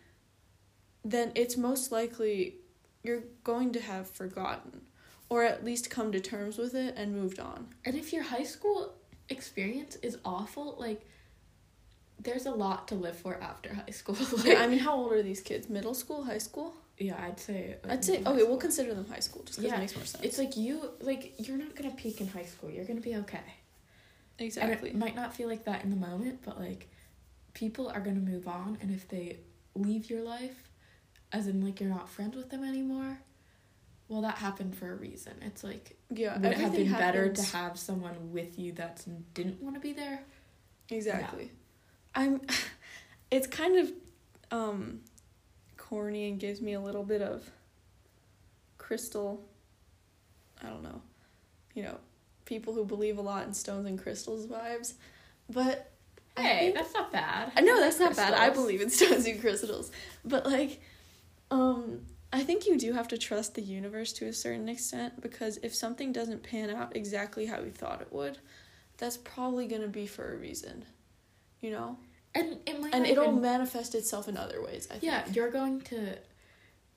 then 1.04 1.32
it's 1.34 1.56
most 1.56 1.92
likely 1.92 2.56
you're 3.06 3.24
going 3.44 3.72
to 3.72 3.80
have 3.80 4.08
forgotten 4.08 4.82
or 5.28 5.42
at 5.44 5.64
least 5.64 5.90
come 5.90 6.12
to 6.12 6.20
terms 6.20 6.56
with 6.58 6.74
it 6.74 6.94
and 6.96 7.14
moved 7.14 7.38
on. 7.40 7.66
And 7.84 7.96
if 7.96 8.12
your 8.12 8.22
high 8.22 8.44
school 8.44 8.94
experience 9.28 9.96
is 9.96 10.18
awful, 10.24 10.76
like 10.78 11.02
there's 12.20 12.46
a 12.46 12.50
lot 12.50 12.88
to 12.88 12.94
live 12.94 13.16
for 13.16 13.36
after 13.42 13.74
high 13.74 13.90
school. 13.90 14.16
like, 14.36 14.46
Yeah, 14.46 14.62
I 14.62 14.66
mean, 14.66 14.78
how 14.78 14.94
old 14.96 15.12
are 15.12 15.22
these 15.22 15.40
kids? 15.40 15.68
Middle 15.68 15.94
school, 15.94 16.24
high 16.24 16.38
school? 16.38 16.74
yeah, 16.98 17.14
I'd 17.22 17.38
say. 17.38 17.76
like, 17.84 17.92
I'd 17.92 18.04
say 18.04 18.22
okay, 18.24 18.42
we'll 18.44 18.56
consider 18.56 18.94
them 18.94 19.06
high 19.08 19.20
school 19.20 19.42
just 19.44 19.58
because 19.58 19.70
Yeah, 19.70 19.76
it 19.76 19.80
makes 19.80 19.94
more 19.96 20.04
sense. 20.06 20.24
It's 20.24 20.38
like 20.38 20.56
you 20.56 20.90
like 21.00 21.34
you're 21.46 21.58
not 21.58 21.74
gonna 21.76 21.90
peak 21.94 22.20
in 22.20 22.28
high 22.28 22.44
school. 22.44 22.70
You're 22.70 22.84
gonna 22.86 23.00
be 23.02 23.16
okay. 23.16 23.40
exactly. 24.38 24.90
And 24.90 24.96
it 24.96 24.98
might 24.98 25.14
not 25.14 25.34
feel 25.34 25.48
like 25.48 25.64
that 25.64 25.84
in 25.84 25.90
the 25.90 25.96
moment, 25.96 26.40
but 26.44 26.58
like 26.58 26.88
people 27.52 27.88
are 27.88 28.00
gonna 28.00 28.20
move 28.20 28.48
on 28.48 28.78
and 28.80 28.90
if 28.94 29.08
they 29.08 29.38
leave 29.74 30.08
your 30.08 30.22
life, 30.22 30.65
as 31.32 31.46
in 31.48 31.64
like 31.64 31.80
you're 31.80 31.90
not 31.90 32.08
friends 32.08 32.36
with 32.36 32.50
them 32.50 32.64
anymore, 32.64 33.18
well 34.08 34.22
that 34.22 34.36
happened 34.38 34.76
for 34.76 34.92
a 34.92 34.94
reason. 34.96 35.34
It's 35.42 35.62
like 35.64 35.96
yeah, 36.10 36.36
would 36.38 36.52
it 36.52 36.58
have 36.58 36.72
been 36.72 36.92
better 36.92 37.32
to 37.32 37.42
have 37.56 37.78
someone 37.78 38.32
with 38.32 38.58
you 38.58 38.72
that 38.72 39.04
didn't 39.34 39.62
want 39.62 39.74
to 39.76 39.80
be 39.80 39.92
there? 39.92 40.20
Exactly. 40.90 41.50
I'm 42.14 42.40
it's 43.30 43.46
kind 43.46 43.78
of 43.78 43.92
um 44.50 45.00
corny 45.76 46.28
and 46.28 46.38
gives 46.40 46.60
me 46.60 46.72
a 46.74 46.80
little 46.80 47.02
bit 47.04 47.22
of 47.22 47.50
crystal 48.78 49.44
I 50.62 50.68
don't 50.68 50.82
know. 50.82 51.02
You 51.74 51.82
know, 51.82 51.98
people 52.46 52.72
who 52.72 52.84
believe 52.86 53.18
a 53.18 53.20
lot 53.20 53.46
in 53.46 53.52
stones 53.52 53.86
and 53.86 54.00
crystals 54.00 54.46
vibes. 54.46 54.94
But 55.50 55.92
Hey, 56.36 56.58
think- 56.72 56.76
that's 56.76 56.94
not 56.94 57.12
bad. 57.12 57.52
no 57.62 57.78
that's 57.80 57.98
not 58.00 58.16
bad. 58.16 58.32
I 58.34 58.50
believe 58.50 58.80
in 58.80 58.88
stones 58.90 59.26
and 59.26 59.40
crystals. 59.40 59.90
But 60.24 60.46
like 60.46 60.80
um 61.50 62.00
I 62.32 62.42
think 62.42 62.66
you 62.66 62.76
do 62.76 62.92
have 62.92 63.08
to 63.08 63.18
trust 63.18 63.54
the 63.54 63.62
universe 63.62 64.12
to 64.14 64.26
a 64.26 64.32
certain 64.32 64.68
extent 64.68 65.20
because 65.20 65.58
if 65.62 65.74
something 65.74 66.12
doesn't 66.12 66.42
pan 66.42 66.70
out 66.70 66.94
exactly 66.96 67.46
how 67.46 67.60
you 67.60 67.70
thought 67.70 68.02
it 68.02 68.12
would, 68.12 68.38
that's 68.98 69.16
probably 69.16 69.66
going 69.66 69.82
to 69.82 69.88
be 69.88 70.06
for 70.06 70.32
a 70.32 70.36
reason. 70.36 70.84
You 71.60 71.70
know? 71.70 71.98
And 72.34 72.58
it 72.66 72.80
might 72.80 72.94
and 72.94 73.06
it'll 73.06 73.32
manifest 73.32 73.94
itself 73.94 74.28
in 74.28 74.36
other 74.36 74.62
ways. 74.62 74.86
I 74.90 74.94
think. 74.94 75.04
Yeah, 75.04 75.24
you're 75.32 75.50
going 75.50 75.80
to 75.82 76.18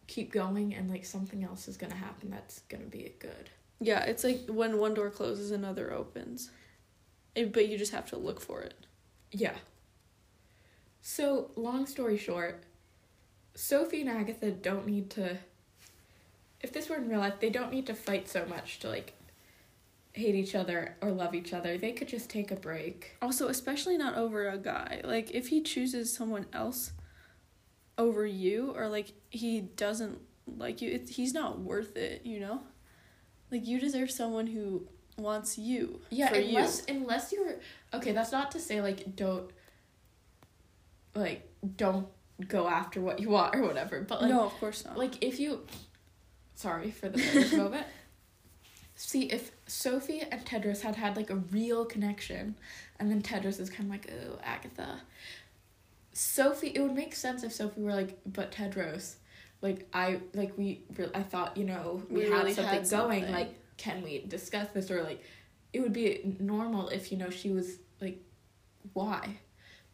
keep 0.07 0.31
going 0.31 0.73
and 0.73 0.89
like 0.89 1.05
something 1.05 1.43
else 1.43 1.67
is 1.67 1.77
gonna 1.77 1.95
happen 1.95 2.31
that's 2.31 2.59
gonna 2.67 2.83
be 2.85 3.13
good. 3.19 3.49
Yeah, 3.79 4.03
it's 4.03 4.23
like 4.23 4.41
when 4.49 4.79
one 4.79 4.93
door 4.93 5.09
closes, 5.09 5.51
another 5.51 5.93
opens. 5.93 6.49
It, 7.35 7.53
but 7.53 7.69
you 7.69 7.77
just 7.77 7.93
have 7.93 8.09
to 8.09 8.17
look 8.17 8.41
for 8.41 8.61
it. 8.61 8.73
Yeah. 9.31 9.55
So, 11.01 11.51
long 11.55 11.85
story 11.85 12.17
short, 12.17 12.63
Sophie 13.55 14.01
and 14.01 14.09
Agatha 14.09 14.51
don't 14.51 14.85
need 14.85 15.09
to. 15.11 15.37
If 16.61 16.73
this 16.73 16.89
were 16.89 16.97
in 16.97 17.07
real 17.07 17.19
life, 17.19 17.39
they 17.39 17.49
don't 17.49 17.71
need 17.71 17.87
to 17.87 17.93
fight 17.93 18.27
so 18.27 18.45
much 18.45 18.79
to, 18.79 18.89
like, 18.89 19.13
hate 20.13 20.35
each 20.35 20.55
other 20.55 20.95
or 21.01 21.11
love 21.11 21.33
each 21.33 21.53
other. 21.53 21.77
They 21.77 21.93
could 21.93 22.07
just 22.07 22.29
take 22.29 22.51
a 22.51 22.55
break. 22.55 23.15
Also, 23.21 23.47
especially 23.47 23.97
not 23.97 24.15
over 24.15 24.49
a 24.49 24.57
guy. 24.57 25.01
Like, 25.03 25.31
if 25.31 25.47
he 25.47 25.61
chooses 25.61 26.13
someone 26.13 26.45
else 26.51 26.91
over 27.97 28.25
you, 28.25 28.73
or 28.75 28.87
like 28.87 29.11
he 29.29 29.61
doesn't 29.61 30.19
like 30.57 30.81
you, 30.81 30.91
it, 30.91 31.09
he's 31.09 31.33
not 31.33 31.59
worth 31.59 31.95
it, 31.95 32.25
you 32.25 32.39
know? 32.39 32.61
Like, 33.51 33.65
you 33.65 33.79
deserve 33.79 34.11
someone 34.11 34.47
who 34.47 34.87
wants 35.19 35.57
you. 35.57 36.01
Yeah, 36.09 36.29
for 36.29 36.35
unless 36.35 36.83
you. 36.87 36.95
unless 36.95 37.31
you're 37.31 37.55
okay, 37.93 38.11
that's 38.11 38.31
not 38.31 38.51
to 38.51 38.59
say 38.59 38.81
like 38.81 39.15
don't 39.15 39.49
like 41.15 41.47
don't 41.75 42.07
go 42.47 42.67
after 42.67 43.01
what 43.01 43.19
you 43.19 43.29
want 43.29 43.55
or 43.55 43.61
whatever. 43.63 44.01
But 44.01 44.21
like 44.21 44.31
no, 44.31 44.45
of 44.45 44.53
course 44.53 44.85
not. 44.85 44.97
like 44.97 45.23
if 45.23 45.39
you 45.39 45.61
sorry 46.55 46.91
for 46.91 47.09
the 47.09 47.53
moment. 47.57 47.85
See 48.95 49.23
if 49.31 49.51
Sophie 49.65 50.23
and 50.29 50.43
Tedros 50.45 50.81
had 50.81 50.97
had 50.97 51.15
like 51.15 51.29
a 51.29 51.35
real 51.37 51.85
connection, 51.85 52.55
and 52.99 53.09
then 53.09 53.21
Tedros 53.21 53.57
is 53.57 53.69
kind 53.69 53.83
of 53.85 53.91
like, 53.91 54.11
oh 54.11 54.39
Agatha. 54.43 54.99
Sophie, 56.11 56.67
it 56.75 56.81
would 56.81 56.95
make 56.95 57.15
sense 57.15 57.43
if 57.43 57.53
Sophie 57.53 57.79
were 57.81 57.93
like, 57.93 58.17
but 58.25 58.51
Tedros, 58.51 59.15
like 59.61 59.87
I 59.93 60.19
like 60.33 60.57
we 60.57 60.81
re- 60.97 61.09
I 61.15 61.23
thought 61.23 61.55
you 61.55 61.63
know 61.63 62.03
we, 62.09 62.23
We 62.25 62.29
had 62.29 62.39
really 62.39 62.53
something 62.53 62.73
had 62.73 62.89
going 62.89 63.21
something. 63.21 63.31
like 63.31 63.55
can 63.77 64.01
we 64.03 64.25
discuss 64.27 64.67
this 64.73 64.91
or 64.91 65.01
like 65.03 65.23
it 65.71 65.79
would 65.79 65.93
be 65.93 66.35
normal 66.39 66.89
if 66.89 67.11
you 67.11 67.17
know 67.17 67.29
she 67.29 67.51
was 67.51 67.77
like 68.01 68.21
why 68.93 69.37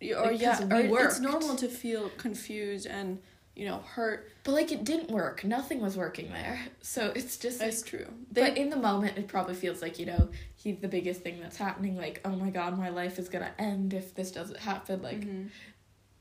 or 0.01 0.31
because 0.31 0.61
yeah, 0.61 0.89
or 0.89 1.05
it's 1.05 1.19
normal 1.19 1.55
to 1.55 1.67
feel 1.67 2.09
confused 2.17 2.85
and 2.85 3.19
you 3.55 3.65
know 3.65 3.77
hurt. 3.87 4.29
but 4.43 4.51
like 4.51 4.71
it 4.71 4.83
didn't 4.83 5.09
work 5.09 5.43
nothing 5.43 5.81
was 5.81 5.95
working 5.95 6.29
there 6.31 6.59
so 6.81 7.11
it's 7.15 7.37
just 7.37 7.59
like, 7.59 7.69
That's 7.69 7.81
true. 7.81 8.05
but 8.31 8.57
in 8.57 8.69
the 8.69 8.75
moment 8.75 9.17
it 9.17 9.27
probably 9.27 9.55
feels 9.55 9.81
like 9.81 9.97
you 9.97 10.05
know 10.05 10.29
he's 10.55 10.77
the 10.79 10.89
biggest 10.89 11.21
thing 11.21 11.39
that's 11.39 11.57
happening 11.57 11.95
like 11.95 12.19
oh 12.25 12.35
my 12.35 12.49
god 12.49 12.77
my 12.77 12.89
life 12.89 13.17
is 13.17 13.29
gonna 13.29 13.51
end 13.57 13.93
if 13.93 14.13
this 14.13 14.31
doesn't 14.31 14.59
happen 14.59 15.01
like 15.01 15.21
mm-hmm. 15.21 15.47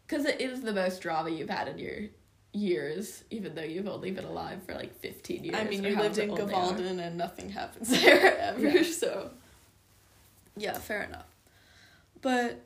because 0.07 0.25
it 0.25 0.41
is 0.41 0.63
the 0.63 0.73
most 0.73 1.03
drama 1.03 1.31
you've 1.31 1.51
had 1.51 1.67
in 1.67 1.79
your 1.79 1.99
years 2.55 3.25
even 3.31 3.55
though 3.55 3.63
you've 3.63 3.89
only 3.89 4.13
been 4.13 4.25
alive 4.25 4.63
for 4.65 4.75
like 4.75 4.95
15 5.01 5.45
years 5.45 5.57
I 5.57 5.65
mean, 5.65 5.83
you 5.83 5.97
lived 5.97 6.19
in 6.19 6.33
they. 6.33 6.41
Gavaldon 6.41 7.01
and 7.01 7.19
nothing 7.19 7.51
happens 7.51 7.89
there 8.03 8.39
ever. 8.39 8.69
Yeah. 8.69 8.83
So, 8.85 9.31
yeah, 10.57 10.75
fair 10.75 11.03
enough. 11.03 11.27
But 12.23 12.61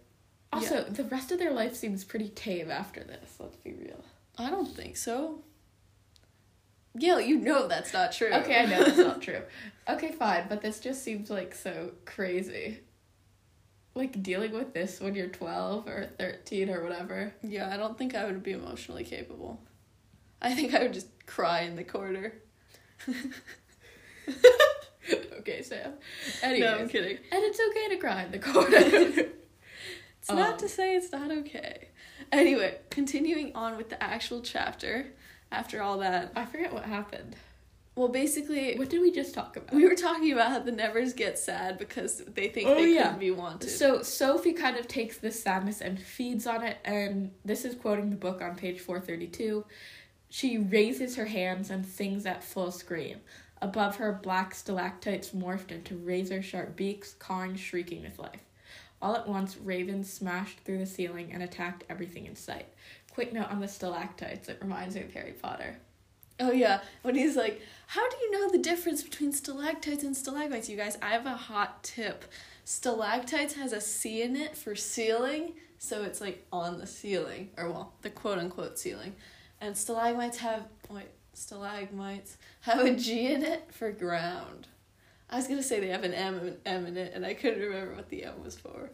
also 0.53 0.83
the 0.85 1.05
rest 1.05 1.31
of 1.33 1.39
their 1.39 1.53
life 1.53 1.75
seems 1.75 2.05
pretty 2.05 2.29
tame 2.29 2.71
after 2.71 3.03
this 3.05 3.37
let's 3.39 3.57
be 3.57 3.73
real 3.73 4.05
I 4.39 4.51
don't 4.51 4.67
think 4.69 4.97
so. 4.97 5.43
Gail, 6.99 7.21
you 7.21 7.39
know 7.39 7.67
that's 7.67 7.93
not 7.93 8.13
true. 8.13 8.31
Okay, 8.33 8.57
I 8.61 8.67
know 8.67 8.85
that's 8.85 8.99
not 8.99 9.21
true. 9.23 9.43
Okay, 9.89 10.13
fine, 10.13 10.45
but 10.49 10.61
this 10.63 10.81
just 10.81 11.03
seems 11.03 11.29
like 11.31 11.55
so 11.55 11.93
crazy. 12.05 12.79
Like 13.95 14.23
dealing 14.23 14.53
with 14.53 14.75
this 14.75 15.01
when 15.01 15.15
you're 15.15 15.29
12 15.29 15.89
or 15.89 16.11
13 16.19 16.69
or 16.71 16.83
whatever. 16.85 17.33
yeah, 17.43 17.69
I 17.73 17.77
don't 17.77 17.97
think 17.99 18.15
I 18.15 18.25
would 18.27 18.43
be 18.43 18.53
emotionally 18.53 19.03
capable. 19.05 19.61
I 20.43 20.55
think 20.55 20.75
I 20.75 20.83
would 20.83 20.93
just 20.93 21.09
cry 21.27 21.61
in 21.63 21.75
the 21.75 21.85
corner. 21.85 22.35
okay, 25.39 25.63
Sam. 25.63 25.95
No, 26.43 26.79
I'm 26.79 26.89
kidding. 26.89 27.17
and 27.17 27.45
it's 27.45 27.61
okay 27.71 27.89
to 27.95 27.97
cry 27.97 28.23
in 28.25 28.31
the 28.33 28.39
corner. 28.39 29.31
It's 30.29 30.37
not 30.37 30.53
Um, 30.53 30.59
to 30.59 30.69
say 30.69 30.95
it's 30.95 31.11
not 31.11 31.31
okay. 31.31 31.89
Anyway, 32.31 32.79
continuing 32.91 33.55
on 33.55 33.79
with 33.79 33.89
the 33.89 34.03
actual 34.03 34.43
chapter. 34.43 35.07
After 35.51 35.81
all 35.81 35.99
that, 36.01 36.33
I 36.37 36.45
forget 36.45 36.73
what 36.75 36.85
happened. 36.85 37.35
well, 37.97 38.09
basically, 38.09 38.77
What 38.77 38.91
did 38.91 39.01
we 39.01 39.11
just 39.11 39.33
talk 39.35 39.57
about? 39.57 39.73
we 39.75 39.89
were 39.89 39.95
talking 39.95 40.31
about 40.33 40.51
how 40.51 40.59
the 40.59 40.71
Nevers 40.71 41.15
get 41.15 41.39
sad 41.39 41.79
because 41.79 42.19
they 42.27 42.49
think 42.49 42.69
Oh, 42.69 42.75
they 42.75 42.95
yeah. 42.95 43.05
couldn't 43.05 43.19
be 43.21 43.31
wanted. 43.31 43.71
So 43.71 44.03
Sophie 44.03 44.53
kind 44.53 44.77
of 44.77 44.87
takes 44.87 45.17
this 45.17 45.43
sadness 45.43 45.81
and 45.81 45.99
feeds 45.99 46.47
on 46.47 46.63
it, 46.63 46.77
and 46.85 47.33
this 47.45 47.65
is 47.65 47.75
quoting 47.75 48.11
the 48.11 48.17
book 48.17 48.43
on 48.43 48.55
page 48.55 48.79
432. 48.81 49.65
She 50.29 50.59
raises 50.59 51.17
her 51.17 51.25
hands 51.25 51.71
and 51.71 51.87
sings 51.87 52.27
at 52.27 52.45
full 52.45 52.71
scream. 52.71 53.21
Above 53.63 53.97
her, 53.97 54.13
black 54.13 54.55
stalactites 54.55 55.31
morphed 55.31 55.73
into 55.73 55.97
razor 55.97 56.43
sharp 56.43 56.77
beaks, 56.77 57.15
cawing, 57.15 57.57
shrieking 57.57 58.03
with 58.03 58.19
life. 58.19 58.43
All 59.01 59.15
at 59.15 59.29
once, 59.29 59.57
ravens 59.57 60.13
smashed 60.13 60.61
through 60.61 60.79
the 60.79 60.87
ceiling 60.87 61.33
and 61.33 61.43
attacked 61.43 61.85
everything 61.89 62.27
in 62.27 62.37
sight. 62.37 62.67
Quick 63.13 63.33
note 63.33 63.51
on 63.51 63.61
the 63.61 63.69
stalactites, 63.69 64.49
it 64.49 64.59
reminds 64.61 64.95
me 64.95 65.03
of 65.03 65.13
Harry 65.13 65.33
Potter. 65.33 65.77
Oh 66.41 66.53
yeah, 66.53 66.81
when 67.03 67.17
he's 67.17 67.37
like, 67.37 67.61
"How 67.89 68.09
do 68.09 68.17
you 68.17 68.31
know 68.31 68.49
the 68.49 68.59
difference 68.59 69.03
between 69.03 69.33
stalactites 69.33 70.05
and 70.05 70.17
stalagmites?" 70.17 70.69
You 70.69 70.77
guys, 70.77 70.97
I 71.03 71.11
have 71.11 71.27
a 71.27 71.31
hot 71.31 71.83
tip. 71.83 72.25
Stalactites 72.65 73.55
has 73.55 73.73
a 73.73 73.81
C 73.81 74.23
in 74.23 74.37
it 74.37 74.57
for 74.57 74.77
ceiling, 74.77 75.55
so 75.79 76.03
it's 76.03 76.21
like 76.21 76.47
on 76.53 76.79
the 76.79 76.87
ceiling, 76.87 77.51
or 77.57 77.71
well, 77.71 77.95
the 78.03 78.11
quote 78.11 78.39
unquote 78.39 78.79
ceiling, 78.79 79.17
and 79.61 79.77
stalagmites 79.77 80.39
have 80.39 80.69
wait, 80.89 81.09
stalagmites 81.35 82.37
have 82.61 82.85
a 82.85 82.95
G 82.95 83.27
in 83.33 83.43
it 83.43 83.73
for 83.73 83.91
ground. 83.91 84.69
I 85.31 85.37
was 85.37 85.47
gonna 85.47 85.63
say 85.63 85.81
they 85.81 85.89
have 85.89 86.05
an 86.05 86.15
M 86.15 86.57
M 86.65 86.87
in 86.87 86.97
it, 86.97 87.13
and 87.15 87.25
I 87.27 87.35
couldn't 87.35 87.61
remember 87.61 87.95
what 87.95 88.09
the 88.09 88.25
M 88.25 88.43
was 88.43 88.57
for, 88.59 88.91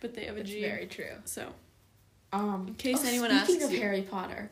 but 0.00 0.14
they 0.14 0.24
have 0.24 0.36
a 0.36 0.40
It's 0.40 0.50
G. 0.50 0.60
very 0.62 0.86
true. 0.86 1.16
So 1.24 1.48
Um, 2.32 2.66
In 2.68 2.74
case 2.74 3.00
oh, 3.04 3.08
anyone 3.08 3.28
speaking 3.30 3.36
asks 3.40 3.50
speaking 3.52 3.66
of 3.66 3.72
you. 3.72 3.80
Harry 3.80 4.02
Potter, 4.02 4.50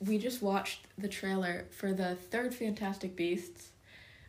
we 0.00 0.18
just 0.18 0.42
watched 0.42 0.86
the 0.98 1.08
trailer 1.08 1.66
for 1.70 1.92
the 1.92 2.14
third 2.14 2.54
Fantastic 2.54 3.16
Beasts, 3.16 3.70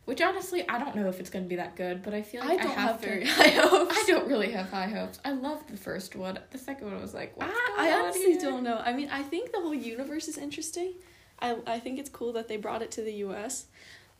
which 0.06 0.22
honestly 0.22 0.66
I 0.68 0.78
don't 0.78 0.96
know 0.96 1.08
if 1.08 1.20
it's 1.20 1.28
going 1.30 1.44
to 1.44 1.48
be 1.48 1.56
that 1.56 1.76
good, 1.76 2.02
but 2.02 2.14
I 2.14 2.22
feel 2.22 2.42
I 2.42 2.46
like 2.46 2.60
I, 2.60 2.62
don't 2.62 2.72
have, 2.74 2.90
have 2.92 3.00
to. 3.02 3.06
very 3.06 3.26
high 3.38 3.48
hopes. 3.48 3.94
I 3.98 4.04
don't 4.06 4.26
really 4.28 4.50
have 4.52 4.70
high 4.70 4.86
hopes. 4.88 5.18
I 5.24 5.32
loved 5.32 5.68
the 5.68 5.76
first 5.76 6.16
one. 6.16 6.38
The 6.50 6.58
second 6.58 6.90
one 6.90 7.00
was 7.02 7.12
like, 7.12 7.36
what's 7.36 7.52
I, 7.52 7.88
I 7.90 8.00
honestly 8.00 8.32
here? 8.32 8.40
don't 8.40 8.62
know. 8.64 8.78
I 8.82 8.94
mean, 8.94 9.10
I 9.10 9.22
think 9.22 9.52
the 9.52 9.60
whole 9.60 9.74
universe 9.74 10.26
is 10.28 10.38
interesting. 10.38 10.94
I 11.38 11.56
I 11.66 11.78
think 11.80 11.98
it's 11.98 12.08
cool 12.10 12.32
that 12.32 12.48
they 12.48 12.56
brought 12.56 12.80
it 12.82 12.90
to 12.92 13.02
the 13.02 13.12
U.S., 13.26 13.66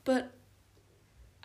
but 0.04 0.30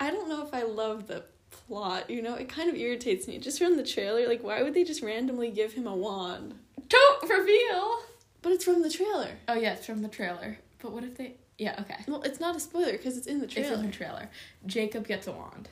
I 0.00 0.10
don't 0.10 0.28
know 0.28 0.44
if 0.46 0.54
I 0.54 0.62
love 0.62 1.06
the 1.06 1.24
plot. 1.50 2.08
You 2.10 2.22
know, 2.22 2.34
it 2.34 2.48
kind 2.48 2.68
of 2.68 2.76
irritates 2.76 3.26
me 3.26 3.38
just 3.38 3.58
from 3.58 3.76
the 3.76 3.82
trailer. 3.82 4.26
Like, 4.28 4.42
why 4.42 4.62
would 4.62 4.74
they 4.74 4.84
just 4.84 5.02
randomly 5.02 5.50
give 5.50 5.72
him 5.72 5.86
a 5.86 5.94
wand? 5.96 6.54
Don't 6.88 7.22
reveal. 7.28 7.98
But 8.42 8.52
it's 8.52 8.64
from 8.64 8.82
the 8.82 8.90
trailer. 8.90 9.30
Oh 9.48 9.54
yeah, 9.54 9.72
it's 9.74 9.86
from 9.86 10.02
the 10.02 10.08
trailer. 10.08 10.58
But 10.80 10.92
what 10.92 11.04
if 11.04 11.16
they? 11.16 11.34
Yeah, 11.58 11.74
okay. 11.80 11.96
Well, 12.06 12.22
it's 12.22 12.38
not 12.38 12.54
a 12.54 12.60
spoiler 12.60 12.92
because 12.92 13.16
it's 13.16 13.26
in 13.26 13.38
the 13.38 13.46
It's 13.46 13.54
trailer. 13.54 13.74
in 13.74 13.86
the 13.86 13.92
trailer. 13.92 14.30
Jacob 14.64 15.08
gets 15.08 15.26
a 15.26 15.32
wand, 15.32 15.68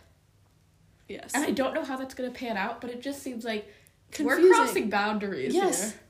yes. 1.09 1.33
and 1.33 1.45
I 1.45 1.53
don't 1.53 1.75
know 1.75 1.85
how 1.85 1.97
that's 1.97 2.13
gonna 2.15 2.33
pan 2.33 2.57
out, 2.57 2.81
but 2.81 2.91
it 2.91 3.01
just 3.01 3.23
seems 3.23 3.45
like 3.45 3.73
we're 4.19 4.41
crossing 4.53 4.91
boundaries 4.91 5.55
Yes. 5.55 5.93
here. 5.93 6.01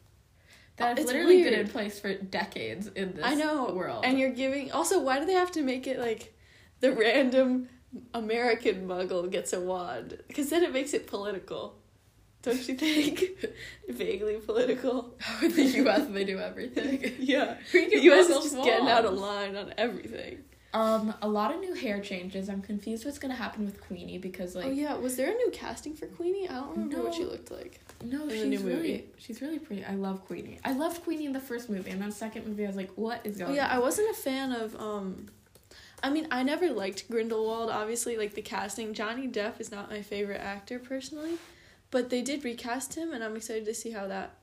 That 0.77 0.99
It's 0.99 1.07
literally 1.07 1.43
been 1.43 1.55
in 1.55 1.69
place 1.69 1.99
for 2.01 2.15
decades 2.15 2.87
in 2.89 3.15
this 3.15 3.25
I 3.25 3.35
know. 3.35 3.73
world. 3.73 4.05
And 4.07 4.19
you're 4.19 4.31
giving. 4.31 4.73
Also, 4.73 5.01
why 5.01 5.19
do 5.19 5.27
they 5.27 5.33
have 5.35 5.53
to 5.53 5.63
make 5.63 5.87
it 5.87 5.99
like 5.99 6.35
the 6.81 6.93
random 6.93 7.69
American 8.15 8.87
muggle 8.89 9.31
gets 9.31 9.53
a 9.53 9.61
wand? 9.61 10.19
Because 10.29 10.51
then 10.51 10.63
it 10.63 10.73
makes 10.73 10.93
it 10.95 11.07
political. 11.07 11.75
Don't 12.43 12.69
you 12.69 12.75
think? 12.77 13.25
Vaguely 13.89 14.37
political. 14.37 15.15
With 15.43 15.57
the 15.57 15.65
U.S., 15.65 16.07
they 16.11 16.25
do 16.25 16.39
everything. 16.39 17.15
Yeah. 17.19 17.57
The 17.73 17.99
US 18.11 18.29
is 18.29 18.43
just 18.53 18.65
getting 18.65 18.89
out 18.89 19.05
of 19.05 19.15
line 19.15 19.57
on 19.57 19.75
everything. 19.77 20.45
Um, 20.75 21.15
a 21.23 21.29
lot 21.29 21.55
of 21.55 21.61
new 21.61 21.73
hair 21.75 22.01
changes. 22.01 22.49
I'm 22.51 22.61
confused 22.61 23.05
what's 23.07 23.19
gonna 23.19 23.35
happen 23.35 23.65
with 23.65 23.81
Queenie 23.81 24.19
because 24.19 24.55
like 24.55 24.67
oh, 24.67 24.71
yeah. 24.71 24.95
Was 24.95 25.17
there 25.17 25.31
a 25.31 25.35
new 25.35 25.51
casting 25.51 25.95
for 25.95 26.07
Queenie? 26.07 26.49
I 26.51 26.55
don't 26.61 26.71
remember 26.73 27.03
what 27.03 27.15
she 27.15 27.25
looked 27.25 27.51
like. 27.51 27.81
no, 28.05 28.29
she's 28.29 28.45
new 28.45 28.59
really 28.59 28.75
movie. 28.77 29.05
she's 29.17 29.41
really 29.41 29.59
pretty. 29.59 29.85
I 29.85 29.95
love 29.95 30.27
Queenie. 30.27 30.59
I 30.67 30.73
loved 30.73 31.03
Queenie 31.03 31.25
in 31.25 31.33
the 31.33 31.41
first 31.41 31.71
movie, 31.71 31.91
and 31.91 32.03
then 32.03 32.13
second 32.13 32.47
movie 32.47 32.65
I 32.65 32.67
was 32.67 32.77
like, 32.77 32.91
what 32.95 33.25
is 33.25 33.37
Oh, 33.41 33.47
going? 33.47 33.57
yeah. 33.57 33.67
on? 33.69 33.77
I 33.77 33.79
wasn't 33.79 34.11
a 34.11 34.15
fan 34.15 34.53
of. 34.53 34.77
um 34.79 35.27
I 36.07 36.11
mean, 36.11 36.29
I 36.31 36.45
never 36.45 36.71
liked 36.71 37.11
Grindelwald, 37.11 37.69
obviously. 37.69 38.17
Like, 38.17 38.35
the 38.35 38.43
casting. 38.43 38.95
Johnny 38.95 39.27
Depp 39.27 39.61
is 39.61 39.73
not 39.73 39.91
my 39.91 40.03
favorite 40.03 40.41
actor, 40.41 40.79
personally. 40.79 41.33
But 41.91 42.11
they 42.11 42.23
did 42.23 42.45
recast 42.45 42.95
him, 42.95 43.13
and 43.13 43.25
I'm 43.25 43.35
excited 43.35 43.65
to 43.65 43.75
see 43.75 43.91
how 43.91 44.07
that 44.07 44.35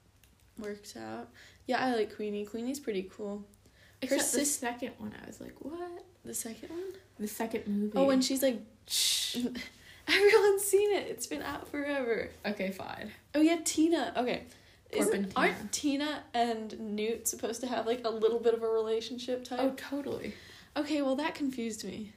works 0.60 0.98
out. 0.98 1.30
Yeah, 1.66 1.84
I 1.84 1.96
like 1.96 2.16
Queenie. 2.16 2.46
Queenie's 2.46 2.80
pretty 2.80 3.10
cool. 3.16 3.46
Except 4.02 4.22
the 4.22 4.40
sis- 4.40 4.60
second 4.60 4.92
one, 4.98 5.14
I 5.24 5.26
was 5.26 5.40
like, 5.40 5.56
what? 5.60 6.04
The 6.26 6.34
second 6.34 6.70
one? 6.70 6.94
The 7.18 7.28
second 7.28 7.66
movie. 7.68 7.94
Oh, 7.96 8.06
when 8.06 8.22
she's 8.22 8.44
like, 8.44 8.60
shh. 8.88 9.38
Everyone's 10.08 10.64
seen 10.64 10.92
it. 10.94 11.08
It's 11.08 11.28
been 11.28 11.42
out 11.42 11.70
forever. 11.70 12.30
okay, 12.46 12.72
fine. 12.72 13.12
Oh, 13.34 13.40
yeah, 13.40 13.60
Tina. 13.64 14.14
Okay. 14.18 14.44
And 14.92 15.32
aren't 15.36 15.72
Tina 15.72 16.24
and 16.34 16.78
Newt 16.80 17.28
supposed 17.28 17.62
to 17.62 17.68
have 17.68 17.88
like 17.88 18.02
a 18.06 18.10
little 18.10 18.40
bit 18.40 18.54
of 18.54 18.62
a 18.62 18.68
relationship 18.68 19.44
type? 19.44 19.60
Oh, 19.62 19.74
totally. 19.76 20.34
Okay, 20.76 21.02
well 21.02 21.16
that 21.16 21.36
confused 21.36 21.84
me. 21.86 22.14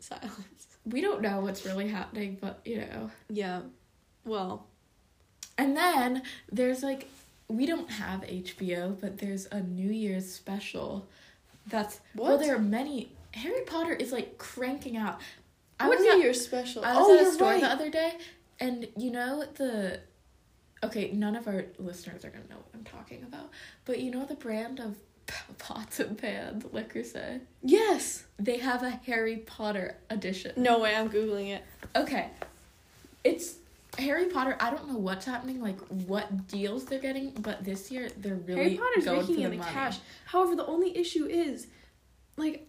Silence. 0.00 0.66
We 0.86 1.00
don't 1.00 1.20
know 1.20 1.40
what's 1.40 1.64
really 1.66 1.88
happening, 1.88 2.38
but 2.40 2.60
you 2.64 2.78
know, 2.78 3.10
Yeah. 3.28 3.60
Well, 4.24 4.66
And 5.58 5.76
then 5.76 6.22
there's 6.50 6.82
like 6.82 7.08
we 7.48 7.66
don't 7.66 7.90
have 7.90 8.20
HBO, 8.22 8.98
but 9.00 9.18
there's 9.18 9.46
a 9.46 9.60
New 9.60 9.90
Year's 9.90 10.30
special. 10.32 11.06
That's 11.66 12.00
well, 12.14 12.32
What? 12.32 12.40
there 12.40 12.54
are 12.56 12.60
many. 12.60 13.12
Harry 13.34 13.62
Potter 13.66 13.92
is 13.92 14.12
like 14.12 14.38
cranking 14.38 14.96
out. 14.96 15.20
I 15.78 15.88
what 15.88 15.98
was 15.98 16.06
New 16.06 16.12
at, 16.12 16.18
Year's 16.18 16.44
special? 16.44 16.84
I 16.84 16.94
oh, 16.94 17.00
was 17.00 17.08
oh, 17.08 17.18
at 17.18 17.26
a 17.26 17.32
store 17.32 17.48
right. 17.50 17.60
the 17.60 17.68
other 17.68 17.90
day, 17.90 18.12
and 18.58 18.88
you 18.96 19.10
know 19.10 19.44
the. 19.54 20.00
Okay, 20.82 21.10
none 21.12 21.36
of 21.36 21.46
our 21.46 21.66
listeners 21.78 22.24
are 22.24 22.30
gonna 22.30 22.48
know 22.48 22.56
what 22.56 22.70
I'm 22.74 22.84
talking 22.84 23.22
about, 23.22 23.50
but 23.84 24.00
you 24.00 24.10
know 24.10 24.24
the 24.24 24.34
brand 24.34 24.80
of 24.80 24.96
pots 25.58 26.00
and 26.00 26.16
pans, 26.18 26.64
Le 26.72 26.82
Creuset 26.84 27.40
yes. 27.62 28.24
they 28.38 28.58
have 28.58 28.82
a 28.82 28.90
Harry 28.90 29.36
Potter 29.38 29.96
edition. 30.08 30.52
No 30.56 30.78
way. 30.80 30.94
I'm 30.94 31.08
googling 31.08 31.54
it. 31.54 31.64
Okay. 31.94 32.28
It's 33.22 33.56
Harry 33.98 34.26
Potter. 34.26 34.56
I 34.60 34.70
don't 34.70 34.88
know 34.88 34.98
what's 34.98 35.26
happening, 35.26 35.60
like 35.60 35.78
what 35.88 36.48
deals 36.48 36.84
they're 36.86 36.98
getting, 37.00 37.30
but 37.32 37.64
this 37.64 37.90
year 37.90 38.10
they're 38.16 38.34
really 38.34 38.60
Harry 38.60 38.76
Potter's 38.76 39.04
going 39.04 39.20
raking 39.20 39.34
for 39.34 39.40
in 39.40 39.50
the 39.50 39.50
the 39.50 39.56
money. 39.58 39.72
cash. 39.72 39.98
However, 40.26 40.56
the 40.56 40.66
only 40.66 40.96
issue 40.96 41.26
is, 41.26 41.66
like, 42.36 42.66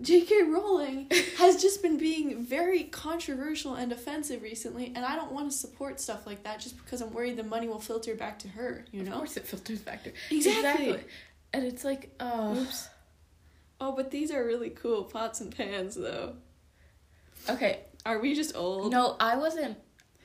J.K. 0.00 0.42
Rowling 0.44 1.08
has 1.38 1.60
just 1.62 1.82
been 1.82 1.98
being 1.98 2.42
very 2.42 2.84
controversial 2.84 3.74
and 3.74 3.92
offensive 3.92 4.42
recently, 4.42 4.92
and 4.94 5.04
I 5.04 5.14
don't 5.16 5.32
want 5.32 5.50
to 5.50 5.56
support 5.56 6.00
stuff 6.00 6.26
like 6.26 6.42
that 6.44 6.60
just 6.60 6.76
because 6.78 7.00
I'm 7.00 7.12
worried 7.12 7.36
the 7.36 7.44
money 7.44 7.68
will 7.68 7.78
filter 7.80 8.14
back 8.14 8.38
to 8.40 8.48
her. 8.48 8.84
You 8.90 9.04
know, 9.04 9.12
Of 9.12 9.18
course, 9.18 9.36
it 9.36 9.46
filters 9.46 9.80
back 9.80 10.02
to 10.04 10.12
Exactly. 10.30 11.00
And 11.54 11.64
it's 11.64 11.84
like, 11.84 12.10
oh. 12.20 12.56
Oops. 12.60 12.88
Oh, 13.80 13.92
but 13.92 14.10
these 14.10 14.30
are 14.30 14.44
really 14.44 14.70
cool 14.70 15.04
pots 15.04 15.40
and 15.40 15.54
pans, 15.54 15.94
though. 15.94 16.34
okay. 17.48 17.80
Are 18.06 18.18
we 18.18 18.34
just 18.34 18.54
old? 18.56 18.90
No, 18.92 19.16
I 19.20 19.36
wasn't. 19.36 19.78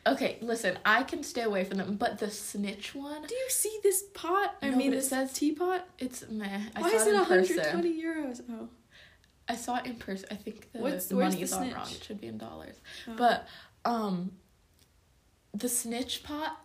Okay, 0.07 0.37
listen, 0.41 0.77
I 0.85 1.03
can 1.03 1.23
stay 1.23 1.41
away 1.43 1.63
from 1.65 1.77
them, 1.77 1.95
but 1.95 2.19
the 2.19 2.29
snitch 2.31 2.95
one, 2.95 3.21
Do 3.27 3.35
you 3.35 3.49
see 3.49 3.79
this 3.83 4.03
pot? 4.13 4.55
I 4.61 4.69
No, 4.69 4.77
mean, 4.77 4.89
but 4.91 4.99
it 4.99 5.03
says- 5.03 5.33
teapot. 5.33 5.85
it's 5.99 6.27
meh. 6.29 6.61
I 6.75 6.81
Why 6.81 6.89
saw 6.89 6.95
is 6.95 7.07
it 7.07 7.13
it 7.13 7.19
in 7.19 7.25
person. 7.25 7.57
120 7.57 8.03
euros? 8.03 8.41
Oh. 8.49 8.69
I 9.47 9.55
saw 9.55 9.77
it 9.77 9.85
in 9.85 9.95
person. 9.95 10.27
I 10.31 10.35
think 10.35 10.71
the 10.71 10.79
What's- 10.79 11.11
money 11.11 11.41
is 11.41 11.53
all 11.53 11.61
wrong. 11.61 11.87
It 11.91 12.03
should 12.03 12.19
be 12.21 12.27
in 12.27 12.37
dollars. 12.37 12.75
Oh. 13.07 13.13
But 13.17 13.47
um, 13.85 14.31
the 15.53 15.69
snitch 15.69 16.23
pot, 16.23 16.59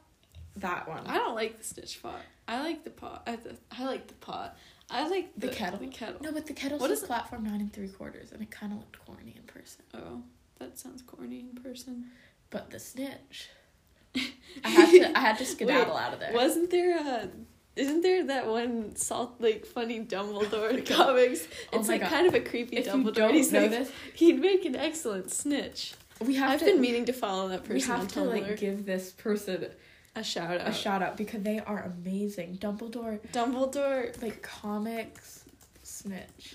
that 0.56 0.88
one. 0.88 1.06
I 1.06 1.14
don't 1.14 1.34
like 1.34 1.58
the 1.58 1.64
stitch 1.64 2.02
pot. 2.02 2.20
I 2.46 2.60
like 2.62 2.84
the 2.84 2.90
pot. 2.90 3.22
I, 3.26 3.36
th- 3.36 3.56
I 3.76 3.84
like 3.86 4.06
the 4.06 4.14
pot. 4.14 4.56
I 4.90 5.08
like 5.08 5.32
The 5.36 5.46
the, 5.48 5.52
kettle? 5.54 5.78
The 5.78 5.86
kettle. 5.88 6.20
No, 6.22 6.32
but 6.32 6.46
the 6.46 6.52
kettle 6.52 6.78
what 6.78 6.90
is 6.90 6.98
says 7.00 7.04
it? 7.04 7.06
platform 7.08 7.44
nine 7.44 7.60
and 7.60 7.72
three 7.72 7.88
quarters, 7.88 8.32
and 8.32 8.42
it 8.42 8.50
kind 8.50 8.72
of 8.72 8.78
looked 8.78 8.98
corny 9.06 9.34
in 9.36 9.42
person. 9.44 9.82
Oh, 9.94 10.22
that 10.58 10.78
sounds 10.78 11.02
corny 11.02 11.40
in 11.40 11.62
person. 11.62 12.06
But 12.50 12.70
the 12.70 12.78
snitch, 12.78 13.48
I 14.64 14.68
had 14.68 14.90
to, 14.90 15.18
I 15.18 15.20
had 15.20 15.38
to 15.38 15.46
skedaddle 15.46 15.96
out 15.96 16.12
of 16.12 16.20
there. 16.20 16.32
Wasn't 16.32 16.70
there 16.70 16.98
a? 16.98 17.28
Isn't 17.76 18.02
there 18.02 18.24
that 18.26 18.46
one 18.46 18.94
salt 18.94 19.36
like 19.40 19.66
funny 19.66 20.04
Dumbledore 20.04 20.52
oh 20.52 20.76
in 20.76 20.84
comics? 20.84 21.48
Oh 21.72 21.78
It's 21.80 21.88
my 21.88 21.94
like 21.94 22.02
God. 22.02 22.10
kind 22.10 22.26
of 22.28 22.34
a 22.34 22.40
creepy 22.40 22.76
If 22.76 22.86
you 22.86 22.92
Dumbledore. 22.92 23.14
don't 23.14 23.34
He's 23.34 23.50
know 23.50 23.62
like, 23.62 23.70
this, 23.70 23.90
he'd 24.14 24.38
make 24.40 24.64
an 24.64 24.76
excellent 24.76 25.32
snitch. 25.32 25.94
we 26.20 26.36
have 26.36 26.52
I've 26.52 26.58
to. 26.60 26.66
been 26.66 26.80
meaning 26.80 27.04
to 27.06 27.12
follow 27.12 27.48
that 27.48 27.62
we 27.62 27.74
person 27.80 27.90
on 27.90 27.98
have 28.00 28.08
to 28.12 28.20
Tumblr. 28.20 28.30
like 28.48 28.60
give 28.60 28.86
this 28.86 29.10
person 29.10 29.66
a 30.16 30.22
shout 30.22 30.60
out. 30.60 30.68
a 30.68 30.72
shout 30.72 31.02
out 31.02 31.16
because 31.16 31.42
they 31.42 31.58
are 31.60 31.82
amazing. 31.82 32.58
Dumbledore, 32.58 33.20
Dumbledore. 33.32 34.20
like 34.22 34.42
comics, 34.42 35.44
snitch. 35.82 36.54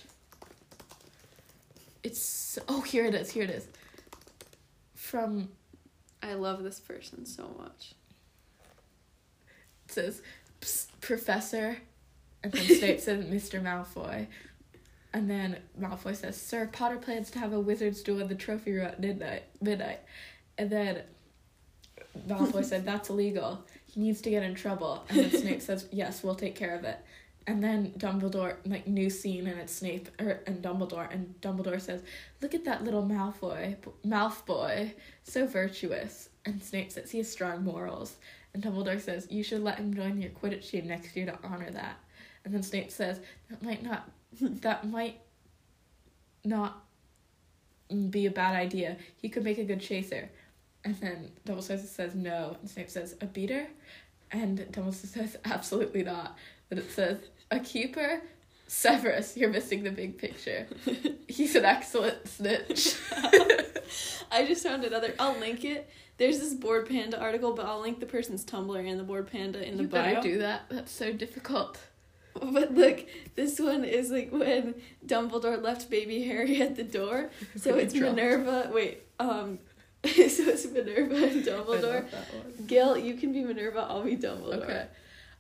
It's 2.04 2.22
so, 2.22 2.62
oh 2.70 2.82
here 2.82 3.06
it 3.06 3.14
is 3.14 3.32
here 3.32 3.44
it 3.44 3.50
is. 3.50 3.68
From 4.96 5.50
I 6.24 6.34
love 6.34 6.64
this 6.64 6.80
person 6.80 7.26
so 7.26 7.54
much. 7.58 7.94
it 9.88 9.94
says 9.94 10.22
Professor, 11.02 11.78
and 12.44 12.52
then 12.52 12.66
Snape 12.66 13.00
says 13.00 13.26
Mr. 13.26 13.62
Malfoy, 13.62 14.28
and 15.14 15.30
then 15.30 15.58
Malfoy 15.80 16.16
says 16.16 16.40
Sir 16.40 16.70
Potter 16.72 16.98
plans 16.98 17.32
to 17.32 17.40
have 17.40 17.54
a 17.54 17.60
wizard's 17.60 18.02
duel 18.02 18.20
in 18.22 18.28
the 18.28 18.36
trophy 18.36 18.74
room 18.74 18.86
at 18.86 19.00
midnight. 19.00 19.44
Midnight, 19.62 20.00
and 20.58 20.70
then 20.70 21.02
Malfoy 22.28 22.64
said 22.64 22.86
that's 22.86 23.10
illegal. 23.10 23.66
He 23.86 24.02
needs 24.02 24.22
to 24.22 24.30
get 24.30 24.44
in 24.44 24.56
trouble, 24.56 25.06
and 25.10 25.20
then 25.20 25.32
Snape 25.32 25.62
says 25.62 25.88
yes, 25.92 26.24
we'll 26.24 26.36
take 26.36 26.56
care 26.56 26.76
of 26.76 26.84
it. 26.84 27.00
And 27.48 27.64
then 27.64 27.94
Dumbledore, 27.98 28.58
like 28.66 28.86
new 28.86 29.10
scene, 29.10 29.48
and 29.48 29.60
it's 29.60 29.74
Snape 29.74 30.10
er, 30.22 30.42
and 30.46 30.62
Dumbledore, 30.62 31.12
and 31.12 31.34
Dumbledore 31.42 31.82
says, 31.82 32.02
"Look 32.42 32.54
at 32.54 32.66
that 32.66 32.84
little 32.84 33.04
Malfoy, 33.04 33.78
Malfoy, 34.06 34.94
so 35.24 35.48
virtuous." 35.48 36.30
And 36.46 36.64
Snape 36.64 36.92
says 36.92 37.12
he 37.12 37.18
has 37.20 37.32
strong 37.32 37.64
morals. 37.64 38.18
And 38.54 38.64
Dumbledore 38.64 39.00
says, 39.00 39.28
You 39.30 39.44
should 39.44 39.64
let 39.64 39.78
him 39.78 39.94
join 39.94 40.22
your 40.22 40.32
Quidditch 40.32 40.70
team 40.70 40.88
next 40.88 41.16
year 41.16 41.26
to 41.28 41.38
honor 41.44 41.70
that. 41.72 42.00
And 42.44 42.54
then 42.54 42.64
Snape 42.64 42.92
says, 42.92 43.20
That 43.50 43.62
might 43.62 43.84
not 43.84 44.10
that 44.42 44.88
might 44.88 45.20
not 46.44 46.84
be 48.10 48.26
a 48.26 48.32
bad 48.32 48.56
idea. 48.56 48.98
He 49.18 49.30
could 49.30 49.44
make 49.44 49.58
a 49.58 49.64
good 49.64 49.82
chaser. 49.82 50.30
And 50.86 50.96
then 50.96 51.32
Dumbledore 51.46 51.80
says 51.86 52.16
no. 52.16 52.58
And 52.62 52.70
Snape 52.70 52.90
says, 52.90 53.16
A 53.22 53.26
beater? 53.26 53.68
And 54.32 54.60
Dumbledore 54.72 54.94
says, 54.94 55.38
Absolutely 55.46 56.04
not. 56.04 56.38
But 56.70 56.78
it 56.78 56.92
says, 56.92 57.20
A 57.52 57.60
keeper? 57.60 58.22
Severus, 58.68 59.36
you're 59.36 59.50
missing 59.50 59.84
the 59.84 59.90
big 59.90 60.20
picture. 60.20 60.68
He's 61.28 61.56
an 61.56 61.66
excellent 61.66 62.28
snitch. 62.28 62.96
I 64.32 64.46
just 64.46 64.62
found 64.62 64.84
another. 64.84 65.16
I'll 65.18 65.40
link 65.40 65.66
it. 65.66 65.90
There's 66.18 66.40
this 66.40 66.54
Bored 66.54 66.88
Panda 66.88 67.20
article, 67.20 67.54
but 67.54 67.66
I'll 67.66 67.82
link 67.82 68.00
the 68.00 68.06
person's 68.06 68.46
Tumblr 68.46 68.78
and 68.88 69.00
the 69.00 69.04
Bored 69.04 69.32
Panda 69.32 69.68
in 69.68 69.78
the 69.78 69.84
you 69.84 69.90
bio. 69.90 70.04
better 70.04 70.22
do 70.22 70.38
that. 70.40 70.70
That's 70.70 70.92
so 70.92 71.12
difficult. 71.12 71.80
But 72.40 72.76
look, 72.76 73.06
this 73.36 73.60
one 73.60 73.84
is 73.84 74.12
like 74.12 74.32
when 74.32 74.76
Dumbledore 75.06 75.62
left 75.62 75.90
baby 75.90 76.24
Harry 76.26 76.62
at 76.62 76.76
the 76.76 76.84
door. 76.84 77.32
So 77.56 77.76
it's. 77.76 77.96
Minerva. 77.96 78.70
Wait, 78.72 79.02
um, 79.20 79.58
so 80.06 80.44
it's 80.50 80.66
Minerva 80.68 81.16
and 81.16 81.44
Dumbledore. 81.46 81.68
love 81.82 82.12
that 82.12 82.34
one. 82.34 82.66
Gil, 82.68 82.98
you 82.98 83.16
can 83.16 83.34
be 83.34 83.44
Minerva. 83.44 83.80
I'll 83.90 84.04
be 84.04 84.16
Dumbledore. 84.16 84.64
Okay. 84.64 84.88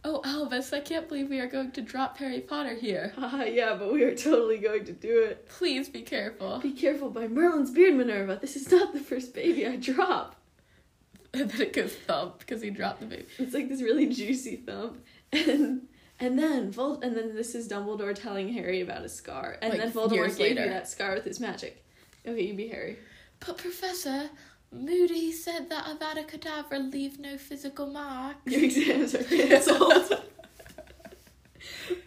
Oh, 0.03 0.21
Albus, 0.23 0.71
I 0.71 0.79
can't 0.79 1.09
believe 1.09 1.29
we 1.29 1.39
are 1.41 1.47
going 1.47 1.71
to 1.71 1.81
drop 1.81 2.17
Harry 2.19 2.39
Potter 2.39 2.73
here. 2.75 3.11
Haha, 3.17 3.43
yeah, 3.43 3.75
but 3.75 3.91
we 3.91 4.03
are 4.03 4.15
totally 4.15 4.57
going 4.57 4.85
to 4.85 4.93
do 4.93 5.23
it. 5.23 5.47
Please 5.49 5.89
be 5.89 6.01
careful. 6.01 6.59
Be 6.59 6.71
careful 6.71 7.09
by 7.09 7.27
Merlin's 7.27 7.71
beard, 7.71 7.95
Minerva. 7.95 8.37
This 8.39 8.55
is 8.55 8.71
not 8.71 8.93
the 8.93 8.99
first 8.99 9.33
baby 9.33 9.65
I 9.67 9.75
drop. 9.75 10.35
And 11.31 11.47
then 11.51 11.61
it 11.61 11.73
goes 11.73 11.93
thump 11.93 12.39
because 12.39 12.59
he 12.63 12.71
dropped 12.71 13.01
the 13.01 13.05
baby. 13.05 13.25
It's 13.37 13.53
like 13.53 13.69
this 13.69 13.83
really 13.83 14.07
juicy 14.07 14.55
thump, 14.55 15.05
and 15.31 15.83
and 16.19 16.39
then 16.39 16.71
Vol- 16.71 17.01
and 17.01 17.15
then 17.15 17.35
this 17.35 17.53
is 17.53 17.67
Dumbledore 17.69 18.15
telling 18.15 18.51
Harry 18.53 18.81
about 18.81 19.03
his 19.03 19.13
scar, 19.13 19.59
and 19.61 19.71
Like, 19.71 19.79
then 19.79 19.91
Voldemort 19.91 20.29
gave 20.29 20.39
later. 20.39 20.63
you 20.63 20.69
that 20.71 20.87
scar 20.89 21.13
with 21.13 21.25
his 21.25 21.39
magic. 21.39 21.85
Okay, 22.25 22.41
you 22.47 22.55
be 22.55 22.67
Harry. 22.69 22.97
But 23.45 23.59
Professor, 23.59 24.27
Moody 24.71 25.31
said 25.31 25.69
that 25.69 25.85
Avada 25.85 26.27
Kedavra 26.27 26.91
leave 26.91 27.19
no 27.19 27.37
physical 27.37 27.87
marks. 27.87 28.39
Your 28.45 28.63
exams 28.63 29.15
are 29.15 29.23
canceled. 29.23 30.23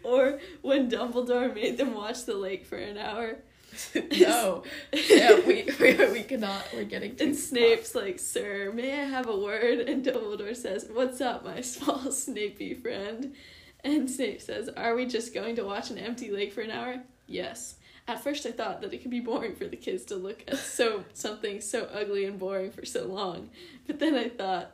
or 0.05 0.38
when 0.62 0.90
Dumbledore 0.90 1.53
made 1.55 1.77
them 1.77 1.94
watch 1.94 2.25
the 2.25 2.35
lake 2.35 2.64
for 2.64 2.77
an 2.77 2.98
hour, 2.98 3.38
no. 4.20 4.62
yeah, 4.92 5.40
we, 5.46 5.66
we, 5.81 5.94
we 6.12 6.22
cannot. 6.22 6.62
We're 6.75 6.85
getting 6.85 7.16
and 7.20 7.35
Snape's 7.35 7.94
like, 7.94 8.18
"Sir, 8.18 8.70
may 8.72 9.01
I 9.01 9.05
have 9.05 9.29
a 9.29 9.37
word?" 9.37 9.81
And 9.81 10.05
Dumbledore 10.05 10.55
says, 10.57 10.87
"What's 10.92 11.20
up, 11.20 11.44
my 11.44 11.62
small 11.62 11.98
Snapey 12.09 12.81
friend?" 12.81 13.35
And 13.83 14.11
Snape 14.11 14.42
says, 14.42 14.68
"Are 14.77 14.94
we 14.94 15.07
just 15.07 15.35
going 15.35 15.57
to 15.57 15.64
watch 15.64 15.90
an 15.90 15.98
empty 15.98 16.31
lake 16.31 16.53
for 16.53 16.61
an 16.61 16.70
hour?" 16.70 17.03
Yes. 17.27 17.77
At 18.09 18.23
first, 18.23 18.47
I 18.47 18.51
thought 18.51 18.83
that 18.83 18.93
it 18.93 19.03
could 19.03 19.11
be 19.11 19.21
boring 19.21 19.55
for 19.55 19.67
the 19.67 19.77
kids 19.77 20.05
to 20.07 20.17
look 20.17 20.43
at 20.49 20.57
so 20.57 21.05
something 21.12 21.61
so 21.61 21.88
ugly 21.93 22.25
and 22.25 22.38
boring 22.38 22.73
for 22.73 22.85
so 22.85 23.07
long, 23.07 23.51
but 23.87 24.01
then 24.01 24.15
I 24.15 24.29
thought, 24.29 24.73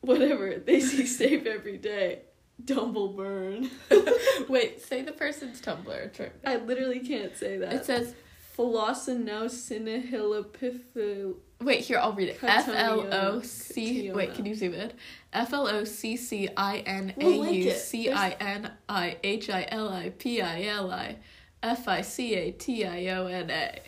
whatever. 0.00 0.58
They 0.64 0.80
see 0.80 1.06
Snape 1.06 1.46
every 1.46 1.78
day. 1.78 2.20
Dumbleburn. 2.64 3.70
Wait, 4.48 4.82
say 4.82 5.02
the 5.02 5.12
person's 5.12 5.62
Tumblr. 5.62 6.30
I 6.44 6.56
literally 6.56 6.98
can't 7.00 7.36
say 7.36 7.58
that. 7.58 7.72
It 7.72 7.84
says, 7.86 8.14
Philosophinosinehilopiphil. 8.56 11.34
wait, 11.62 11.80
here, 11.80 11.98
I'll 11.98 12.12
read 12.12 12.28
it. 12.28 12.38
F 12.42 12.68
L 12.68 13.06
O 13.10 13.40
C. 13.40 14.12
Wait, 14.12 14.34
can 14.34 14.44
you 14.44 14.54
zoom 14.54 14.74
in? 14.74 14.92
F 15.32 15.54
L 15.54 15.66
O 15.66 15.84
C 15.84 16.18
C 16.18 16.50
I 16.56 16.78
N 16.78 17.14
A 17.18 17.52
U. 17.52 17.70
C 17.70 18.10
I 18.10 18.30
N 18.32 18.72
I 18.88 19.18
H 19.24 19.48
I 19.48 19.66
L 19.70 19.88
I 19.88 20.10
P 20.10 20.42
I 20.42 20.64
L 20.64 20.90
I 20.90 21.16
F 21.62 21.88
I 21.88 22.02
C 22.02 22.34
A 22.34 22.52
T 22.52 22.84
I 22.84 23.06
O 23.08 23.26
N 23.26 23.50
A. 23.50 23.80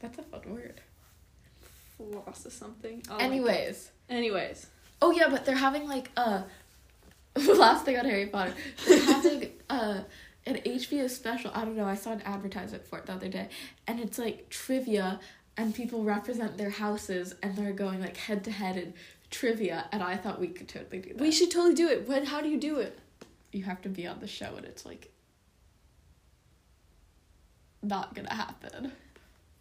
That's 0.00 0.18
a 0.18 0.22
fun 0.22 0.40
word. 0.46 0.80
Philosoph 1.96 2.52
something. 2.52 3.02
I'll 3.10 3.18
it. 3.18 3.22
Anyways. 3.22 3.90
Anyways. 4.08 4.66
Oh 5.00 5.10
yeah, 5.10 5.28
but 5.28 5.44
they're 5.44 5.54
having 5.54 5.88
like 5.88 6.10
uh 6.16 6.42
last 7.36 7.84
thing 7.84 7.98
on 7.98 8.04
Harry 8.04 8.26
Potter. 8.26 8.54
They're 8.86 9.04
having 9.04 9.50
uh 9.70 10.00
an 10.46 10.56
HBO 10.56 11.08
special. 11.08 11.50
I 11.54 11.64
don't 11.64 11.76
know, 11.76 11.86
I 11.86 11.94
saw 11.94 12.12
an 12.12 12.22
advertisement 12.22 12.86
for 12.86 12.98
it 12.98 13.06
the 13.06 13.12
other 13.12 13.28
day. 13.28 13.48
And 13.86 13.98
it's 13.98 14.18
like 14.18 14.50
trivia 14.50 15.20
and 15.56 15.74
people 15.74 16.04
represent 16.04 16.58
their 16.58 16.70
houses 16.70 17.34
and 17.42 17.56
they're 17.56 17.72
going 17.72 18.00
like 18.00 18.16
head 18.16 18.44
to 18.44 18.50
head 18.50 18.76
in 18.76 18.92
trivia, 19.34 19.86
and 19.90 20.02
I 20.02 20.16
thought 20.16 20.40
we 20.40 20.48
could 20.48 20.68
totally 20.68 21.00
do 21.00 21.08
that. 21.10 21.18
We 21.18 21.32
should 21.32 21.50
totally 21.50 21.74
do 21.74 21.88
it. 21.88 22.08
When? 22.08 22.24
How 22.24 22.40
do 22.40 22.48
you 22.48 22.58
do 22.58 22.78
it? 22.78 22.98
You 23.52 23.64
have 23.64 23.82
to 23.82 23.88
be 23.88 24.06
on 24.06 24.20
the 24.20 24.26
show, 24.28 24.54
and 24.56 24.64
it's 24.64 24.86
like 24.86 25.10
not 27.84 28.14
gonna 28.14 28.32
happen. 28.34 28.92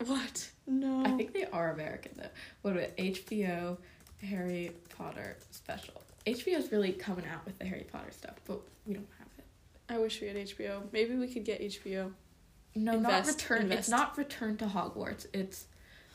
What? 0.06 0.50
No. 0.68 1.04
I 1.06 1.12
think 1.12 1.34
they 1.34 1.46
are 1.46 1.72
American 1.72 2.14
though. 2.18 2.30
What 2.62 2.76
about 2.76 2.96
HBO 2.98 3.78
Harry 4.22 4.72
Potter 4.98 5.38
special? 5.52 6.02
HBO's 6.26 6.72
really 6.72 6.92
coming 6.94 7.26
out 7.26 7.46
with 7.46 7.58
the 7.60 7.66
Harry 7.66 7.86
Potter 7.92 8.12
stuff, 8.12 8.36
but 8.46 8.60
we 8.86 8.94
don't 8.94 9.08
have 9.20 9.28
it. 9.38 9.46
I 9.94 10.00
wish 10.00 10.22
we 10.22 10.28
had 10.28 10.38
HBO. 10.38 10.82
Maybe 10.92 11.16
we 11.16 11.28
could 11.28 11.44
get 11.46 11.62
HBO. 11.62 12.12
No, 12.76 12.94
Invest, 12.96 13.28
not 13.28 13.36
return. 13.36 13.62
invest. 13.64 13.80
It's 13.80 13.90
not 13.90 14.18
Return 14.18 14.58
to 14.58 14.66
Hogwarts. 14.66 15.28
It's 15.34 15.66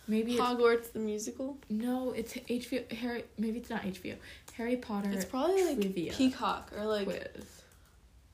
maybe 0.08 0.32
it's, 0.32 0.40
Hogwarts 0.40 0.92
the 0.92 0.98
musical. 0.98 1.56
no. 1.70 2.12
It's 2.12 2.34
HBO 2.34 2.90
Harry. 2.92 3.24
Maybe 3.38 3.58
it's 3.58 3.70
not 3.70 3.82
HBO. 3.82 4.16
Harry 4.54 4.76
Potter. 4.76 5.10
It's 5.12 5.24
probably 5.24 5.64
like 5.64 5.94
Peacock 5.94 6.72
or 6.76 6.84
like 6.84 7.04
quiz. 7.04 7.62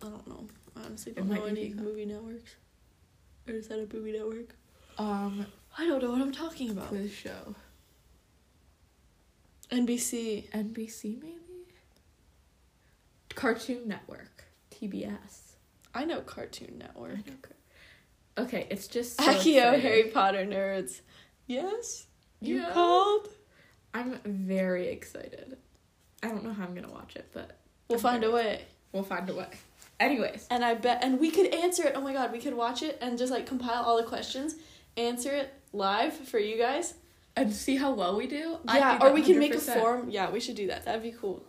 I 0.03 0.07
don't 0.07 0.27
know. 0.27 0.47
I 0.77 0.87
honestly 0.87 1.13
It 1.13 1.17
don't 1.17 1.29
might 1.29 1.41
know 1.41 1.45
any 1.47 1.67
Peacock. 1.67 1.85
movie 1.85 2.07
networks. 2.07 2.55
Or 3.49 3.55
is 3.55 3.69
that 3.69 3.79
a 3.79 3.95
movie 3.95 4.13
network? 4.13 4.55
Um, 4.99 5.47
I 5.77 5.87
don't 5.87 6.03
know 6.03 6.11
what 6.11 6.21
I'm 6.21 6.33
talking 6.33 6.71
about. 6.71 6.89
quiz 6.89 7.13
show. 7.13 7.55
NBC. 9.71 10.51
NBC 10.51 11.21
maybe. 11.21 11.39
Cartoon 13.35 13.89
Network. 13.89 14.45
TBS. 14.71 15.55
I 15.95 16.05
know 16.05 16.21
Cartoon 16.21 16.79
Network. 16.79 17.51
Okay, 18.39 18.67
it's 18.71 18.87
just 18.89 19.17
so 19.21 19.25
Akio. 19.25 19.79
Harry 19.81 20.05
Potter 20.05 20.45
nerds. 20.45 21.01
Yes. 21.47 22.07
You 22.41 22.57
Yeah. 22.61 22.71
called. 22.73 23.29
I'm 23.93 24.19
very 24.25 24.89
excited. 24.89 25.57
I 26.23 26.29
don't 26.29 26.43
know 26.45 26.53
how 26.53 26.65
I'm 26.65 26.75
gonna 26.75 26.91
watch 26.91 27.17
it, 27.17 27.29
but 27.33 27.59
We'll 27.89 27.99
I'm 27.99 28.03
find 28.03 28.25
a 28.25 28.31
way. 28.31 28.65
we'll 28.93 29.05
find 29.05 29.29
a 29.31 29.35
way. 29.35 29.49
Anyways, 30.01 30.47
And 30.51 30.65
I 30.65 30.75
bet, 30.75 31.03
and 31.03 31.21
we 31.21 31.31
could 31.31 31.55
answer 31.55 31.85
it. 31.85 31.93
Oh 31.95 32.01
my 32.01 32.13
god, 32.13 32.33
we 32.33 32.39
could 32.41 32.55
watch 32.55 32.83
it 32.83 32.99
and 33.01 33.17
just 33.17 33.33
like 33.33 33.47
compile 33.47 33.83
all 33.85 33.97
the 33.97 34.03
questions, 34.03 34.57
answer 34.97 35.33
it 35.33 35.53
live 35.73 36.15
for 36.15 36.39
you 36.39 36.59
guys. 36.59 36.95
and 37.37 37.53
see 37.53 37.77
how 37.77 37.93
well 37.93 38.17
we 38.17 38.27
do. 38.27 38.59
Yeah, 38.67 38.99
think 38.99 39.05
or 39.05 39.13
we 39.13 39.23
can 39.23 39.39
make 39.39 39.55
a 39.55 39.59
form. 39.59 40.11
Yeah, 40.11 40.31
we 40.31 40.41
should 40.41 40.57
do 40.57 40.67
that. 40.69 40.85
That'd 40.85 41.03
be 41.03 41.13
cool. 41.13 41.45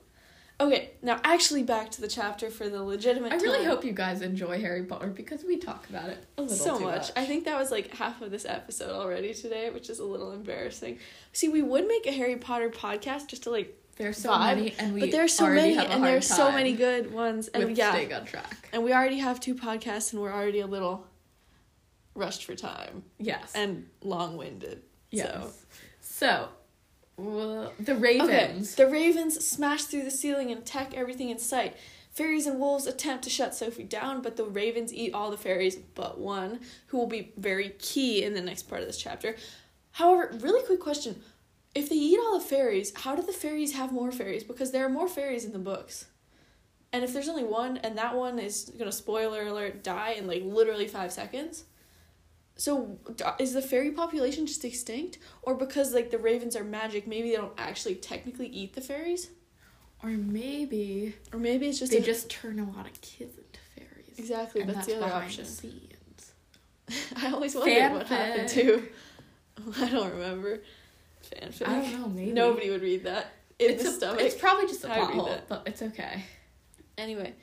Okay, 0.57 0.91
now 1.01 1.19
actually 1.25 1.63
back 1.63 1.91
to 1.91 2.01
the 2.01 2.07
chapter 2.07 2.49
for 2.49 2.69
the 2.69 2.81
legitimate. 2.81 3.33
I 3.33 3.35
really 3.35 3.57
time. 3.59 3.67
hope 3.67 3.83
you 3.83 3.91
guys 3.91 4.21
enjoy 4.21 4.59
Harry 4.61 4.83
Potter 4.83 5.07
because 5.07 5.43
we 5.43 5.57
talk 5.57 5.89
about 5.89 6.09
it 6.09 6.25
a 6.37 6.43
little 6.43 6.55
so 6.55 6.77
too 6.77 6.85
much. 6.85 7.11
I 7.17 7.25
think 7.25 7.43
that 7.43 7.59
was 7.59 7.71
like 7.71 7.93
half 7.93 8.21
of 8.21 8.31
this 8.31 8.45
episode 8.45 8.91
already 8.91 9.33
today, 9.33 9.69
which 9.69 9.89
is 9.89 9.99
a 9.99 10.05
little 10.05 10.31
embarrassing. 10.31 10.99
See, 11.33 11.49
we 11.49 11.61
would 11.61 11.87
make 11.87 12.05
a 12.07 12.11
Harry 12.11 12.37
Potter 12.37 12.69
podcast 12.69 13.27
just 13.27 13.43
to 13.43 13.49
like, 13.51 13.77
There's 13.97 14.17
so 14.17 14.29
vibe, 14.29 14.55
many, 14.57 14.75
and 14.77 14.93
we 14.93 14.99
but 15.01 15.11
there's 15.11 15.33
so 15.33 15.47
many, 15.47 15.77
and 15.77 16.03
there's 16.03 16.27
so 16.27 16.51
many 16.51 16.73
good 16.73 17.13
ones, 17.13 17.47
and 17.49 17.77
yeah, 17.77 17.91
staying 17.91 18.13
on 18.13 18.25
track. 18.25 18.69
and 18.73 18.83
we 18.83 18.91
already 18.93 19.19
have 19.19 19.39
two 19.39 19.55
podcasts, 19.55 20.11
and 20.11 20.21
we're 20.21 20.33
already 20.33 20.59
a 20.59 20.67
little 20.67 21.05
rushed 22.13 22.43
for 22.45 22.55
time 22.55 23.03
Yes. 23.19 23.53
and 23.55 23.87
long 24.01 24.37
winded. 24.37 24.81
yes. 25.11 25.27
So. 25.31 25.51
So, 26.01 26.49
well, 27.17 27.73
the 27.79 27.93
Okay, 27.93 28.01
Ravens. 28.01 28.75
the 28.75 28.87
ravens 28.87 29.45
smash 29.45 29.83
through 29.83 30.03
the 30.03 30.11
ceiling 30.11 30.51
and 30.51 30.61
attack 30.61 30.93
everything 30.93 31.29
in 31.29 31.39
sight. 31.39 31.75
Fairies 32.11 32.47
and 32.47 32.57
wolves 32.59 32.87
attempt 32.87 33.25
to 33.25 33.29
shut 33.29 33.53
Sophie 33.53 33.83
down, 33.83 34.21
but 34.21 34.37
the 34.37 34.45
ravens 34.45 34.93
eat 34.93 35.13
all 35.13 35.29
the 35.31 35.37
fairies 35.37 35.75
but 35.75 36.17
one, 36.17 36.61
who 36.87 36.97
will 36.97 37.07
be 37.07 37.33
very 37.37 37.69
key 37.79 38.23
in 38.23 38.33
the 38.33 38.39
next 38.41 38.63
part 38.63 38.79
of 38.81 38.87
this 38.87 38.97
chapter. 38.97 39.35
However, 39.91 40.37
really 40.39 40.65
quick 40.65 40.79
question. 40.79 41.21
If 41.75 41.89
they 41.89 41.95
eat 41.95 42.17
all 42.17 42.39
the 42.39 42.45
fairies, 42.45 42.93
how 42.95 43.15
do 43.15 43.21
the 43.21 43.33
fairies 43.33 43.73
have 43.73 43.91
more 43.91 44.11
fairies? 44.11 44.45
Because 44.45 44.71
there 44.71 44.85
are 44.85 44.89
more 44.89 45.09
fairies 45.09 45.43
in 45.43 45.51
the 45.51 45.59
books. 45.59 46.05
And 46.93 47.03
if 47.03 47.11
there's 47.11 47.27
only 47.27 47.43
one, 47.43 47.75
and 47.77 47.97
that 47.97 48.15
one 48.15 48.39
is 48.39 48.71
gonna 48.79 48.93
spoiler 48.93 49.45
alert 49.47 49.83
die 49.83 50.11
in 50.11 50.25
like 50.25 50.43
literally 50.45 50.87
five 50.87 51.11
seconds, 51.11 51.65
so 52.55 52.97
is 53.37 53.53
the 53.53 53.61
fairy 53.61 53.91
population 53.91 54.45
just 54.45 54.63
extinct, 54.63 55.17
or 55.41 55.55
because 55.55 55.93
like 55.93 56.09
the 56.11 56.17
ravens 56.17 56.55
are 56.55 56.63
magic, 56.63 57.05
maybe 57.05 57.31
they 57.31 57.35
don't 57.35 57.51
actually 57.57 57.95
technically 57.95 58.47
eat 58.47 58.73
the 58.73 58.81
fairies, 58.81 59.29
or 60.01 60.11
maybe 60.11 61.15
or 61.33 61.39
maybe 61.39 61.67
it's 61.67 61.79
just 61.79 61.91
they 61.91 61.97
a- 61.97 62.01
just 62.01 62.29
turn 62.29 62.59
a 62.59 62.71
lot 62.71 62.85
of 62.85 63.01
kids 63.01 63.37
into 63.37 63.59
fairies. 63.75 64.17
exactly 64.17 64.63
that's, 64.63 64.87
that's 64.87 64.87
the 64.87 65.03
other 65.03 65.13
option. 65.13 65.43
the. 65.61 65.95
I 67.17 67.31
always 67.31 67.55
wondered 67.55 67.91
what 67.91 68.07
happened 68.07 68.47
to. 68.49 68.87
I 69.81 69.89
don't 69.89 70.11
remember. 70.13 70.61
Fanfic. 71.29 71.67
I 71.67 71.81
don't 71.81 72.01
know, 72.01 72.07
maybe. 72.09 72.31
Nobody 72.31 72.69
would 72.69 72.81
read 72.81 73.03
that 73.05 73.33
in 73.59 73.71
it's 73.71 73.83
the 73.83 73.89
a- 73.89 73.93
stomach. 73.93 74.21
It's 74.21 74.35
probably 74.35 74.67
just 74.67 74.83
a 74.83 74.87
plot 74.93 74.99
read 75.09 75.15
hole, 75.17 75.37
but 75.47 75.63
it's 75.65 75.81
okay. 75.81 76.23
Anyway, 76.97 77.33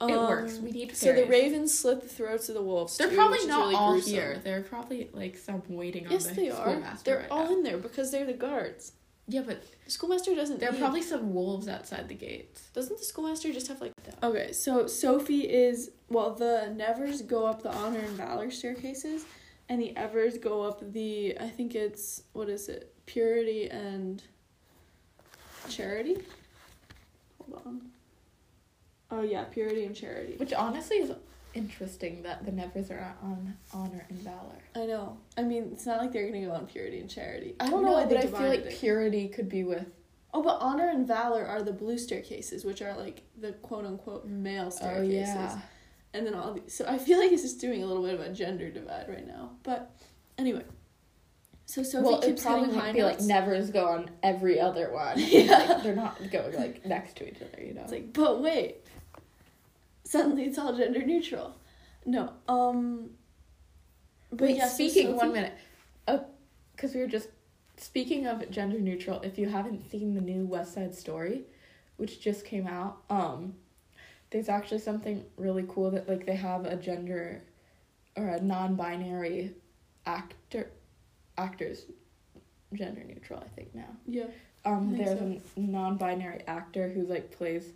It 0.00 0.04
um, 0.12 0.28
works. 0.28 0.58
We 0.58 0.70
need 0.70 0.90
to 0.90 0.96
So 0.96 1.12
the 1.12 1.24
ravens 1.26 1.76
slit 1.78 2.00
the 2.02 2.08
throats 2.08 2.48
of 2.48 2.54
the 2.54 2.62
wolves. 2.62 2.96
They're 2.96 3.08
too, 3.10 3.16
probably 3.16 3.34
which 3.36 3.42
is 3.42 3.48
not 3.48 3.60
really 3.60 3.74
all 3.76 3.92
gruesome. 3.92 4.12
here. 4.12 4.40
They're 4.42 4.62
probably 4.62 5.10
like 5.12 5.36
some 5.36 5.62
waiting 5.68 6.06
on 6.06 6.12
Yes, 6.12 6.26
the 6.26 6.34
they 6.34 6.50
are. 6.50 6.82
They're 7.04 7.18
right 7.18 7.30
all 7.30 7.44
now. 7.44 7.52
in 7.52 7.62
there 7.62 7.76
because 7.78 8.10
they're 8.10 8.26
the 8.26 8.32
guards. 8.32 8.92
Yeah, 9.26 9.40
but 9.46 9.62
The 9.86 9.90
schoolmaster 9.90 10.34
doesn't. 10.34 10.60
there 10.60 10.68
are 10.68 10.72
need- 10.72 10.80
probably 10.80 11.00
some 11.02 11.32
wolves 11.32 11.66
outside 11.68 12.08
the 12.08 12.14
gates. 12.14 12.68
Doesn't 12.74 12.98
the 12.98 13.04
schoolmaster 13.04 13.52
just 13.54 13.68
have 13.68 13.80
like? 13.80 13.92
Okay, 14.22 14.52
so 14.52 14.86
Sophie 14.86 15.48
is 15.50 15.90
well. 16.10 16.34
The 16.34 16.70
Nevers 16.76 17.22
go 17.22 17.46
up 17.46 17.62
the 17.62 17.72
honor 17.72 18.00
and 18.00 18.10
valor 18.10 18.50
staircases, 18.50 19.24
and 19.70 19.80
the 19.80 19.96
Evers 19.96 20.36
go 20.36 20.62
up 20.62 20.92
the. 20.92 21.38
I 21.40 21.48
think 21.48 21.74
it's 21.74 22.20
what 22.34 22.50
is 22.50 22.68
it? 22.68 22.93
Purity 23.06 23.68
and 23.68 24.22
charity. 25.68 26.16
Hold 27.38 27.62
on. 27.66 27.80
Oh 29.10 29.22
yeah, 29.22 29.44
purity 29.44 29.84
and 29.84 29.94
charity. 29.94 30.34
Which 30.36 30.52
honestly 30.52 30.96
is 30.96 31.12
interesting 31.54 32.22
that 32.22 32.44
the 32.44 32.52
Nevers 32.52 32.90
are 32.90 33.00
not 33.00 33.16
on 33.22 33.54
honor 33.72 34.04
and 34.08 34.18
valor. 34.18 34.58
I 34.74 34.86
know. 34.86 35.18
I 35.36 35.42
mean, 35.42 35.70
it's 35.72 35.86
not 35.86 35.98
like 35.98 36.12
they're 36.12 36.26
gonna 36.26 36.44
go 36.44 36.52
on 36.52 36.66
purity 36.66 37.00
and 37.00 37.08
charity. 37.08 37.54
I 37.60 37.68
don't 37.68 37.84
know 37.84 37.92
why 37.92 38.06
but 38.06 38.16
I 38.16 38.22
feel 38.22 38.48
like 38.48 38.66
it. 38.66 38.78
purity 38.78 39.28
could 39.28 39.48
be 39.48 39.64
with. 39.64 39.86
Oh, 40.32 40.42
but 40.42 40.58
honor 40.60 40.88
and 40.88 41.06
valor 41.06 41.46
are 41.46 41.62
the 41.62 41.72
blue 41.72 41.96
staircases, 41.96 42.64
which 42.64 42.82
are 42.82 42.96
like 42.96 43.22
the 43.40 43.52
quote 43.52 43.84
unquote 43.84 44.26
male 44.26 44.70
staircases. 44.70 45.28
Oh 45.28 45.32
staircases. 45.32 45.56
yeah. 45.56 45.60
and 46.12 46.26
then 46.26 46.34
all 46.34 46.54
these. 46.54 46.74
So 46.74 46.86
I 46.88 46.98
feel 46.98 47.18
like 47.20 47.30
it's 47.30 47.42
just 47.42 47.60
doing 47.60 47.82
a 47.82 47.86
little 47.86 48.02
bit 48.02 48.14
of 48.14 48.20
a 48.20 48.30
gender 48.30 48.68
divide 48.70 49.08
right 49.08 49.26
now. 49.26 49.52
But 49.62 49.94
anyway, 50.38 50.64
so 51.74 51.82
Sophie 51.82 52.04
well, 52.04 52.20
it 52.20 52.26
keeps 52.26 52.42
probably 52.42 52.66
hitting 52.66 52.74
high 52.78 52.86
wouldn't 52.86 52.96
be 52.96 53.02
like 53.02 53.14
notes. 53.14 53.26
Nevers 53.26 53.70
go 53.70 53.86
on 53.86 54.10
every 54.22 54.60
other 54.60 54.92
one. 54.92 55.18
Yeah. 55.18 55.58
Like, 55.58 55.82
they're 55.82 55.96
not 55.96 56.30
going 56.30 56.54
like 56.54 56.86
next 56.86 57.16
to 57.16 57.28
each 57.28 57.42
other, 57.42 57.60
you 57.60 57.74
know. 57.74 57.82
It's 57.82 57.90
like, 57.90 58.12
but 58.12 58.40
wait. 58.40 58.76
Suddenly 60.04 60.44
it's 60.44 60.56
all 60.56 60.76
gender 60.76 61.04
neutral. 61.04 61.56
No, 62.06 62.32
um. 62.46 63.10
But 64.30 64.40
Wait, 64.42 64.56
yeah, 64.56 64.68
so 64.68 64.74
speaking 64.74 65.16
one 65.16 65.32
minute, 65.32 65.54
because 66.06 66.94
we 66.94 67.00
were 67.00 67.08
just 67.08 67.28
speaking 67.76 68.26
of 68.28 68.48
gender 68.50 68.78
neutral. 68.78 69.20
If 69.22 69.36
you 69.36 69.48
haven't 69.48 69.90
seen 69.90 70.14
the 70.14 70.20
new 70.20 70.44
West 70.44 70.74
Side 70.74 70.94
Story, 70.94 71.42
which 71.96 72.20
just 72.20 72.44
came 72.44 72.68
out, 72.68 72.98
um, 73.10 73.54
there's 74.30 74.48
actually 74.48 74.80
something 74.80 75.24
really 75.36 75.64
cool 75.68 75.90
that 75.90 76.08
like 76.08 76.24
they 76.24 76.36
have 76.36 76.66
a 76.66 76.76
gender 76.76 77.42
or 78.16 78.28
a 78.28 78.40
non-binary 78.40 79.54
actor 80.06 80.70
actors 81.38 81.86
gender 82.72 83.02
neutral. 83.04 83.40
I 83.44 83.48
think 83.54 83.74
now. 83.74 83.88
Yeah. 84.06 84.26
Um, 84.64 84.96
there's 84.96 85.18
so. 85.18 85.40
a 85.56 85.60
non-binary 85.60 86.42
actor 86.46 86.88
who 86.88 87.06
like 87.06 87.30
plays 87.30 87.72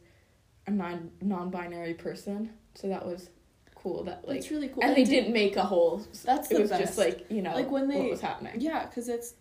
a 0.67 0.71
non 0.71 1.11
non-binary 1.21 1.95
person. 1.95 2.51
So 2.75 2.89
that 2.89 3.05
was 3.05 3.31
cool. 3.75 4.05
That 4.05 4.27
like 4.27 4.39
That's 4.41 4.51
really 4.51 4.69
cool. 4.69 4.83
and 4.83 4.93
they 4.97 5.05
did- 5.05 5.11
didn't 5.11 5.33
make 5.33 5.57
a 5.57 5.63
whole. 5.65 6.03
That's 6.25 6.51
it 6.51 6.61
was 6.61 6.71
best. 6.71 6.83
just 6.83 6.99
like 6.99 7.27
you 7.31 7.43
know 7.43 7.55
Like, 7.55 7.71
when 7.71 7.89
they- 7.89 7.99
what 8.01 8.11
was 8.11 8.21
happening. 8.21 8.55
Yeah, 8.61 8.87
because 8.87 9.09
it's. 9.09 9.35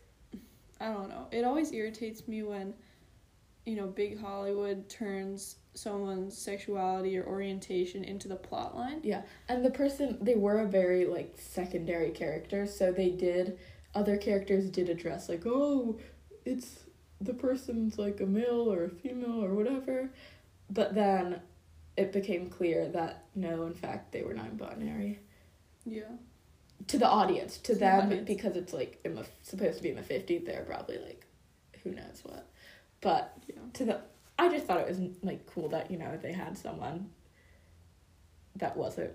I 0.80 0.88
don't 0.93 1.09
know. 1.09 1.28
It 1.32 1.43
always 1.43 1.72
irritates 1.72 2.28
me 2.28 2.43
when, 2.43 2.76
you 3.65 3.76
know, 3.76 3.88
big 3.88 4.22
Hollywood 4.22 4.88
turns 4.89 5.55
someone's 5.74 6.38
sexuality 6.38 7.18
or 7.18 7.26
orientation 7.26 8.03
into 8.03 8.28
the 8.28 8.36
plot 8.36 8.76
line. 8.76 8.99
Yeah, 9.03 9.24
and 9.49 9.65
the 9.65 9.72
person 9.72 10.18
they 10.22 10.36
were 10.36 10.59
a 10.59 10.68
very 10.68 11.05
like 11.05 11.34
secondary 11.39 12.11
character, 12.11 12.68
so 12.68 12.91
they 12.91 13.09
did 13.09 13.57
other 13.97 14.15
characters 14.17 14.69
did 14.69 14.89
address 14.89 15.27
like 15.29 15.43
oh, 15.45 15.97
it's 16.45 16.79
the 17.19 17.33
person's 17.33 17.97
like 17.97 18.19
a 18.21 18.25
male 18.25 18.71
or 18.71 18.83
a 18.85 18.89
female 18.89 19.43
or 19.43 19.53
whatever, 19.53 20.09
but 20.69 20.93
then 20.93 21.41
it 21.97 22.11
became 22.13 22.47
clear 22.49 22.87
that 22.89 23.23
no, 23.35 23.65
in 23.65 23.73
fact, 23.73 24.11
they 24.11 24.21
were 24.21 24.35
non-binary 24.35 25.19
Yeah. 25.83 26.03
to 26.87 26.97
the 26.99 27.07
audience. 27.07 27.57
To 27.59 27.73
the 27.73 27.79
them, 27.79 28.05
audience. 28.07 28.27
because 28.27 28.55
it's 28.55 28.71
like 28.71 28.99
in 29.03 29.15
the 29.15 29.25
supposed 29.41 29.77
to 29.77 29.83
be 29.83 29.89
in 29.89 29.95
the 29.95 30.03
fifties, 30.03 30.43
they're 30.45 30.63
probably 30.63 30.99
like, 30.99 31.25
who 31.83 31.91
knows 31.91 32.19
what, 32.23 32.45
but 33.01 33.33
Yeah. 33.47 33.55
to 33.73 33.85
the 33.85 33.99
I 34.39 34.49
just 34.49 34.65
thought 34.67 34.79
it 34.81 34.87
was 34.87 34.99
like 35.23 35.47
cool 35.47 35.69
that 35.69 35.89
you 35.89 35.97
know 35.97 36.17
they 36.21 36.33
had 36.33 36.55
someone 36.55 37.09
that 38.57 38.77
wasn't 38.77 39.13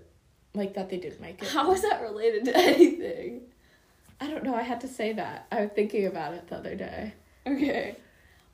like 0.53 0.73
that 0.73 0.89
they 0.89 0.97
didn't 0.97 1.21
make 1.21 1.41
it. 1.41 1.47
How 1.47 1.71
is 1.71 1.81
that 1.83 2.01
related 2.01 2.43
to 2.45 2.57
anything? 2.57 3.41
I 4.23 4.27
don't 4.29 4.43
know. 4.43 4.55
I 4.55 4.61
had 4.63 4.81
to 4.81 4.87
say 4.87 5.13
that. 5.13 5.47
I 5.51 5.61
was 5.61 5.71
thinking 5.71 6.05
about 6.05 6.33
it 6.33 6.47
the 6.47 6.55
other 6.55 6.75
day. 6.75 7.13
Okay. 7.45 7.95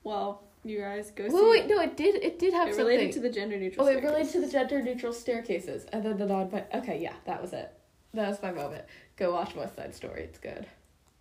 Well, 0.04 0.42
You 0.64 0.80
guys 0.80 1.12
go 1.12 1.24
Wait, 1.26 1.32
see. 1.32 1.50
wait, 1.50 1.68
no, 1.68 1.80
it 1.82 1.96
did. 1.96 2.16
It 2.24 2.40
did 2.40 2.54
have 2.54 2.70
it 2.70 2.72
something. 2.76 2.88
related 2.88 3.12
to 3.14 3.20
the 3.20 3.30
gender 3.30 3.58
neutral. 3.58 3.86
oh, 3.86 3.90
it 3.90 4.04
related 4.04 4.32
to 4.34 4.42
the 4.42 4.48
gender 4.50 4.82
neutral 4.82 5.14
staircases, 5.14 5.86
and 5.94 6.04
then 6.04 6.18
the 6.18 6.26
non. 6.26 6.50
But 6.50 6.70
Okay, 6.74 7.00
yeah, 7.02 7.14
that 7.26 7.42
was 7.42 7.54
it. 7.54 7.72
That 8.14 8.28
was 8.30 8.42
my 8.42 8.52
moment. 8.52 8.86
Go 9.18 9.34
watch 9.34 9.54
West 9.56 9.76
Side 9.76 9.94
Story. 9.94 10.24
It's 10.24 10.40
good. 10.40 10.66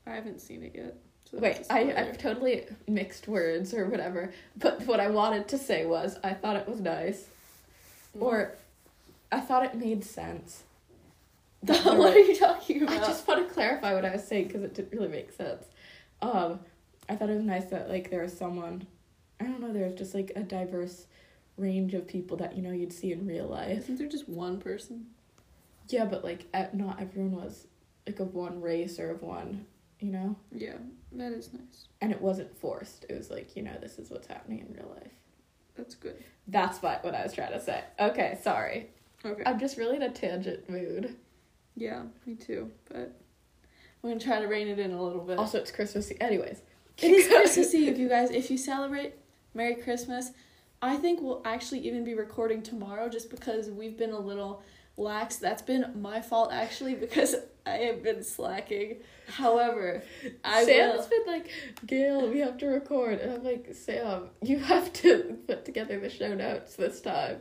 I 0.06 0.12
haven't 0.14 0.40
seen 0.40 0.62
it 0.62 0.72
yet. 0.74 0.96
So 1.30 1.38
Wait, 1.38 1.66
I. 1.68 1.92
I've 1.92 2.16
totally 2.16 2.64
mixed 2.86 3.28
words 3.28 3.74
or 3.74 3.84
whatever. 3.86 4.32
But 4.56 4.86
what 4.86 4.98
I 5.00 5.08
wanted 5.10 5.46
to 5.48 5.58
say 5.58 5.84
was 5.84 6.18
I 6.24 6.32
thought 6.32 6.56
it 6.56 6.66
was 6.66 6.80
nice, 6.80 7.26
Mm. 8.16 8.22
or 8.22 8.54
I 9.30 9.40
thought 9.40 9.64
it 9.66 9.74
made 9.74 10.02
sense. 10.04 10.62
what 11.66 12.14
are 12.14 12.18
you 12.18 12.36
talking 12.36 12.82
about? 12.82 13.02
I 13.02 13.06
just 13.06 13.26
want 13.26 13.46
to 13.46 13.52
clarify 13.52 13.94
what 13.94 14.04
I 14.04 14.12
was 14.12 14.24
saying 14.26 14.46
because 14.48 14.62
it 14.62 14.74
didn't 14.74 14.92
really 14.92 15.08
make 15.08 15.32
sense. 15.32 15.64
Um, 16.22 16.60
I 17.08 17.16
thought 17.16 17.30
it 17.30 17.34
was 17.34 17.44
nice 17.44 17.64
that 17.66 17.88
like 17.88 18.10
there 18.10 18.22
was 18.22 18.36
someone, 18.36 18.86
I 19.40 19.44
don't 19.44 19.60
know, 19.60 19.72
there 19.72 19.86
was 19.86 19.94
just 19.98 20.14
like 20.14 20.32
a 20.36 20.42
diverse 20.42 21.06
range 21.56 21.94
of 21.94 22.06
people 22.06 22.36
that 22.36 22.54
you 22.56 22.62
know 22.62 22.70
you'd 22.70 22.92
see 22.92 23.12
in 23.12 23.26
real 23.26 23.46
life. 23.46 23.78
Isn't 23.84 23.96
there 23.98 24.08
just 24.08 24.28
one 24.28 24.58
person? 24.60 25.06
Yeah, 25.88 26.04
but 26.04 26.22
like 26.24 26.46
not 26.72 27.00
everyone 27.00 27.32
was 27.32 27.66
like 28.06 28.20
of 28.20 28.34
one 28.34 28.60
race 28.60 28.98
or 29.00 29.10
of 29.10 29.22
one, 29.22 29.66
you 30.00 30.12
know, 30.12 30.36
Yeah, 30.52 30.76
that 31.12 31.32
is 31.32 31.52
nice. 31.52 31.86
and 32.00 32.12
it 32.12 32.20
wasn't 32.20 32.56
forced. 32.58 33.04
It 33.08 33.16
was 33.16 33.30
like 33.30 33.56
you 33.56 33.62
know 33.62 33.76
this 33.80 33.98
is 33.98 34.10
what's 34.10 34.28
happening 34.28 34.60
in 34.60 34.74
real 34.76 34.94
life. 34.94 35.10
That's 35.76 35.94
good. 35.94 36.22
That's 36.46 36.80
what 36.82 37.02
what 37.04 37.14
I 37.14 37.22
was 37.24 37.32
trying 37.32 37.52
to 37.52 37.60
say. 37.60 37.82
Okay, 37.98 38.38
sorry. 38.42 38.90
Okay. 39.24 39.42
I'm 39.44 39.58
just 39.58 39.76
really 39.76 39.96
in 39.96 40.02
a 40.02 40.10
tangent 40.10 40.68
mood. 40.70 41.16
Yeah, 41.78 42.02
me 42.26 42.34
too. 42.34 42.70
But 42.88 43.14
I'm 44.02 44.10
gonna 44.10 44.20
try 44.20 44.40
to 44.40 44.46
rein 44.46 44.68
it 44.68 44.78
in 44.78 44.92
a 44.92 45.02
little 45.02 45.22
bit. 45.22 45.38
Also, 45.38 45.58
it's 45.58 45.70
Christmas. 45.70 46.12
Anyways, 46.20 46.62
It 47.00 47.10
is 47.12 47.26
Christmas 47.28 47.74
Eve, 47.74 47.98
you 47.98 48.08
guys. 48.08 48.30
If 48.30 48.50
you 48.50 48.58
celebrate, 48.72 49.14
Merry 49.54 49.76
Christmas. 49.76 50.32
I 50.80 50.96
think 50.96 51.20
we'll 51.20 51.42
actually 51.44 51.80
even 51.80 52.04
be 52.04 52.14
recording 52.14 52.62
tomorrow 52.62 53.08
just 53.08 53.30
because 53.30 53.68
we've 53.68 53.96
been 53.98 54.12
a 54.12 54.18
little 54.18 54.62
lax. 54.96 55.36
That's 55.36 55.62
been 55.62 55.92
my 56.00 56.20
fault 56.20 56.52
actually 56.52 56.94
because 56.94 57.34
I 57.66 57.78
have 57.78 58.02
been 58.04 58.22
slacking. 58.22 58.98
However, 59.26 60.02
I 60.44 60.64
Sam's 60.64 61.00
will. 61.00 61.08
been 61.08 61.26
like, 61.34 61.50
Gail, 61.84 62.30
we 62.30 62.38
have 62.38 62.58
to 62.58 62.66
record. 62.66 63.18
And 63.18 63.32
I'm 63.32 63.42
like, 63.44 63.74
Sam, 63.74 64.30
you 64.40 64.58
have 64.60 64.92
to 64.94 65.38
put 65.48 65.64
together 65.64 65.98
the 65.98 66.10
show 66.10 66.32
notes 66.34 66.76
this 66.76 67.00
time. 67.00 67.38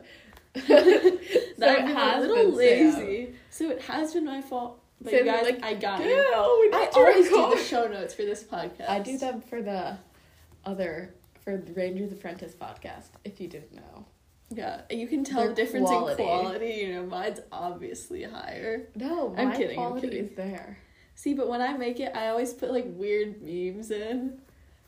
So 0.66 1.68
I've 1.68 1.86
been 1.86 1.96
a 1.96 2.20
little 2.20 2.52
lazy. 2.52 3.34
So 3.50 3.70
it 3.70 3.82
has 3.82 4.14
been 4.14 4.24
my 4.24 4.40
fault. 4.40 4.80
But 5.00 5.12
you 5.12 5.24
guys, 5.24 5.44
like, 5.44 5.62
I 5.64 5.74
got 5.74 6.00
we 6.00 6.06
I 6.12 6.90
always 6.94 7.28
do 7.28 7.50
the 7.54 7.62
show 7.62 7.86
notes 7.86 8.14
for 8.14 8.22
this 8.22 8.42
podcast. 8.42 8.88
I 8.88 8.98
do 8.98 9.16
them 9.16 9.40
for 9.40 9.62
the 9.62 9.96
other, 10.64 11.14
for 11.44 11.56
the 11.56 11.72
Rangers 11.72 12.10
Apprentice 12.12 12.52
podcast, 12.54 13.06
if 13.24 13.40
you 13.40 13.46
didn't 13.46 13.74
know. 13.74 14.06
Yeah, 14.50 14.80
you 14.90 15.06
can 15.06 15.24
tell 15.24 15.40
Their 15.40 15.48
the 15.50 15.54
difference 15.54 15.88
quality. 15.88 16.22
in 16.22 16.28
quality. 16.28 16.70
You 16.80 16.94
know, 16.94 17.06
mine's 17.06 17.40
obviously 17.52 18.24
higher. 18.24 18.88
No, 18.96 19.34
I'm 19.36 19.48
my 19.48 19.56
kidding, 19.56 19.78
I'm 19.78 19.86
quality 19.86 20.08
kidding. 20.08 20.24
is 20.30 20.36
there. 20.36 20.78
See, 21.14 21.34
but 21.34 21.48
when 21.48 21.60
I 21.60 21.76
make 21.76 22.00
it, 22.00 22.16
I 22.16 22.28
always 22.28 22.52
put 22.52 22.72
like 22.72 22.86
weird 22.88 23.40
memes 23.42 23.90
in, 23.90 24.40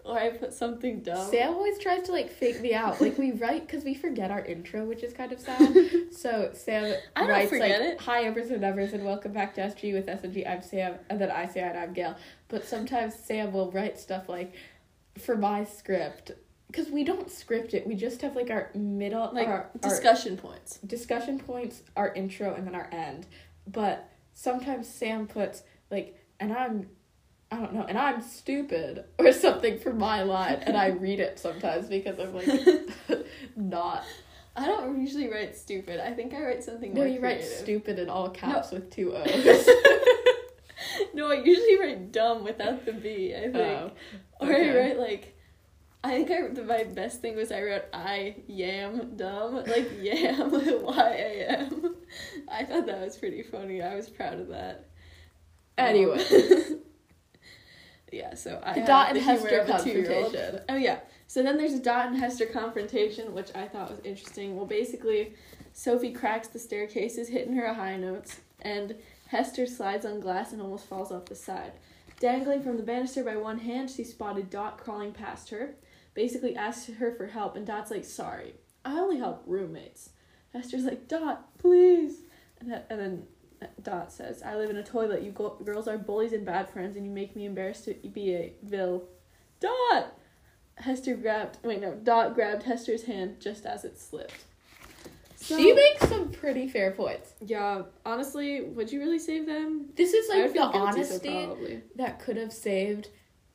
or 0.04 0.18
I 0.18 0.30
put 0.30 0.52
something 0.52 1.00
dumb. 1.00 1.30
Sam 1.30 1.54
always 1.54 1.78
tries 1.78 2.02
to 2.04 2.12
like 2.12 2.30
fake 2.30 2.60
me 2.60 2.74
out. 2.74 3.00
Like 3.00 3.18
we 3.18 3.32
write 3.32 3.66
because 3.66 3.84
we 3.84 3.94
forget 3.94 4.30
our 4.30 4.44
intro, 4.44 4.84
which 4.84 5.02
is 5.02 5.12
kind 5.12 5.32
of 5.32 5.40
sad. 5.40 5.74
so 6.12 6.50
Sam 6.52 6.94
I 7.16 7.20
don't 7.20 7.30
writes 7.30 7.50
forget 7.50 7.80
like, 7.80 7.90
it. 7.90 8.00
"Hi, 8.00 8.24
Evers 8.24 8.50
and 8.50 8.64
Evers, 8.64 8.92
and 8.92 9.04
welcome 9.04 9.32
back 9.32 9.54
to 9.54 9.60
SG 9.60 9.92
with 9.92 10.08
S 10.08 10.24
and 10.24 10.32
G. 10.32 10.46
I'm 10.46 10.62
Sam, 10.62 10.94
and 11.08 11.20
then 11.20 11.30
I 11.30 11.46
say 11.46 11.60
and 11.60 11.78
I'm 11.78 11.92
Gail." 11.92 12.16
But 12.48 12.64
sometimes 12.64 13.14
Sam 13.14 13.52
will 13.52 13.70
write 13.70 13.98
stuff 13.98 14.28
like 14.28 14.54
for 15.18 15.36
my 15.36 15.64
script 15.64 16.32
because 16.70 16.88
we 16.90 17.02
don't 17.04 17.30
script 17.30 17.74
it. 17.74 17.86
We 17.86 17.94
just 17.94 18.22
have 18.22 18.36
like 18.36 18.50
our 18.50 18.70
middle, 18.74 19.30
like 19.32 19.48
our, 19.48 19.52
our 19.54 19.70
discussion 19.80 20.36
points. 20.36 20.78
discussion 20.78 21.38
points, 21.38 21.82
our 21.96 22.12
intro, 22.14 22.54
and 22.54 22.66
then 22.66 22.74
our 22.74 22.88
end. 22.92 23.26
But 23.66 24.08
sometimes 24.34 24.88
Sam 24.88 25.26
puts 25.26 25.62
like, 25.90 26.16
and 26.38 26.52
I'm, 26.52 26.88
I 27.52 27.56
don't 27.56 27.74
know, 27.74 27.84
and 27.88 27.98
I'm 27.98 28.22
stupid 28.22 29.04
or 29.18 29.32
something 29.46 29.78
for 29.78 29.92
my 29.92 30.22
line, 30.22 30.60
and 30.62 30.76
I 30.76 30.88
read 30.88 31.20
it 31.20 31.38
sometimes 31.38 31.88
because 31.88 32.18
I'm 32.18 32.34
like, 32.34 32.48
not. 33.56 34.04
I 34.56 34.66
don't 34.66 35.00
usually 35.00 35.28
write 35.28 35.56
stupid. 35.56 36.00
I 36.00 36.12
think 36.12 36.34
I 36.34 36.42
write 36.42 36.62
something. 36.62 36.92
No, 36.94 37.04
you 37.04 37.20
write 37.20 37.42
stupid 37.44 37.98
in 37.98 38.08
all 38.08 38.30
caps 38.30 38.70
with 38.72 38.90
two 38.90 39.14
O's. 39.14 39.26
no, 41.14 41.30
I 41.30 41.42
usually 41.44 41.78
write 41.78 42.12
dumb 42.12 42.44
without 42.44 42.84
the 42.84 42.92
B. 42.92 43.34
I 43.34 43.42
think, 43.42 43.54
Oh, 43.56 43.90
or. 44.40 44.52
I 44.52 44.76
write 44.76 44.98
like. 44.98 45.36
I 46.02 46.12
think 46.12 46.30
I 46.30 46.48
the, 46.48 46.64
my 46.64 46.84
best 46.84 47.20
thing 47.20 47.36
was 47.36 47.52
I 47.52 47.62
wrote 47.62 47.84
I 47.92 48.36
yam 48.46 49.16
dumb 49.16 49.56
like 49.66 49.90
yam 50.00 50.50
y 50.50 51.14
a 51.14 51.46
m. 51.46 51.94
I 52.50 52.64
thought 52.64 52.86
that 52.86 53.00
was 53.02 53.18
pretty 53.18 53.42
funny. 53.42 53.82
I 53.82 53.94
was 53.96 54.08
proud 54.08 54.40
of 54.40 54.48
that. 54.48 54.88
Um, 55.78 55.86
Anyway. 55.86 56.24
Yeah. 58.12 58.34
So 58.34 58.60
I 58.62 58.80
The 58.80 58.86
Dot 58.86 59.08
and 59.08 59.16
the 59.16 59.22
Hester 59.22 59.58
of 59.60 59.68
a 59.68 59.82
two-year-old. 59.82 60.32
confrontation. 60.32 60.60
Oh 60.68 60.76
yeah. 60.76 61.00
So 61.26 61.42
then 61.42 61.56
there's 61.56 61.74
a 61.74 61.80
Dot 61.80 62.08
and 62.08 62.18
Hester 62.18 62.46
confrontation, 62.46 63.34
which 63.34 63.54
I 63.54 63.68
thought 63.68 63.90
was 63.90 64.00
interesting. 64.04 64.56
Well, 64.56 64.66
basically, 64.66 65.34
Sophie 65.72 66.12
cracks 66.12 66.48
the 66.48 66.58
staircases, 66.58 67.28
hitting 67.28 67.54
her 67.54 67.72
high 67.72 67.96
notes, 67.96 68.40
and 68.62 68.96
Hester 69.28 69.66
slides 69.66 70.04
on 70.04 70.20
glass 70.20 70.52
and 70.52 70.60
almost 70.60 70.86
falls 70.86 71.12
off 71.12 71.26
the 71.26 71.36
side. 71.36 71.72
Dangling 72.18 72.62
from 72.62 72.76
the 72.76 72.82
banister 72.82 73.22
by 73.22 73.36
one 73.36 73.60
hand, 73.60 73.90
she 73.90 74.04
spotted 74.04 74.50
Dot 74.50 74.78
crawling 74.78 75.12
past 75.12 75.50
her. 75.50 75.74
Basically 76.14 76.56
asks 76.56 76.92
her 76.92 77.12
for 77.14 77.28
help, 77.28 77.54
and 77.56 77.64
Dot's 77.64 77.90
like, 77.90 78.04
"Sorry, 78.04 78.54
I 78.84 78.98
only 78.98 79.18
help 79.18 79.44
roommates." 79.46 80.10
Hester's 80.52 80.84
like, 80.84 81.06
"Dot, 81.06 81.56
please," 81.58 82.22
and, 82.58 82.72
that, 82.72 82.86
and 82.90 82.98
then 82.98 83.26
Dot 83.82 84.12
says, 84.12 84.42
"I 84.42 84.56
live 84.56 84.70
in 84.70 84.76
a 84.76 84.82
toilet. 84.82 85.22
You 85.22 85.32
go- 85.32 85.58
girls 85.64 85.86
are 85.88 85.98
bullies 85.98 86.32
and 86.32 86.44
bad 86.46 86.68
friends, 86.70 86.96
and 86.96 87.04
you 87.04 87.12
make 87.12 87.36
me 87.36 87.44
embarrassed 87.46 87.84
to 87.86 87.94
be 87.94 88.34
a 88.34 88.54
vil." 88.62 89.08
Dot. 89.60 90.16
Hester 90.76 91.14
grabbed. 91.14 91.58
Wait, 91.62 91.80
no. 91.80 91.94
Dot 91.94 92.34
grabbed 92.34 92.62
Hester's 92.62 93.02
hand 93.04 93.40
just 93.40 93.66
as 93.66 93.84
it 93.84 93.98
slipped. 93.98 94.44
So- 95.36 95.56
she 95.58 95.72
makes 95.72 96.08
some 96.08 96.30
pretty 96.30 96.68
fair 96.68 96.92
points. 96.92 97.34
Yeah, 97.44 97.82
honestly, 98.04 98.62
would 98.62 98.90
you 98.92 99.00
really 99.00 99.18
save 99.18 99.46
them? 99.46 99.90
This 99.94 100.12
is 100.14 100.28
like 100.28 100.48
the 100.48 100.52
guilty, 100.54 100.78
so 100.78 100.84
honesty 100.84 101.82
that 101.96 102.18
could 102.20 102.36
have 102.36 102.52
saved 102.52 103.08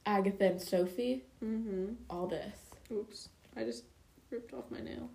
Agatha 0.05 0.45
and 0.45 0.61
Sophie. 0.61 1.25
Mm-hmm. 1.43 1.93
All 2.09 2.27
this. 2.27 2.55
Oops. 2.91 3.29
I 3.55 3.63
just 3.63 3.85
ripped 4.29 4.53
off 4.53 4.69
my 4.69 4.79
nail. 4.79 5.09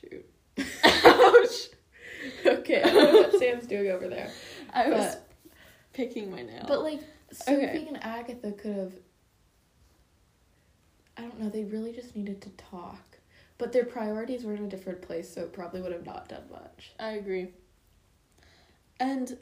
Shoot. 0.00 0.24
Ouch. 0.84 1.68
Okay, 2.46 2.82
I 2.82 2.90
don't 2.90 3.12
know 3.14 3.20
what 3.22 3.38
Sam's 3.38 3.66
doing 3.66 3.90
over 3.90 4.08
there. 4.08 4.30
I 4.72 4.88
was 4.88 5.16
picking 5.92 6.30
my 6.30 6.42
nail. 6.42 6.64
But 6.68 6.82
like 6.82 7.00
Sophie 7.32 7.64
Okay. 7.66 7.86
and 7.88 8.02
Agatha 8.02 8.52
could 8.52 8.76
have 8.76 8.92
I 11.16 11.22
don't 11.22 11.40
know, 11.40 11.50
they 11.50 11.64
really 11.64 11.92
just 11.92 12.16
needed 12.16 12.40
to 12.42 12.50
talk. 12.50 13.18
But 13.58 13.72
their 13.72 13.84
priorities 13.84 14.44
were 14.44 14.54
in 14.54 14.64
a 14.64 14.68
different 14.68 15.02
place, 15.02 15.32
so 15.34 15.42
it 15.42 15.52
probably 15.52 15.82
would 15.82 15.92
have 15.92 16.06
not 16.06 16.28
done 16.28 16.44
much. 16.50 16.92
I 16.98 17.10
agree. 17.10 17.48
And 18.98 19.36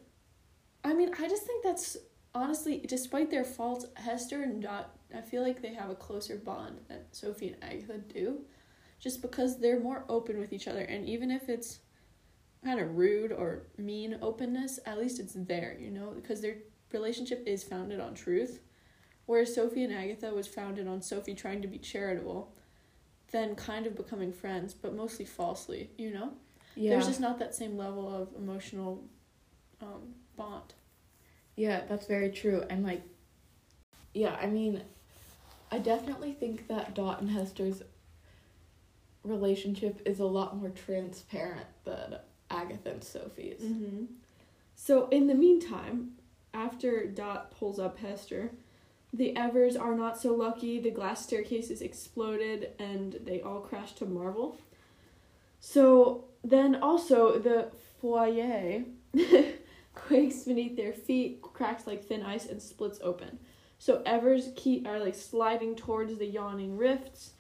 I 0.85 0.93
mean, 0.95 1.11
I 1.19 1.29
just 1.29 1.45
think 1.45 1.63
that's 1.63 1.97
honestly, 2.35 2.85
despite 2.87 3.31
their 3.31 3.45
faults, 3.45 3.87
Hester 3.95 4.43
and 4.43 4.61
Dot, 4.63 4.91
I 5.17 5.21
feel 5.21 5.43
like 5.43 5.63
they 5.63 5.75
have 5.75 5.91
a 5.91 5.95
closer 5.95 6.37
bond 6.37 6.81
than 6.89 6.99
Sophie 7.13 7.49
and 7.49 7.63
Agatha 7.63 7.99
do. 7.99 8.41
Just 8.99 9.23
because 9.23 9.61
they're 9.61 9.79
more 9.79 10.05
open 10.09 10.41
with 10.41 10.53
each 10.53 10.67
other. 10.67 10.81
And 10.81 11.09
even 11.09 11.31
if 11.31 11.49
it's 11.49 11.79
kind 12.65 12.81
of 12.81 12.97
rude 12.97 13.33
or 13.33 13.63
mean 13.77 14.19
openness, 14.21 14.79
at 14.87 14.99
least 14.99 15.21
it's 15.21 15.35
there, 15.35 15.77
you 15.79 15.91
know? 15.91 16.13
Because 16.15 16.41
their 16.41 16.57
relationship 16.93 17.45
is 17.47 17.63
founded 17.65 18.01
on 18.01 18.15
truth. 18.15 18.61
Whereas 19.27 19.55
Sophie 19.55 19.85
and 19.85 19.93
Agatha 19.93 20.33
was 20.33 20.47
founded 20.47 20.89
on 20.89 21.03
Sophie 21.03 21.35
trying 21.35 21.63
to 21.63 21.69
be 21.69 21.79
charitable, 21.79 22.55
then 23.31 23.55
kind 23.55 23.87
of 23.87 23.95
becoming 23.95 24.33
friends, 24.33 24.73
but 24.73 24.95
mostly 24.95 25.25
falsely, 25.25 25.91
you 25.99 26.13
know? 26.13 26.33
Yeah. 26.75 26.91
There's 26.91 27.09
just 27.09 27.21
not 27.21 27.39
that 27.41 27.55
same 27.55 27.77
level 27.77 28.09
of 28.15 28.29
emotional 28.37 29.05
um, 29.83 30.15
bond. 30.37 30.75
Yeah, 31.57 31.83
that's 31.89 32.07
very 32.07 32.31
true. 32.31 32.65
And 32.71 32.85
like 32.85 33.03
yeah, 34.15 34.37
I 34.41 34.47
mean 34.47 34.83
I 35.71 35.79
definitely 35.79 36.33
think 36.33 36.69
that 36.69 36.95
Dot 36.95 37.21
and 37.21 37.31
Hester's 37.31 37.83
relationship 39.25 40.01
is 40.07 40.21
a 40.21 40.25
lot 40.25 40.57
more 40.57 40.71
transparent 40.71 41.67
than 41.85 42.17
Agatha 42.51 42.91
and 42.91 43.05
Sophie's. 43.05 43.61
Mm-hmm. 43.61 44.05
So 44.75 45.09
in 45.09 45.27
the 45.27 45.35
meantime, 45.35 46.13
after 46.55 47.07
Dot 47.07 47.51
pulls 47.51 47.79
up 47.79 47.99
Hester, 47.99 48.53
the 49.13 49.37
Evers 49.37 49.77
are 49.77 49.95
not 49.95 50.21
so 50.21 50.35
lucky. 50.35 50.81
The 50.81 50.91
glass 50.91 51.25
staircases 51.25 51.81
exploded 51.83 52.71
and 52.79 53.19
they 53.25 53.41
all 53.41 53.61
crash 53.61 53.93
to 53.95 54.07
Marvel. 54.07 54.59
So 55.61 56.25
then 56.45 56.77
also 56.77 57.39
the 57.39 57.71
foyer 58.01 58.85
quakes 59.95 60.45
beneath 60.45 60.77
their 60.77 60.93
feet, 60.93 61.43
cracks 61.43 61.87
like 61.87 62.05
thin 62.05 62.23
ice, 62.23 62.47
and 62.47 62.63
splits 62.63 63.01
open. 63.03 63.39
So 63.79 64.03
Evers 64.07 64.51
keep 64.57 64.87
are 64.87 64.99
like 65.01 65.15
sliding 65.15 65.75
towards 65.75 66.19
the 66.19 66.27
yawning 66.27 66.77
rifts. 66.77 67.33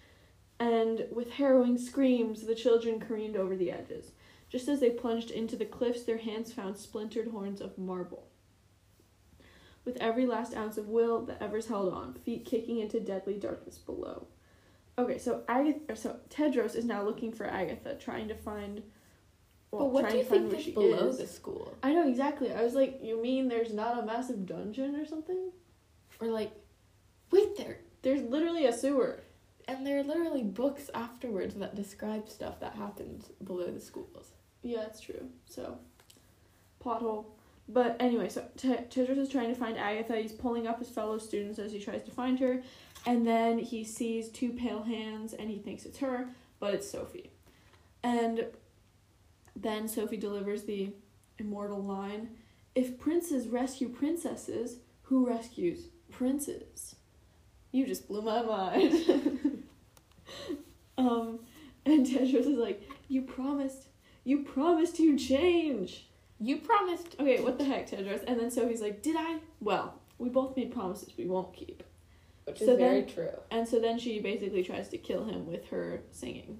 and 0.61 1.07
with 1.13 1.31
harrowing 1.35 1.79
screams, 1.79 2.43
the 2.43 2.55
children 2.55 2.99
careened 2.99 3.37
over 3.37 3.55
the 3.57 3.71
edges. 3.71 4.11
Just 4.51 4.69
as 4.69 4.81
they 4.81 4.91
plunged 4.91 5.31
into 5.31 5.57
the 5.57 5.67
cliffs, 5.67 6.05
their 6.05 6.19
hands 6.19 6.53
found 6.53 6.77
splintered 6.77 7.29
horns 7.29 7.61
of 7.61 7.77
marble. 7.77 8.29
With 9.85 9.97
every 10.01 10.27
last 10.27 10.55
ounce 10.55 10.77
of 10.79 10.89
will, 10.89 11.25
the 11.25 11.43
Evers 11.43 11.69
held 11.69 11.93
on, 11.93 12.15
feet 12.15 12.45
kicking 12.45 12.79
into 12.79 13.01
deadly 13.01 13.39
darkness 13.39 13.79
below. 13.79 14.27
Okay, 14.99 15.19
so 15.19 15.43
Agatha, 15.49 15.97
so 15.97 16.17
Tedros 16.29 16.75
is 16.75 16.85
now 16.85 17.03
looking 17.03 17.33
for 17.33 17.47
Agatha, 17.47 17.95
trying 17.95 18.29
to 18.29 18.35
find. 18.35 18.83
Well, 19.71 19.83
but 19.83 19.93
what 19.93 20.11
do 20.11 20.17
you 20.17 20.25
think 20.25 20.53
is 20.53 20.67
below 20.67 21.09
is. 21.09 21.19
the 21.19 21.27
school? 21.27 21.75
I 21.83 21.93
know 21.93 22.09
exactly. 22.09 22.53
I 22.53 22.63
was 22.63 22.75
like, 22.75 23.01
you 23.03 23.21
mean 23.23 23.49
there's 23.49 23.73
not 23.73 23.99
a 23.99 24.07
massive 24.07 24.47
dungeon 24.47 24.97
or 24.97 25.07
something? 25.07 25.53
Or 26.21 26.29
like, 26.29 26.53
wait 27.31 27.57
there, 27.57 27.79
There's 28.03 28.23
literally 28.23 28.67
a 28.67 28.73
sewer. 28.73 29.21
and 29.69 29.87
there 29.87 29.99
are 29.99 30.03
literally 30.03 30.43
books 30.43 30.91
afterwards 30.95 31.55
that 31.57 31.77
describe 31.77 32.29
stuff 32.29 32.59
that 32.61 32.75
happens 32.75 33.31
below 33.45 33.71
the 33.71 33.81
schools. 33.81 34.33
Yeah, 34.63 34.85
it's 34.87 35.01
true. 35.01 35.29
So, 35.47 35.79
pothole. 36.85 37.27
But 37.69 37.97
anyway, 38.01 38.29
so 38.29 38.45
T- 38.57 38.69
Tedros 38.69 39.19
is 39.19 39.29
trying 39.29 39.49
to 39.49 39.55
find 39.55 39.77
Agatha. 39.77 40.17
He's 40.17 40.33
pulling 40.33 40.67
up 40.67 40.79
his 40.79 40.89
fellow 40.89 41.19
students 41.19 41.59
as 41.59 41.73
he 41.73 41.79
tries 41.79 42.03
to 42.05 42.11
find 42.11 42.39
her. 42.41 42.63
And 43.07 43.27
then 43.27 43.59
he 43.59 43.85
sees 43.85 44.29
two 44.31 44.51
pale 44.51 44.83
hands 44.83 45.35
and 45.35 45.51
he 45.51 45.59
thinks 45.59 45.85
it's 45.85 45.99
her, 45.99 46.29
but 46.61 46.75
it's 46.75 46.91
Sophie. 46.91 47.31
And 48.03 48.47
then 49.55 49.89
Sophie 49.89 50.17
delivers 50.17 50.65
the 50.65 50.93
immortal 51.39 51.83
line 51.83 52.31
If 52.75 52.99
princes 52.99 53.49
rescue 53.49 53.89
princesses, 53.89 54.79
who 55.03 55.27
rescues 55.27 55.89
princes? 56.11 56.97
You 57.73 57.87
just 57.87 58.09
blew 58.09 58.23
my 58.23 58.43
mind. 58.43 59.65
um, 60.99 61.41
and 61.85 62.07
Tedros 62.07 62.47
is 62.47 62.59
like, 62.59 62.83
You 63.09 63.23
promised 63.23 63.88
you 64.29 64.43
promised 64.43 64.99
you'd 64.99 65.19
change. 65.19 66.07
You 66.39 66.59
promised. 66.59 67.17
Okay, 67.19 67.41
what 67.41 67.57
the 67.59 67.65
heck, 67.65 67.89
Tedros? 67.91 68.23
And 68.27 68.39
then 68.39 68.51
Sophie's 68.51 68.83
like, 68.83 69.03
Did 69.03 69.17
I? 69.19 69.39
Well, 69.61 69.95
we 70.19 70.29
both 70.29 70.55
made 70.57 70.71
promises 70.73 71.11
we 71.17 71.25
won't 71.27 71.55
keep. 71.55 71.83
Which 72.45 72.59
So 72.59 72.73
is 72.73 72.79
very 72.79 73.01
then- 73.01 73.09
true. 73.15 73.39
And 73.51 73.67
so 73.67 73.81
then 73.81 73.99
she 73.99 74.21
basically 74.21 74.63
tries 74.63 74.89
to 74.91 74.99
kill 74.99 75.25
him 75.25 75.47
with 75.47 75.69
her 75.69 76.03
singing. 76.13 76.59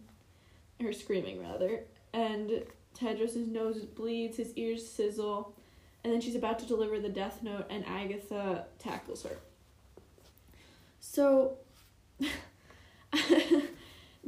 Her 0.81 0.93
screaming, 0.93 1.41
rather. 1.43 1.85
And 2.15 2.65
Tedros' 2.99 3.37
nose 3.47 3.85
bleeds, 3.85 4.39
his 4.39 4.55
ears 4.57 4.89
sizzle. 4.89 5.55
And 6.05 6.13
then 6.13 6.21
she's 6.23 6.37
about 6.37 6.59
to 6.61 6.67
deliver 6.67 6.99
the 6.99 7.09
death 7.09 7.43
note, 7.43 7.67
and 7.69 7.85
Agatha 7.87 8.65
tackles 8.79 9.25
her. 9.25 9.37
So, 11.01 11.59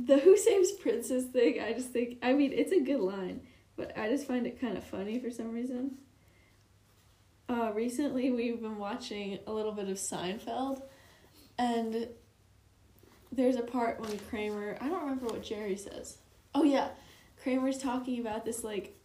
the 0.06 0.18
Who 0.18 0.36
Saves 0.36 0.72
Princess 0.72 1.24
thing, 1.24 1.60
I 1.60 1.72
just 1.72 1.90
think, 1.90 2.18
I 2.22 2.32
mean, 2.32 2.52
it's 2.52 2.72
a 2.72 2.80
good 2.80 3.00
line, 3.00 3.42
but 3.76 3.96
I 3.98 4.08
just 4.08 4.26
find 4.26 4.46
it 4.46 4.60
kind 4.60 4.76
of 4.76 4.84
funny 4.84 5.18
for 5.18 5.30
some 5.30 5.52
reason. 5.52 5.98
Uh, 7.48 7.72
recently, 7.74 8.30
we've 8.30 8.60
been 8.60 8.78
watching 8.78 9.38
a 9.46 9.52
little 9.52 9.72
bit 9.72 9.88
of 9.88 9.96
Seinfeld, 9.96 10.82
and 11.58 12.08
there's 13.32 13.56
a 13.56 13.62
part 13.62 14.00
when 14.00 14.18
Kramer, 14.30 14.78
I 14.80 14.88
don't 14.88 15.02
remember 15.02 15.26
what 15.26 15.42
Jerry 15.42 15.76
says. 15.76 16.18
Oh, 16.54 16.62
yeah, 16.62 16.90
Kramer's 17.42 17.78
talking 17.78 18.20
about 18.20 18.44
this, 18.44 18.62
like, 18.62 18.96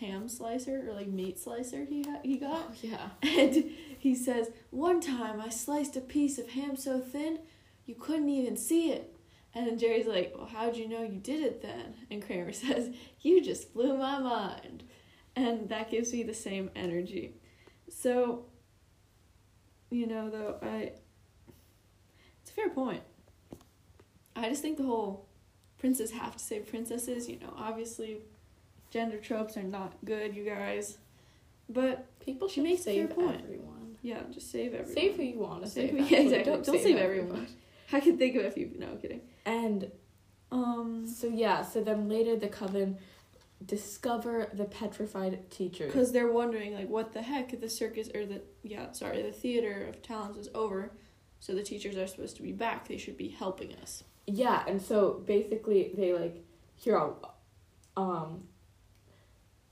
ham 0.00 0.28
slicer 0.28 0.88
or, 0.88 0.92
like, 0.92 1.06
meat 1.06 1.38
slicer 1.38 1.84
he, 1.84 2.02
ha- 2.02 2.20
he 2.22 2.36
got. 2.36 2.70
Oh 2.70 2.74
yeah. 2.82 3.10
And 3.22 3.70
he 3.98 4.14
says, 4.14 4.50
One 4.70 5.00
time 5.00 5.40
I 5.40 5.48
sliced 5.48 5.96
a 5.96 6.00
piece 6.00 6.38
of 6.38 6.50
ham 6.50 6.76
so 6.76 7.00
thin 7.00 7.38
you 7.86 7.94
couldn't 7.94 8.28
even 8.28 8.56
see 8.56 8.90
it. 8.90 9.13
And 9.54 9.66
then 9.66 9.78
Jerry's 9.78 10.06
like, 10.06 10.34
Well, 10.36 10.46
how'd 10.46 10.76
you 10.76 10.88
know 10.88 11.02
you 11.02 11.18
did 11.18 11.42
it 11.42 11.62
then? 11.62 11.94
And 12.10 12.24
Kramer 12.24 12.52
says, 12.64 12.90
You 13.20 13.42
just 13.42 13.72
blew 13.74 13.96
my 13.96 14.18
mind. 14.18 14.84
And 15.36 15.68
that 15.68 15.90
gives 15.90 16.12
me 16.12 16.22
the 16.22 16.34
same 16.34 16.70
energy. 16.76 17.34
So, 17.88 18.46
you 19.90 20.06
know, 20.06 20.30
though, 20.30 20.58
I. 20.62 20.92
It's 22.42 22.50
a 22.50 22.54
fair 22.54 22.68
point. 22.70 23.02
I 24.36 24.48
just 24.48 24.62
think 24.62 24.76
the 24.76 24.82
whole 24.84 25.26
princes 25.78 26.10
have 26.10 26.36
to 26.36 26.42
save 26.44 26.66
princesses, 26.68 27.28
you 27.28 27.38
know, 27.38 27.54
obviously 27.56 28.18
gender 28.90 29.18
tropes 29.18 29.56
are 29.56 29.62
not 29.62 29.92
good, 30.04 30.34
you 30.34 30.44
guys. 30.44 30.98
But 31.68 32.06
People 32.20 32.48
She 32.48 32.54
should 32.56 32.64
makes 32.64 32.82
a 32.82 32.84
fair 32.84 33.06
save 33.06 33.10
point. 33.16 33.40
everyone. 33.44 33.96
Yeah, 34.02 34.20
just 34.32 34.50
save 34.50 34.74
everyone. 34.74 34.94
Save 34.94 35.16
who 35.16 35.22
you 35.22 35.38
want 35.38 35.62
to 35.62 35.68
Save 35.70 35.90
save. 35.90 35.98
who- 35.98 36.04
yeah, 36.14 36.20
exactly. 36.22 36.52
Don't 36.52 36.64
save 36.82 36.96
everyone. 36.96 37.46
I 37.94 38.00
can 38.00 38.18
think 38.18 38.36
of 38.36 38.44
a 38.44 38.50
few. 38.50 38.70
No 38.78 38.88
I'm 38.88 38.98
kidding. 38.98 39.22
And 39.46 39.90
Um, 40.50 41.06
so 41.06 41.26
yeah, 41.28 41.62
so 41.62 41.82
then 41.82 42.08
later 42.08 42.36
the 42.36 42.48
coven 42.48 42.98
discover 43.64 44.50
the 44.52 44.64
petrified 44.64 45.50
teachers. 45.50 45.90
because 45.92 46.12
they're 46.12 46.30
wondering 46.30 46.74
like, 46.74 46.88
what 46.88 47.12
the 47.12 47.22
heck? 47.22 47.58
The 47.60 47.68
circus 47.70 48.08
or 48.14 48.26
the 48.26 48.42
yeah, 48.62 48.92
sorry, 48.92 49.22
the 49.22 49.32
theater 49.32 49.86
of 49.88 50.02
talents 50.02 50.38
is 50.38 50.48
over, 50.54 50.92
so 51.40 51.54
the 51.54 51.62
teachers 51.62 51.96
are 51.96 52.06
supposed 52.06 52.36
to 52.36 52.42
be 52.42 52.52
back. 52.52 52.88
They 52.88 52.98
should 52.98 53.16
be 53.16 53.28
helping 53.28 53.74
us. 53.76 54.04
Yeah, 54.26 54.62
and 54.66 54.80
so 54.80 55.22
basically 55.26 55.92
they 55.96 56.12
like 56.12 56.44
here 56.76 56.98
I'll 56.98 57.34
um 57.96 58.48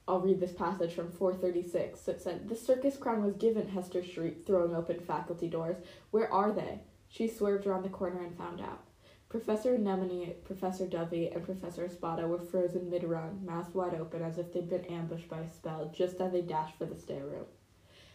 I'll 0.08 0.20
read 0.20 0.40
this 0.40 0.52
passage 0.52 0.92
from 0.94 1.10
436. 1.12 2.08
It 2.08 2.20
said, 2.20 2.48
The 2.48 2.56
circus 2.56 2.96
crown 2.96 3.22
was 3.24 3.34
given, 3.36 3.68
Hester 3.68 4.02
shrieked, 4.02 4.46
throwing 4.46 4.74
open 4.74 4.98
faculty 4.98 5.48
doors. 5.48 5.76
Where 6.10 6.30
are 6.32 6.50
they? 6.52 6.80
She 7.12 7.28
swerved 7.28 7.66
around 7.66 7.82
the 7.82 7.90
corner 7.90 8.22
and 8.22 8.34
found 8.34 8.62
out. 8.62 8.84
Professor 9.28 9.74
Anemone, 9.74 10.34
Professor 10.44 10.86
Dovey, 10.86 11.28
and 11.28 11.44
Professor 11.44 11.84
Espada 11.84 12.26
were 12.26 12.38
frozen 12.38 12.88
mid 12.88 13.04
run, 13.04 13.44
mouths 13.44 13.74
wide 13.74 13.92
open 13.92 14.22
as 14.22 14.38
if 14.38 14.50
they'd 14.50 14.70
been 14.70 14.86
ambushed 14.86 15.28
by 15.28 15.40
a 15.40 15.50
spell, 15.50 15.92
just 15.94 16.22
as 16.22 16.32
they 16.32 16.40
dashed 16.40 16.78
for 16.78 16.86
the 16.86 16.94
stairroom. 16.94 17.44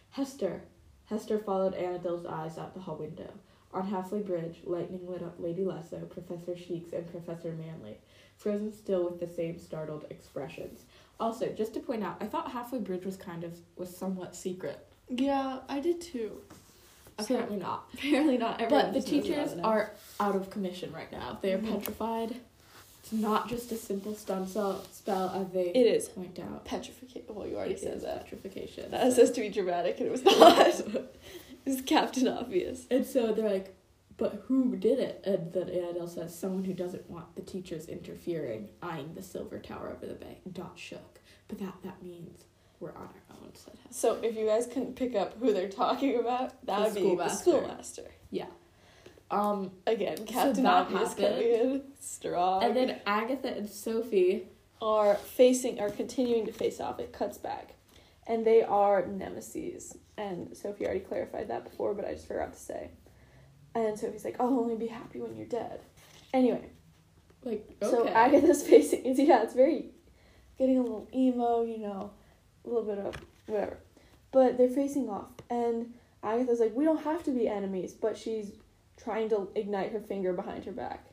Hester! 0.10 0.64
Hester 1.06 1.38
followed 1.38 1.76
Anadil's 1.76 2.26
eyes 2.26 2.58
out 2.58 2.74
the 2.74 2.80
hall 2.80 2.95
window. 2.95 3.30
On 3.72 3.86
Halfway 3.86 4.22
Bridge, 4.22 4.62
lightning 4.64 5.08
lit 5.08 5.22
up 5.22 5.36
Lady 5.38 5.64
Lesso, 5.64 6.10
Professor 6.10 6.58
Sheeks, 6.58 6.91
and 6.91 7.06
Professor 7.12 7.54
Manley, 7.54 8.00
frozen 8.36 8.74
still 8.74 9.06
with 9.06 9.20
the 9.20 9.28
same 9.28 9.60
startled 9.60 10.06
expressions. 10.10 10.86
Also, 11.20 11.50
just 11.50 11.76
to 11.76 11.80
point 11.80 12.04
out, 12.04 12.18
I 12.20 12.26
thought 12.26 12.52
Halfway 12.52 12.80
Bridge 12.80 13.06
was 13.06 13.16
kind 13.16 13.43
of 13.43 13.60
was 13.76 13.95
somewhat 13.95 14.36
secret. 14.36 14.88
Yeah, 15.08 15.60
I 15.70 15.82
did 15.82 16.02
too. 16.02 16.41
So- 17.20 17.24
Apparently 17.26 17.57
not. 17.57 17.88
Apparently 17.93 18.38
not 18.38 18.61
everyone. 18.61 18.86
But 18.86 18.93
the 18.93 18.99
just 18.99 19.11
knows 19.11 19.24
about 19.24 19.47
teachers 19.53 19.59
are 19.63 19.91
out 20.20 20.36
of 20.36 20.49
commission 20.49 20.91
right 20.93 21.11
now. 21.11 21.39
They 21.41 21.53
are 21.53 21.57
Mhm. 21.57 21.72
petrified. 21.72 22.36
It's 23.01 23.11
not 23.13 23.47
just 23.49 23.72
a 23.72 23.76
simple 23.78 24.13
stun 24.15 24.45
spell, 24.47 24.84
spell 24.91 25.30
as 25.30 25.49
they 25.51 25.70
It 25.70 25.88
is 25.88 26.09
point 26.09 26.38
out. 26.39 26.65
petrification. 26.65 27.24
Well, 27.34 27.47
you 27.47 27.55
already 27.55 27.74
It 27.76 27.80
said 27.80 28.01
that. 28.01 28.24
petrification. 28.26 28.91
That 28.91 29.05
was 29.05 29.15
supposed 29.15 29.36
to 29.36 29.41
be 29.41 29.49
dramatic, 29.49 29.97
and 29.99 30.07
it 30.07 30.11
was 30.11 30.24
not. 30.26 30.68
it 30.86 31.09
was 31.65 31.82
Captain 31.82 32.28
Obvious. 32.28 32.86
And 32.91 33.05
so 33.05 33.32
they're 33.34 33.49
like, 33.49 33.74
but 34.18 34.43
who 34.47 34.76
did 34.76 34.99
it? 34.99 35.22
And 35.26 35.53
then 35.53 35.68
Anadil 35.68 36.09
says, 36.09 36.38
someone 36.38 36.65
who 36.65 36.74
doesn't 36.74 37.09
want 37.09 37.36
the 37.36 37.41
teachers 37.43 37.88
interfering, 37.88 38.68
eyeing 38.82 39.13
the 39.15 39.24
silver 39.24 39.57
tower 39.59 39.89
over 39.95 40.05
the 40.05 40.13
bay. 40.15 40.39
Dot 40.51 40.74
shook. 40.78 41.20
But 41.47 41.59
that, 41.59 41.76
that 41.84 42.03
means 42.03 42.43
we're 42.80 42.92
on 42.92 43.10
our 43.30 43.38
own, 43.42 43.50
Hester. 43.52 43.72
So 43.90 44.20
if 44.22 44.36
you 44.36 44.46
guys 44.46 44.68
couldn't 44.68 44.96
pick 44.96 45.16
up 45.16 45.38
who 45.40 45.54
they're 45.54 45.70
talking 45.70 46.20
about, 46.20 46.66
that 46.66 46.94
The 46.94 47.02
would 47.02 47.10
be 47.10 47.16
the 47.16 47.30
schoolmaster. 47.30 48.12
Yeah. 48.32 48.46
Um, 49.30 49.72
Again, 49.86 50.26
Captain 50.26 50.64
that 50.64 50.74
Obvious 50.88 51.14
coming 51.14 51.42
in 51.42 51.82
strong. 52.00 52.64
and 52.64 52.76
then 52.76 53.00
Agatha 53.06 53.50
and 53.50 53.70
Sophie, 53.70 54.48
are 54.82 55.16
facing 55.16 55.80
are 55.80 55.90
continuing 55.90 56.46
to 56.46 56.52
face 56.52 56.80
off. 56.80 57.00
It 57.00 57.12
cuts 57.12 57.38
back, 57.38 57.74
and 58.28 58.46
they 58.46 58.62
are 58.64 59.06
nemesis. 59.08 59.98
And 60.18 60.56
Sophie 60.56 60.86
already 60.86 61.00
clarified 61.02 61.48
that 61.50 61.64
before, 61.64 61.94
but 61.94 62.06
I 62.06 62.14
just 62.14 62.28
forgot 62.28 62.54
to 62.54 62.60
say. 62.60 62.92
And 63.76 63.98
Sophie's 63.98 64.24
like, 64.24 64.40
"I'll 64.40 64.60
only 64.60 64.76
be 64.76 64.88
happy 64.88 65.20
when 65.20 65.36
you're 65.36 65.48
dead." 65.48 65.82
Anyway, 66.34 66.70
like, 67.44 67.68
okay. 67.82 67.92
so. 67.92 68.08
Agatha's 68.08 68.64
facing. 68.68 69.04
Yeah, 69.16 69.44
it's 69.44 69.54
very 69.54 69.90
getting 70.58 70.78
a 70.78 70.82
little 70.82 71.08
emo, 71.14 71.64
you 71.64 71.80
know, 71.80 72.12
a 72.68 72.70
little 72.70 72.84
bit 72.84 72.99
of 72.99 73.15
whatever. 73.47 73.78
But 74.32 74.57
they're 74.57 74.70
facing 74.70 75.09
off, 75.09 75.30
and 75.49 75.93
Agatha's 76.22 76.59
like, 76.59 76.76
"We 76.76 76.84
don't 76.84 77.03
have 77.03 77.24
to 77.24 77.32
be 77.32 77.47
enemies," 77.47 77.93
but 77.93 78.18
she's 78.18 78.51
trying 78.97 79.30
to 79.30 79.49
ignite 79.55 79.91
her 79.91 80.01
finger 80.01 80.34
behind 80.34 80.65
her 80.65 80.72
back. 80.72 81.05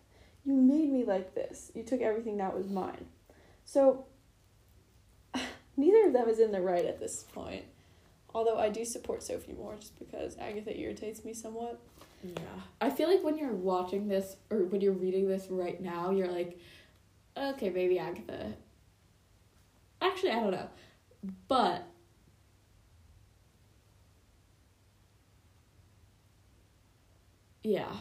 You 0.45 0.55
made 0.55 0.91
me 0.91 1.05
like 1.05 1.35
this. 1.35 1.71
You 1.75 1.83
took 1.83 2.01
everything 2.01 2.39
that 2.39 2.57
was 2.57 2.69
mine. 2.69 3.07
So 3.65 4.07
neither 5.77 6.07
of 6.09 6.13
them 6.13 6.29
is 6.29 6.39
in 6.39 6.53
the 6.53 6.61
right 6.61 6.85
at 6.85 7.01
this 7.01 7.25
point. 7.33 7.65
Although 8.35 8.59
I 8.59 8.69
do 8.69 8.85
support 8.85 9.23
Sophie 9.23 9.53
more 9.53 9.77
just 9.77 9.99
because 9.99 10.37
Agatha 10.39 10.77
irritates 10.77 11.25
me 11.25 11.35
somewhat. 11.35 11.81
Yeah. 12.23 12.41
I 12.81 12.91
feel 12.91 13.09
like 13.09 13.23
when 13.23 13.39
you're 13.39 13.53
watching 13.53 14.09
this 14.09 14.37
or 14.51 14.65
when 14.65 14.81
you're 14.81 14.93
reading 14.93 15.29
this 15.29 15.47
right 15.51 15.81
now, 15.81 16.11
you're 16.11 16.31
like, 16.31 16.59
okay, 17.37 17.71
maybe 17.71 17.99
Agatha. 17.99 18.55
Actually, 20.01 20.33
I 20.33 20.41
don't 20.41 20.51
know. 20.51 20.69
But 21.49 21.87
yeah. 27.63 27.93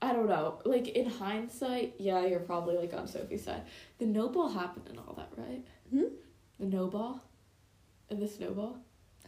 I 0.00 0.12
don't 0.12 0.28
know. 0.28 0.60
Like 0.64 0.88
in 0.88 1.10
hindsight, 1.10 1.94
yeah, 1.98 2.24
you're 2.24 2.40
probably 2.40 2.76
like 2.76 2.94
on 2.94 3.08
Sophie's 3.08 3.44
side. 3.44 3.62
The 3.98 4.06
no 4.06 4.28
ball 4.28 4.48
happened 4.48 4.86
and 4.88 4.98
all 4.98 5.14
that, 5.14 5.30
right? 5.36 5.64
Hmm? 5.90 6.14
The 6.60 6.66
no 6.66 6.86
ball 6.86 7.20
and 8.10 8.20
the 8.20 8.28
snowball. 8.28 8.78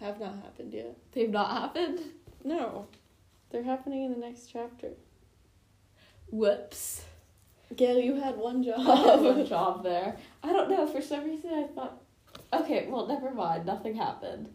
Have 0.00 0.18
not 0.18 0.36
happened 0.36 0.72
yet. 0.72 0.96
They've 1.12 1.28
not 1.28 1.50
happened. 1.50 2.00
No, 2.42 2.86
they're 3.50 3.62
happening 3.62 4.04
in 4.04 4.12
the 4.12 4.18
next 4.18 4.46
chapter. 4.50 4.92
Whoops. 6.30 7.04
Gail, 7.76 7.98
you 7.98 8.14
had 8.14 8.38
one 8.38 8.62
job. 8.62 8.80
I 8.88 8.96
had 8.96 9.20
one 9.20 9.44
job 9.44 9.82
there. 9.82 10.16
I 10.42 10.52
don't 10.52 10.70
know. 10.70 10.86
For 10.86 11.02
some 11.02 11.24
reason, 11.24 11.52
I 11.52 11.66
thought. 11.74 12.00
Okay, 12.52 12.86
well, 12.88 13.06
never 13.06 13.32
mind. 13.32 13.66
Nothing 13.66 13.94
happened. 13.94 14.48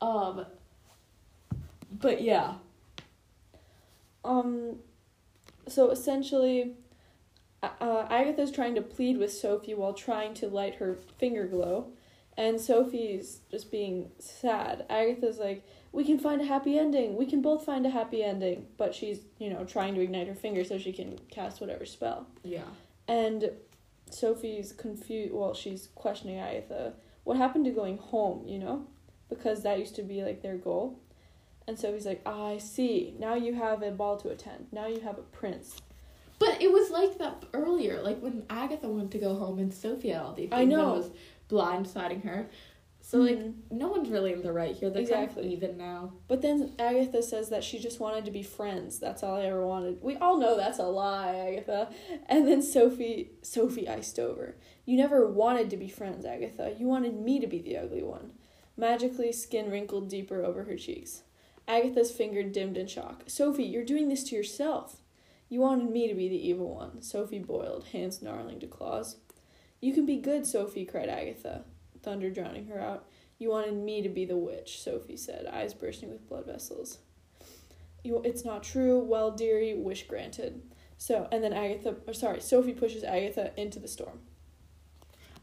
Um. 0.00 0.46
But 1.90 2.20
yeah. 2.22 2.54
Um, 4.24 4.80
so 5.66 5.90
essentially, 5.90 6.74
uh, 7.62 8.06
Agatha's 8.10 8.50
trying 8.50 8.74
to 8.74 8.82
plead 8.82 9.18
with 9.18 9.32
Sophie 9.32 9.74
while 9.74 9.94
trying 9.94 10.34
to 10.34 10.48
light 10.48 10.76
her 10.76 10.98
finger 11.18 11.46
glow, 11.46 11.92
and 12.36 12.60
Sophie's 12.60 13.40
just 13.50 13.70
being 13.70 14.10
sad. 14.18 14.84
Agatha's 14.90 15.38
like, 15.38 15.64
"We 15.92 16.04
can 16.04 16.18
find 16.18 16.40
a 16.40 16.44
happy 16.44 16.78
ending. 16.78 17.16
We 17.16 17.26
can 17.26 17.42
both 17.42 17.64
find 17.64 17.86
a 17.86 17.90
happy 17.90 18.22
ending," 18.22 18.66
but 18.76 18.94
she's 18.94 19.20
you 19.38 19.50
know 19.50 19.64
trying 19.64 19.94
to 19.94 20.00
ignite 20.00 20.28
her 20.28 20.34
finger 20.34 20.64
so 20.64 20.78
she 20.78 20.92
can 20.92 21.18
cast 21.30 21.60
whatever 21.60 21.86
spell. 21.86 22.26
Yeah. 22.42 22.68
And 23.06 23.50
Sophie's 24.10 24.72
confused. 24.72 25.32
Well, 25.32 25.54
she's 25.54 25.88
questioning 25.94 26.38
Agatha. 26.38 26.94
What 27.28 27.36
happened 27.36 27.66
to 27.66 27.70
going 27.72 27.98
home? 27.98 28.48
You 28.48 28.58
know, 28.58 28.86
because 29.28 29.62
that 29.64 29.78
used 29.78 29.94
to 29.96 30.02
be 30.02 30.22
like 30.22 30.40
their 30.40 30.56
goal. 30.56 30.98
And 31.66 31.78
so 31.78 31.92
he's 31.92 32.06
like, 32.06 32.22
ah, 32.24 32.46
I 32.54 32.56
see. 32.56 33.14
Now 33.18 33.34
you 33.34 33.52
have 33.52 33.82
a 33.82 33.90
ball 33.90 34.16
to 34.20 34.30
attend. 34.30 34.68
Now 34.72 34.86
you 34.86 35.00
have 35.00 35.18
a 35.18 35.22
prince. 35.40 35.76
But 36.38 36.62
it 36.62 36.72
was 36.72 36.90
like 36.90 37.18
that 37.18 37.44
earlier, 37.52 38.00
like 38.00 38.20
when 38.20 38.44
Agatha 38.48 38.88
wanted 38.88 39.10
to 39.10 39.18
go 39.18 39.34
home 39.34 39.58
and 39.58 39.74
Sophie 39.74 40.14
all 40.14 40.32
these 40.32 40.48
I 40.52 40.64
know. 40.64 40.94
was 40.94 41.10
blindsiding 41.50 42.24
her. 42.24 42.48
So 43.02 43.18
like 43.18 43.36
Mhm. 43.38 43.54
no 43.72 43.88
one's 43.88 44.08
really 44.08 44.32
in 44.32 44.40
the 44.40 44.52
right 44.52 44.74
here. 44.74 44.88
They're 44.88 45.02
Exactly. 45.02 45.42
kind 45.42 45.46
of 45.46 45.52
even 45.52 45.76
now. 45.76 46.12
But 46.28 46.40
then 46.40 46.72
Agatha 46.78 47.22
says 47.22 47.50
that 47.50 47.62
she 47.62 47.78
just 47.78 48.00
wanted 48.00 48.24
to 48.24 48.30
be 48.30 48.42
friends. 48.42 48.98
That's 48.98 49.22
all 49.22 49.36
I 49.36 49.42
ever 49.44 49.66
wanted. 49.66 50.02
We 50.02 50.16
all 50.16 50.38
know 50.38 50.56
that's 50.56 50.78
a 50.78 50.86
lie, 50.86 51.34
Agatha. 51.34 51.90
And 52.26 52.48
then 52.48 52.62
Sophie, 52.62 53.32
Sophie 53.42 53.86
iced 53.86 54.18
over. 54.18 54.56
You 54.88 54.96
never 54.96 55.26
wanted 55.26 55.68
to 55.68 55.76
be 55.76 55.90
friends, 55.90 56.24
Agatha. 56.24 56.74
You 56.78 56.86
wanted 56.86 57.20
me 57.20 57.40
to 57.40 57.46
be 57.46 57.60
the 57.60 57.76
ugly 57.76 58.02
one. 58.02 58.32
Magically, 58.74 59.32
skin 59.32 59.70
wrinkled 59.70 60.08
deeper 60.08 60.42
over 60.42 60.64
her 60.64 60.76
cheeks. 60.76 61.24
Agatha's 61.68 62.10
finger 62.10 62.42
dimmed 62.42 62.78
in 62.78 62.86
shock. 62.86 63.24
Sophie, 63.26 63.64
you're 63.64 63.84
doing 63.84 64.08
this 64.08 64.24
to 64.24 64.34
yourself. 64.34 65.02
You 65.50 65.60
wanted 65.60 65.90
me 65.90 66.08
to 66.08 66.14
be 66.14 66.30
the 66.30 66.48
evil 66.48 66.74
one. 66.74 67.02
Sophie 67.02 67.38
boiled, 67.38 67.88
hands 67.88 68.22
gnarling 68.22 68.60
to 68.60 68.66
claws. 68.66 69.16
You 69.82 69.92
can 69.92 70.06
be 70.06 70.16
good, 70.16 70.46
Sophie, 70.46 70.86
cried 70.86 71.10
Agatha, 71.10 71.64
thunder 72.02 72.30
drowning 72.30 72.68
her 72.68 72.80
out. 72.80 73.04
You 73.38 73.50
wanted 73.50 73.74
me 73.74 74.00
to 74.00 74.08
be 74.08 74.24
the 74.24 74.38
witch, 74.38 74.80
Sophie 74.80 75.18
said, 75.18 75.44
eyes 75.52 75.74
bursting 75.74 76.08
with 76.08 76.26
blood 76.26 76.46
vessels. 76.46 76.96
You, 78.02 78.22
it's 78.24 78.46
not 78.46 78.62
true. 78.62 79.00
Well, 79.00 79.32
dearie, 79.32 79.74
wish 79.74 80.08
granted. 80.08 80.62
So, 80.96 81.28
and 81.30 81.44
then 81.44 81.52
Agatha, 81.52 81.96
or 82.06 82.14
sorry, 82.14 82.40
Sophie 82.40 82.72
pushes 82.72 83.04
Agatha 83.04 83.52
into 83.60 83.78
the 83.78 83.86
storm. 83.86 84.20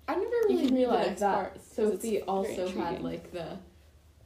I 0.08 0.16
never 0.16 0.30
really 0.48 0.68
can 0.68 0.76
realized 0.76 1.20
that 1.20 1.34
part, 1.34 1.54
'cause 1.56 1.64
Sophie 1.64 2.22
also 2.24 2.68
had 2.70 3.02
like 3.02 3.32
the 3.32 3.58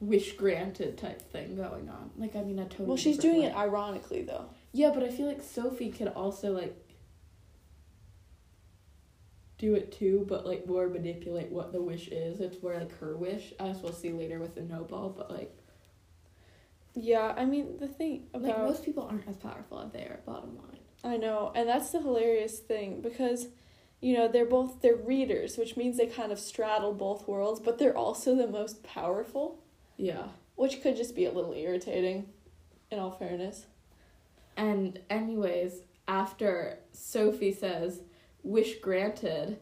wish 0.00 0.32
granted 0.36 0.96
type 0.98 1.20
thing 1.32 1.56
going 1.56 1.88
on. 1.88 2.10
Like 2.16 2.36
I 2.36 2.42
mean, 2.42 2.58
a 2.58 2.64
totally. 2.64 2.88
Well, 2.88 2.96
she's 2.96 3.18
doing 3.18 3.40
way. 3.40 3.46
it 3.46 3.54
ironically, 3.56 4.22
though. 4.22 4.46
Yeah, 4.72 4.90
but 4.94 5.02
I 5.02 5.08
feel 5.10 5.26
like 5.26 5.42
Sophie 5.42 5.90
could 5.90 6.08
also 6.08 6.52
like 6.52 6.76
do 9.58 9.74
it 9.74 9.92
too, 9.92 10.24
but 10.28 10.46
like 10.46 10.66
more 10.66 10.88
manipulate 10.88 11.50
what 11.50 11.72
the 11.72 11.82
wish 11.82 12.08
is. 12.08 12.40
It's 12.40 12.62
more 12.62 12.74
like 12.74 12.92
her 12.98 13.16
wish, 13.16 13.52
as 13.58 13.82
we'll 13.82 13.92
see 13.92 14.12
later 14.12 14.38
with 14.38 14.54
the 14.54 14.62
no 14.62 14.84
ball. 14.84 15.10
But 15.10 15.30
like, 15.30 15.54
Yeah, 16.94 17.34
I 17.36 17.44
mean, 17.44 17.76
the 17.78 17.88
thing 17.88 18.28
about. 18.32 18.48
like 18.48 18.58
most 18.58 18.84
people 18.84 19.04
aren't 19.04 19.28
as 19.28 19.36
powerful 19.36 19.78
as 19.80 19.92
they 19.92 20.00
are. 20.02 20.20
Bottom 20.26 20.56
line. 20.56 20.78
I 21.04 21.16
know, 21.16 21.52
and 21.54 21.68
that's 21.68 21.90
the 21.90 22.00
hilarious 22.00 22.58
thing 22.58 23.00
because, 23.00 23.48
you 24.00 24.14
know, 24.16 24.28
they're 24.28 24.44
both 24.46 24.80
they're 24.82 24.96
readers, 24.96 25.56
which 25.58 25.76
means 25.76 25.96
they 25.96 26.06
kind 26.06 26.32
of 26.32 26.38
straddle 26.38 26.92
both 26.94 27.28
worlds, 27.28 27.60
but 27.60 27.78
they're 27.78 27.96
also 27.96 28.34
the 28.34 28.46
most 28.46 28.82
powerful, 28.82 29.62
Yeah. 29.96 30.28
which 30.56 30.82
could 30.82 30.96
just 30.96 31.14
be 31.14 31.26
a 31.26 31.32
little 31.32 31.52
irritating, 31.52 32.28
in 32.90 32.98
all 32.98 33.10
fairness. 33.10 33.66
And 34.56 35.00
anyways, 35.10 35.82
after 36.08 36.78
Sophie 36.92 37.52
says 37.52 38.02
wish 38.42 38.80
granted, 38.80 39.58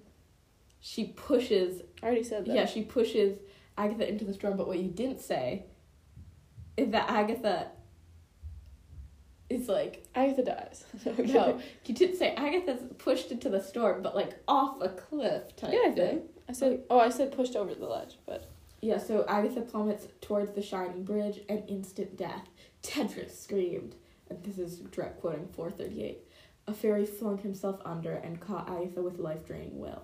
she 0.81 1.07
pushes 1.07 1.83
I 2.03 2.07
already 2.07 2.23
said 2.23 2.47
that. 2.47 2.55
Yeah, 2.55 2.65
she 2.67 2.83
pushes 2.83 3.39
Agatha 3.77 4.09
into 4.09 4.25
the 4.25 4.33
storm, 4.35 4.57
but 4.57 4.67
what 4.69 4.79
you 4.79 4.89
didn't 4.89 5.21
say 5.21 5.67
is 6.77 6.91
that 6.93 7.11
Agatha 7.11 7.73
is 9.51 9.69
like 9.69 10.07
Agatha 10.15 10.43
dies. 10.45 10.85
okay. 11.07 11.23
no. 11.25 11.61
You 11.87 11.95
didn't 11.95 12.17
say 12.17 12.35
Agatha's 12.35 12.83
pushed 12.99 13.31
into 13.31 13.49
the 13.49 13.63
storm, 13.63 14.03
but 14.03 14.15
like 14.15 14.35
off 14.47 14.81
a 14.83 14.89
cliff 14.91 15.57
type 15.57 15.73
Yeah, 15.73 15.81
I 15.81 15.85
thing. 15.87 15.95
did. 15.95 16.23
I 16.49 16.53
said, 16.53 16.83
oh, 16.91 16.99
I 16.99 17.09
said 17.11 17.33
pushed 17.33 17.57
over 17.57 17.75
the 17.75 17.87
ledge, 17.87 18.19
but 18.27 18.49
Yeah, 18.81 18.99
so 18.99 19.25
Agatha 19.29 19.61
plummets 19.63 20.07
towards 20.21 20.53
the 20.53 20.63
shining 20.63 21.05
bridge 21.05 21.41
and 21.49 21.63
instant 21.69 22.17
death. 22.17 22.49
Tedra 22.83 23.31
screamed, 23.31 23.95
and 24.31 24.43
this 24.45 24.59
is 24.59 24.79
direct 24.79 25.21
quoting 25.21 25.49
438. 25.55 26.19
A 26.69 26.73
fairy 26.75 27.07
flung 27.07 27.39
himself 27.39 27.81
under 27.85 28.13
and 28.13 28.41
caught 28.41 28.69
Agatha 28.71 29.03
with 29.03 29.19
life 29.19 29.47
draining 29.47 29.79
will. 29.79 30.03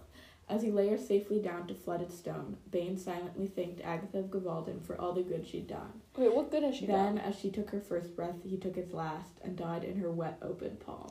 As 0.48 0.62
he 0.62 0.70
lay 0.70 0.88
her 0.88 0.98
safely 0.98 1.40
down 1.40 1.66
to 1.68 1.74
flooded 1.74 2.12
stone, 2.12 2.58
Bane 2.70 2.98
silently 2.98 3.46
thanked 3.46 3.80
Agatha 3.82 4.18
of 4.18 4.26
Gavaldon 4.26 4.84
for 4.84 5.00
all 5.00 5.12
the 5.14 5.22
good 5.22 5.46
she'd 5.46 5.66
done. 5.68 6.00
wait, 6.18 6.34
what 6.34 6.50
good 6.50 6.62
has 6.62 6.76
she 6.76 6.86
done? 6.86 7.16
then, 7.16 7.24
as 7.24 7.38
she 7.38 7.50
took 7.50 7.70
her 7.70 7.80
first 7.80 8.14
breath, 8.14 8.36
he 8.44 8.58
took 8.58 8.76
his 8.76 8.92
last 8.92 9.30
and 9.42 9.56
died 9.56 9.84
in 9.84 9.96
her 9.98 10.10
wet, 10.10 10.36
open 10.42 10.76
palm. 10.84 11.10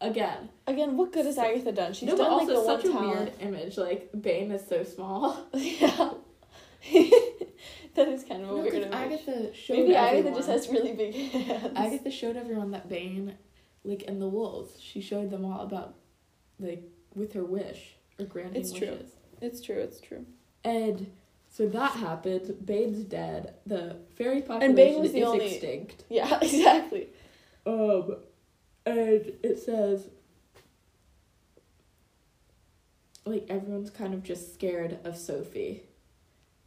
Again, 0.00 0.48
Again, 0.68 0.96
what 0.96 1.12
good 1.12 1.26
has 1.26 1.38
Agatha 1.38 1.72
done? 1.72 1.92
She's 1.92 2.08
no, 2.08 2.16
but 2.16 2.22
done 2.22 2.32
like 2.38 2.48
also 2.48 2.54
the 2.60 2.66
one 2.68 2.80
such 2.80 2.88
a 2.88 2.92
talent. 2.92 3.18
weird 3.18 3.32
image. 3.40 3.76
Like 3.76 4.10
Bane 4.20 4.52
is 4.52 4.64
so 4.68 4.84
small. 4.84 5.36
yeah. 5.54 6.10
that 7.94 8.08
is 8.08 8.22
kind 8.22 8.42
of 8.44 8.50
a 8.50 8.52
No, 8.52 8.58
weird 8.58 8.72
'cause 8.74 8.82
image. 8.84 8.92
Agatha 8.94 9.54
showed 9.54 9.78
Maybe 9.78 9.96
Agatha 9.96 10.30
just 10.36 10.48
has 10.48 10.68
really 10.68 10.92
big 10.92 11.14
hands. 11.14 11.72
Agatha 11.76 12.10
showed 12.12 12.36
everyone 12.36 12.70
that 12.70 12.88
Bane, 12.88 13.34
like 13.82 14.02
in 14.04 14.20
the 14.20 14.28
wolves, 14.28 14.78
she 14.80 15.00
showed 15.00 15.30
them 15.30 15.44
all 15.44 15.62
about, 15.62 15.94
like, 16.60 16.84
with 17.16 17.32
her 17.32 17.44
wish 17.44 17.96
or 18.18 18.24
granting 18.26 18.60
It's 18.60 18.72
true. 18.72 18.98
It's 19.40 19.60
true. 19.60 19.76
It's 19.78 20.00
true. 20.00 20.26
And 20.64 21.10
so 21.48 21.68
that 21.68 21.92
happened. 21.92 22.64
Bane's 22.64 23.04
dead. 23.04 23.54
The 23.66 23.96
fairy 24.16 24.40
population 24.42 24.62
And 24.66 24.76
Bane 24.76 25.00
was 25.00 25.12
the 25.12 25.20
is 25.20 25.26
only- 25.28 25.46
extinct. 25.54 26.04
Yeah, 26.10 26.38
exactly. 26.40 27.08
Um, 27.66 28.16
and 28.86 29.32
it 29.42 29.58
says, 29.64 30.08
like 33.24 33.46
everyone's 33.48 33.90
kind 33.90 34.14
of 34.14 34.22
just 34.22 34.54
scared 34.54 34.98
of 35.04 35.16
Sophie. 35.16 35.82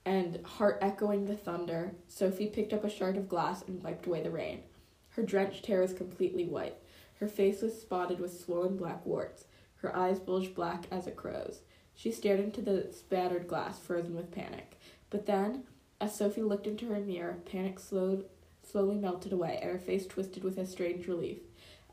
And 0.06 0.44
heart 0.46 0.80
echoing 0.82 1.26
the 1.26 1.36
thunder, 1.36 1.94
Sophie 2.08 2.48
picked 2.48 2.74
up 2.74 2.84
a 2.84 2.90
shard 2.90 3.18
of 3.18 3.30
glass 3.30 3.64
and 3.68 3.84
wiped 3.84 4.08
away 4.08 4.22
the 4.24 4.32
rain. 4.32 4.62
Her 5.10 5.22
drenched 5.24 5.66
hair 5.68 5.82
was 5.82 5.94
completely 5.94 6.46
white. 6.46 6.76
Her 7.20 7.28
face 7.28 7.62
was 7.62 7.80
spotted 7.80 8.20
with 8.20 8.40
swollen 8.40 8.78
black 8.78 9.06
warts. 9.06 9.46
Her 9.82 9.96
eyes 9.96 10.20
bulged 10.20 10.56
black 10.56 10.86
as 10.92 11.08
a 11.08 11.12
crow's. 11.12 11.62
She 11.96 12.12
stared 12.12 12.40
into 12.40 12.62
the 12.62 12.92
spattered 12.92 13.48
glass, 13.48 13.80
frozen 13.80 14.16
with 14.16 14.32
panic. 14.32 14.80
But 15.10 15.26
then, 15.26 15.64
as 16.00 16.16
Sophie 16.16 16.42
looked 16.42 16.68
into 16.68 16.88
her 16.88 17.00
mirror, 17.00 17.40
panic 17.46 17.80
slowed, 17.80 18.26
slowly 18.64 18.96
melted 18.96 19.34
away, 19.34 19.60
and 19.62 19.72
her 19.72 19.80
face 19.80 20.08
twisted 20.08 20.44
with 20.44 20.58
a 20.58 20.66
strange 20.66 21.08
relief, 21.08 21.40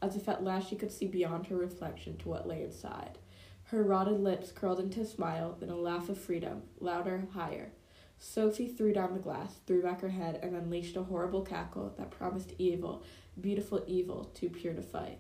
as 0.01 0.17
if 0.17 0.29
at 0.29 0.45
last 0.45 0.69
she 0.69 0.77
could 0.77 0.93
see 0.93 1.07
beyond 1.07 1.47
her 1.47 1.57
reflection 1.57 2.17
to 2.19 2.29
what 2.29 2.47
lay 2.47 2.63
inside. 2.63 3.19
Her 3.65 3.83
rotted 3.83 4.21
lips 4.21 4.53
curled 4.53 4.81
into 4.81 5.01
a 5.01 5.05
smile, 5.05 5.57
then 5.59 5.69
a 5.69 5.77
laugh 5.77 6.09
of 6.09 6.19
freedom, 6.19 6.63
louder, 6.81 7.27
higher. 7.33 7.73
Sophie 8.19 8.69
threw 8.69 8.93
down 8.93 9.13
the 9.13 9.21
glass, 9.21 9.61
threw 9.67 9.83
back 9.83 10.01
her 10.01 10.09
head, 10.09 10.41
and 10.43 10.55
unleashed 10.57 10.97
a 10.97 11.03
horrible 11.03 11.43
cackle 11.43 11.95
that 11.99 12.11
promised 12.11 12.53
evil, 12.59 13.03
beautiful 13.41 13.85
evil, 13.87 14.31
too 14.35 14.49
pure 14.49 14.75
to 14.75 14.83
fight. 14.83 15.19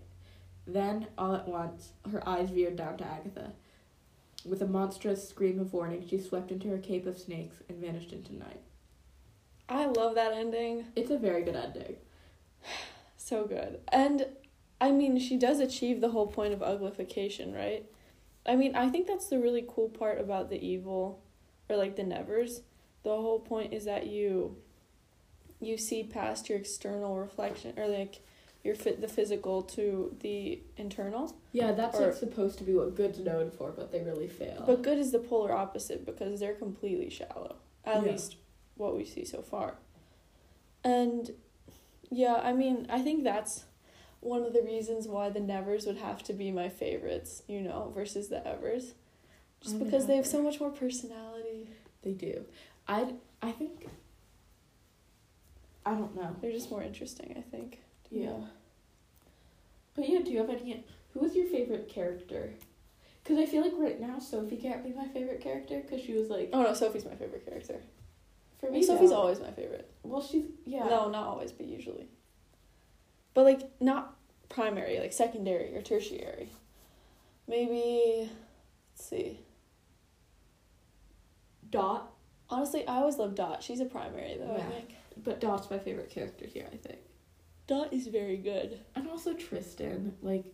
Then, 0.68 1.06
all 1.16 1.34
at 1.34 1.48
once, 1.48 1.92
her 2.12 2.26
eyes 2.28 2.50
veered 2.50 2.76
down 2.76 2.98
to 2.98 3.06
Agatha. 3.06 3.52
With 4.44 4.60
a 4.60 4.66
monstrous 4.66 5.26
scream 5.26 5.58
of 5.58 5.72
warning, 5.72 6.06
she 6.06 6.20
swept 6.20 6.52
into 6.52 6.68
her 6.68 6.76
cape 6.76 7.06
of 7.06 7.18
snakes 7.18 7.56
and 7.70 7.78
vanished 7.78 8.12
into 8.12 8.36
night. 8.36 8.60
I 9.66 9.86
love 9.86 10.14
that 10.14 10.34
ending. 10.34 10.84
It's 10.94 11.10
a 11.10 11.18
very 11.18 11.42
good 11.42 11.56
ending. 11.56 11.96
So 13.20 13.44
good. 13.46 13.80
And 13.88 14.24
I 14.80 14.90
mean, 14.90 15.18
she 15.18 15.36
does 15.36 15.60
achieve 15.60 16.00
the 16.00 16.12
whole 16.12 16.28
point 16.28 16.54
of 16.54 16.60
uglification, 16.60 17.54
right? 17.54 17.84
I 18.46 18.56
mean, 18.56 18.74
I 18.74 18.88
think 18.88 19.06
that's 19.06 19.26
the 19.26 19.38
really 19.38 19.66
cool 19.68 19.90
part 19.90 20.18
about 20.18 20.48
the 20.48 20.64
evil 20.64 21.22
or 21.68 21.76
like 21.76 21.96
the 21.96 22.04
nevers. 22.04 22.62
The 23.02 23.10
whole 23.10 23.40
point 23.40 23.74
is 23.74 23.84
that 23.84 24.06
you 24.06 24.56
you 25.60 25.76
see 25.76 26.04
past 26.04 26.48
your 26.48 26.56
external 26.56 27.18
reflection 27.18 27.74
or 27.76 27.86
like 27.86 28.22
your 28.64 28.74
fit 28.74 29.00
the 29.00 29.08
physical 29.08 29.62
to 29.62 30.14
the 30.20 30.60
internal. 30.76 31.34
Yeah, 31.52 31.72
that's 31.72 31.98
Or- 31.98 32.06
like 32.06 32.14
supposed 32.14 32.58
to 32.58 32.64
be 32.64 32.74
what 32.74 32.94
good's 32.94 33.18
known 33.20 33.50
for, 33.50 33.70
but 33.72 33.92
they 33.92 34.02
really 34.02 34.28
fail. 34.28 34.64
But 34.66 34.82
good 34.82 34.98
is 34.98 35.12
the 35.12 35.20
polar 35.20 35.52
opposite 35.52 36.04
because 36.04 36.40
they're 36.40 36.54
completely 36.54 37.08
shallow. 37.10 37.56
At 37.84 38.04
Yeah. 38.04 38.12
least 38.12 38.36
what 38.76 38.96
we 38.96 39.04
see 39.04 39.24
so 39.24 39.42
far. 39.42 39.78
And 40.84 41.34
yeah, 42.10 42.34
I 42.36 42.52
mean, 42.52 42.86
I 42.90 43.00
think 43.02 43.24
that's 43.24 43.64
one 44.20 44.42
of 44.42 44.52
the 44.52 44.62
reasons 44.62 45.06
why 45.06 45.30
the 45.30 45.40
Nevers 45.40 45.86
would 45.86 45.98
have 45.98 46.22
to 46.24 46.32
be 46.32 46.50
my 46.50 46.68
favorites, 46.68 47.42
you 47.46 47.60
know, 47.60 47.90
versus 47.94 48.28
the 48.28 48.46
Evers. 48.46 48.94
Just 49.60 49.78
because 49.78 50.06
they 50.06 50.16
have 50.16 50.26
so 50.26 50.42
much 50.42 50.60
more 50.60 50.70
personality. 50.70 51.68
they 52.02 52.12
do. 52.12 52.44
I 52.86 53.14
I 53.42 53.50
think. 53.52 53.86
I 55.84 55.94
don't 55.94 56.14
know. 56.14 56.36
They're 56.40 56.52
just 56.52 56.70
more 56.70 56.82
interesting, 56.82 57.34
I 57.36 57.40
think. 57.40 57.80
Yeah. 58.10 58.38
But 59.94 60.08
yeah, 60.08 60.20
do 60.20 60.30
you 60.30 60.38
have 60.38 60.50
any? 60.50 60.84
Who 61.12 61.20
was 61.20 61.34
your 61.34 61.46
favorite 61.46 61.88
character? 61.88 62.50
Because 63.22 63.38
I 63.38 63.46
feel 63.46 63.62
like 63.62 63.72
right 63.76 64.00
now 64.00 64.18
Sophie 64.18 64.56
can't 64.56 64.82
be 64.84 64.92
my 64.92 65.06
favorite 65.08 65.40
character 65.40 65.80
because 65.82 66.02
she 66.04 66.14
was 66.14 66.28
like 66.30 66.50
Oh 66.52 66.62
no, 66.62 66.72
Sophie's 66.74 67.04
my 67.04 67.14
favorite 67.14 67.44
character. 67.44 67.76
for 68.60 68.70
me. 68.70 68.82
Sophie's 68.82 69.12
always 69.12 69.40
my 69.40 69.50
favorite. 69.50 69.90
Well, 70.02 70.22
she's 70.22 70.44
yeah. 70.64 70.84
No, 70.84 71.08
not 71.10 71.26
always, 71.26 71.52
but 71.52 71.66
usually. 71.66 72.08
But 73.34 73.44
like 73.44 73.60
not 73.80 74.16
primary, 74.48 74.98
like 75.00 75.12
secondary 75.12 75.76
or 75.76 75.82
tertiary. 75.82 76.50
Maybe 77.46 78.30
let's 78.92 79.04
see. 79.08 79.40
Dot, 81.70 82.12
Honestly, 82.50 82.86
I 82.86 82.96
always 82.96 83.18
love 83.18 83.34
Dot. 83.34 83.62
She's 83.62 83.80
a 83.80 83.84
primary 83.84 84.36
though, 84.38 84.56
Yeah. 84.56 84.64
I 84.66 84.70
think. 84.70 84.94
but 85.22 85.38
Dot's 85.40 85.70
my 85.70 85.78
favorite 85.78 86.08
character 86.10 86.46
here. 86.46 86.66
I 86.72 86.76
think, 86.76 86.98
Dot 87.68 87.92
is 87.92 88.08
very 88.08 88.38
good. 88.38 88.80
and 88.96 89.08
also 89.08 89.34
Tristan. 89.34 90.14
Like, 90.22 90.46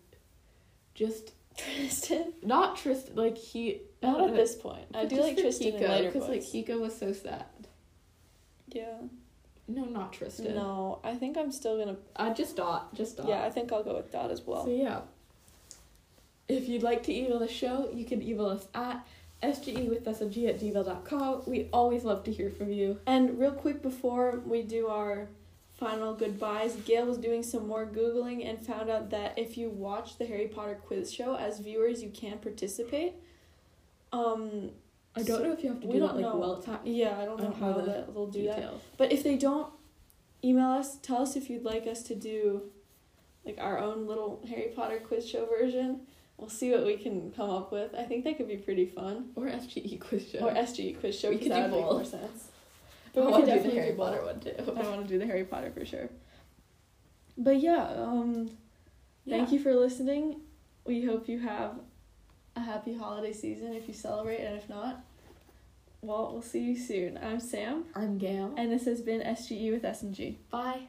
just 0.94 1.32
Tristan? 1.56 2.34
not 2.42 2.76
Tristan. 2.76 3.14
Like 3.14 3.38
he. 3.38 3.80
Not 4.02 4.28
at 4.28 4.34
this 4.34 4.54
point. 4.56 4.84
I 4.92 5.06
do 5.06 5.22
like 5.22 5.38
Tristan 5.38 5.74
in 5.74 5.80
later 5.80 6.10
because 6.10 6.28
like. 6.28 6.42
Kiko 6.42 6.80
was 6.80 6.98
so 6.98 7.12
sad. 7.12 7.46
Yeah. 8.68 8.98
No, 9.66 9.84
not 9.84 10.12
Tristan. 10.12 10.56
No, 10.56 10.98
I 11.02 11.14
think 11.14 11.38
I'm 11.38 11.52
still 11.52 11.78
gonna. 11.78 11.96
Uh, 12.16 12.34
just 12.34 12.56
Dot. 12.56 12.92
Just 12.94 13.16
Dot. 13.16 13.28
Yeah, 13.28 13.44
I 13.44 13.50
think 13.50 13.72
I'll 13.72 13.84
go 13.84 13.96
with 13.96 14.12
Dot 14.12 14.30
as 14.30 14.42
well. 14.42 14.64
So 14.64 14.70
yeah. 14.70 15.00
If 16.48 16.68
you'd 16.68 16.82
like 16.82 17.04
to 17.04 17.14
email 17.14 17.38
the 17.38 17.48
show, 17.48 17.88
you 17.94 18.04
can 18.04 18.20
email 18.20 18.46
us 18.46 18.66
at 18.74 19.06
sgewithsng 19.42 20.48
at 20.48 20.60
gmail.com. 20.60 21.42
We 21.46 21.68
always 21.72 22.04
love 22.04 22.24
to 22.24 22.32
hear 22.32 22.50
from 22.50 22.72
you. 22.72 22.98
And 23.06 23.38
real 23.38 23.52
quick 23.52 23.80
before 23.82 24.42
we 24.44 24.62
do 24.62 24.88
our 24.88 25.28
final 25.84 26.14
goodbyes, 26.14 26.76
Gail 26.76 27.06
was 27.06 27.18
doing 27.18 27.42
some 27.42 27.66
more 27.68 27.84
Googling 27.86 28.48
and 28.48 28.64
found 28.64 28.88
out 28.88 29.10
that 29.10 29.38
if 29.38 29.58
you 29.58 29.68
watch 29.68 30.16
the 30.18 30.24
Harry 30.26 30.46
Potter 30.48 30.78
quiz 30.86 31.12
show, 31.12 31.36
as 31.36 31.58
viewers, 31.60 32.02
you 32.02 32.10
can 32.10 32.38
participate. 32.38 33.14
Um, 34.12 34.70
I 35.16 35.22
don't 35.22 35.38
So, 35.38 35.44
know 35.44 35.52
if 35.52 35.62
you 35.62 35.68
have 35.70 35.80
to 35.80 35.86
do 35.86 36.00
that 36.00 36.14
like 36.14 36.20
know. 36.22 36.36
well 36.36 36.62
time 36.62 36.80
yeah, 36.84 37.18
I 37.20 37.24
don't 37.24 37.40
I 37.40 37.44
know 37.44 37.50
don't 37.50 37.60
know 37.60 37.66
how 37.66 37.72
the 37.80 37.82
that 37.90 38.14
they'll 38.14 38.26
do 38.26 38.46
that. 38.46 38.72
But 38.96 39.12
if 39.12 39.22
they 39.22 39.36
don't, 39.36 39.68
email 40.42 40.68
us. 40.70 40.96
Tell 41.02 41.22
us 41.22 41.36
if 41.36 41.50
you'd 41.50 41.64
like 41.64 41.86
us 41.86 42.02
to 42.04 42.14
do 42.14 42.62
like 43.44 43.58
our 43.60 43.78
own 43.78 44.06
little 44.06 44.42
Harry 44.48 44.72
Potter 44.74 45.00
quiz 45.06 45.28
show 45.28 45.46
version. 45.46 46.00
We'll 46.36 46.48
see 46.48 46.70
what 46.72 46.84
we 46.84 46.96
can 46.96 47.30
come 47.30 47.50
up 47.50 47.70
with. 47.70 47.94
I 47.94 48.02
think 48.04 48.24
that 48.24 48.36
could 48.38 48.48
be 48.48 48.56
pretty 48.56 48.86
fun. 48.86 49.30
Or 49.36 49.44
SGE 49.46 50.00
quiz 50.00 50.28
show. 50.30 50.38
Or 50.40 50.52
SG 50.52 50.98
quiz 50.98 51.18
show 51.18 51.28
We 51.30 51.36
could 51.38 51.52
do 51.52 51.60
make 51.60 51.70
more 51.70 51.90
both. 52.00 52.08
sense. 52.08 52.48
I 53.16 53.20
But 53.20 53.26
we 53.26 53.30
wanna 53.32 53.46
could 53.46 53.62
do 53.62 53.68
the 53.70 53.74
Harry 53.76 53.90
do 53.92 53.96
Potter 53.96 54.24
one 54.24 54.40
too. 54.40 54.54
I 54.58 54.88
want 54.88 55.02
to 55.02 55.08
do 55.08 55.18
the 55.18 55.26
Harry 55.26 55.44
Potter 55.44 55.70
for 55.70 55.84
sure. 55.84 56.08
But 57.38 57.60
yeah, 57.60 57.84
um, 57.96 58.50
thank 59.28 59.52
you 59.52 59.58
for 59.58 59.74
listening. 59.74 60.40
We 60.84 61.04
hope 61.04 61.28
you 61.28 61.38
have 61.40 61.80
a 62.56 62.60
happy 62.60 62.94
holiday 62.96 63.32
season 63.32 63.72
if 63.72 63.88
you 63.88 63.94
celebrate, 63.94 64.40
and 64.40 64.56
if 64.56 64.68
not, 64.68 65.04
well, 66.02 66.30
we'll 66.32 66.42
see 66.42 66.60
you 66.60 66.76
soon. 66.76 67.18
I'm 67.22 67.40
Sam, 67.40 67.84
I'm 67.94 68.18
Gail. 68.18 68.52
and 68.56 68.70
this 68.70 68.84
has 68.84 69.00
been 69.00 69.20
SGE 69.22 69.72
with 69.72 69.84
S 69.84 70.02
and 70.02 70.14
G. 70.14 70.38
Bye. 70.50 70.82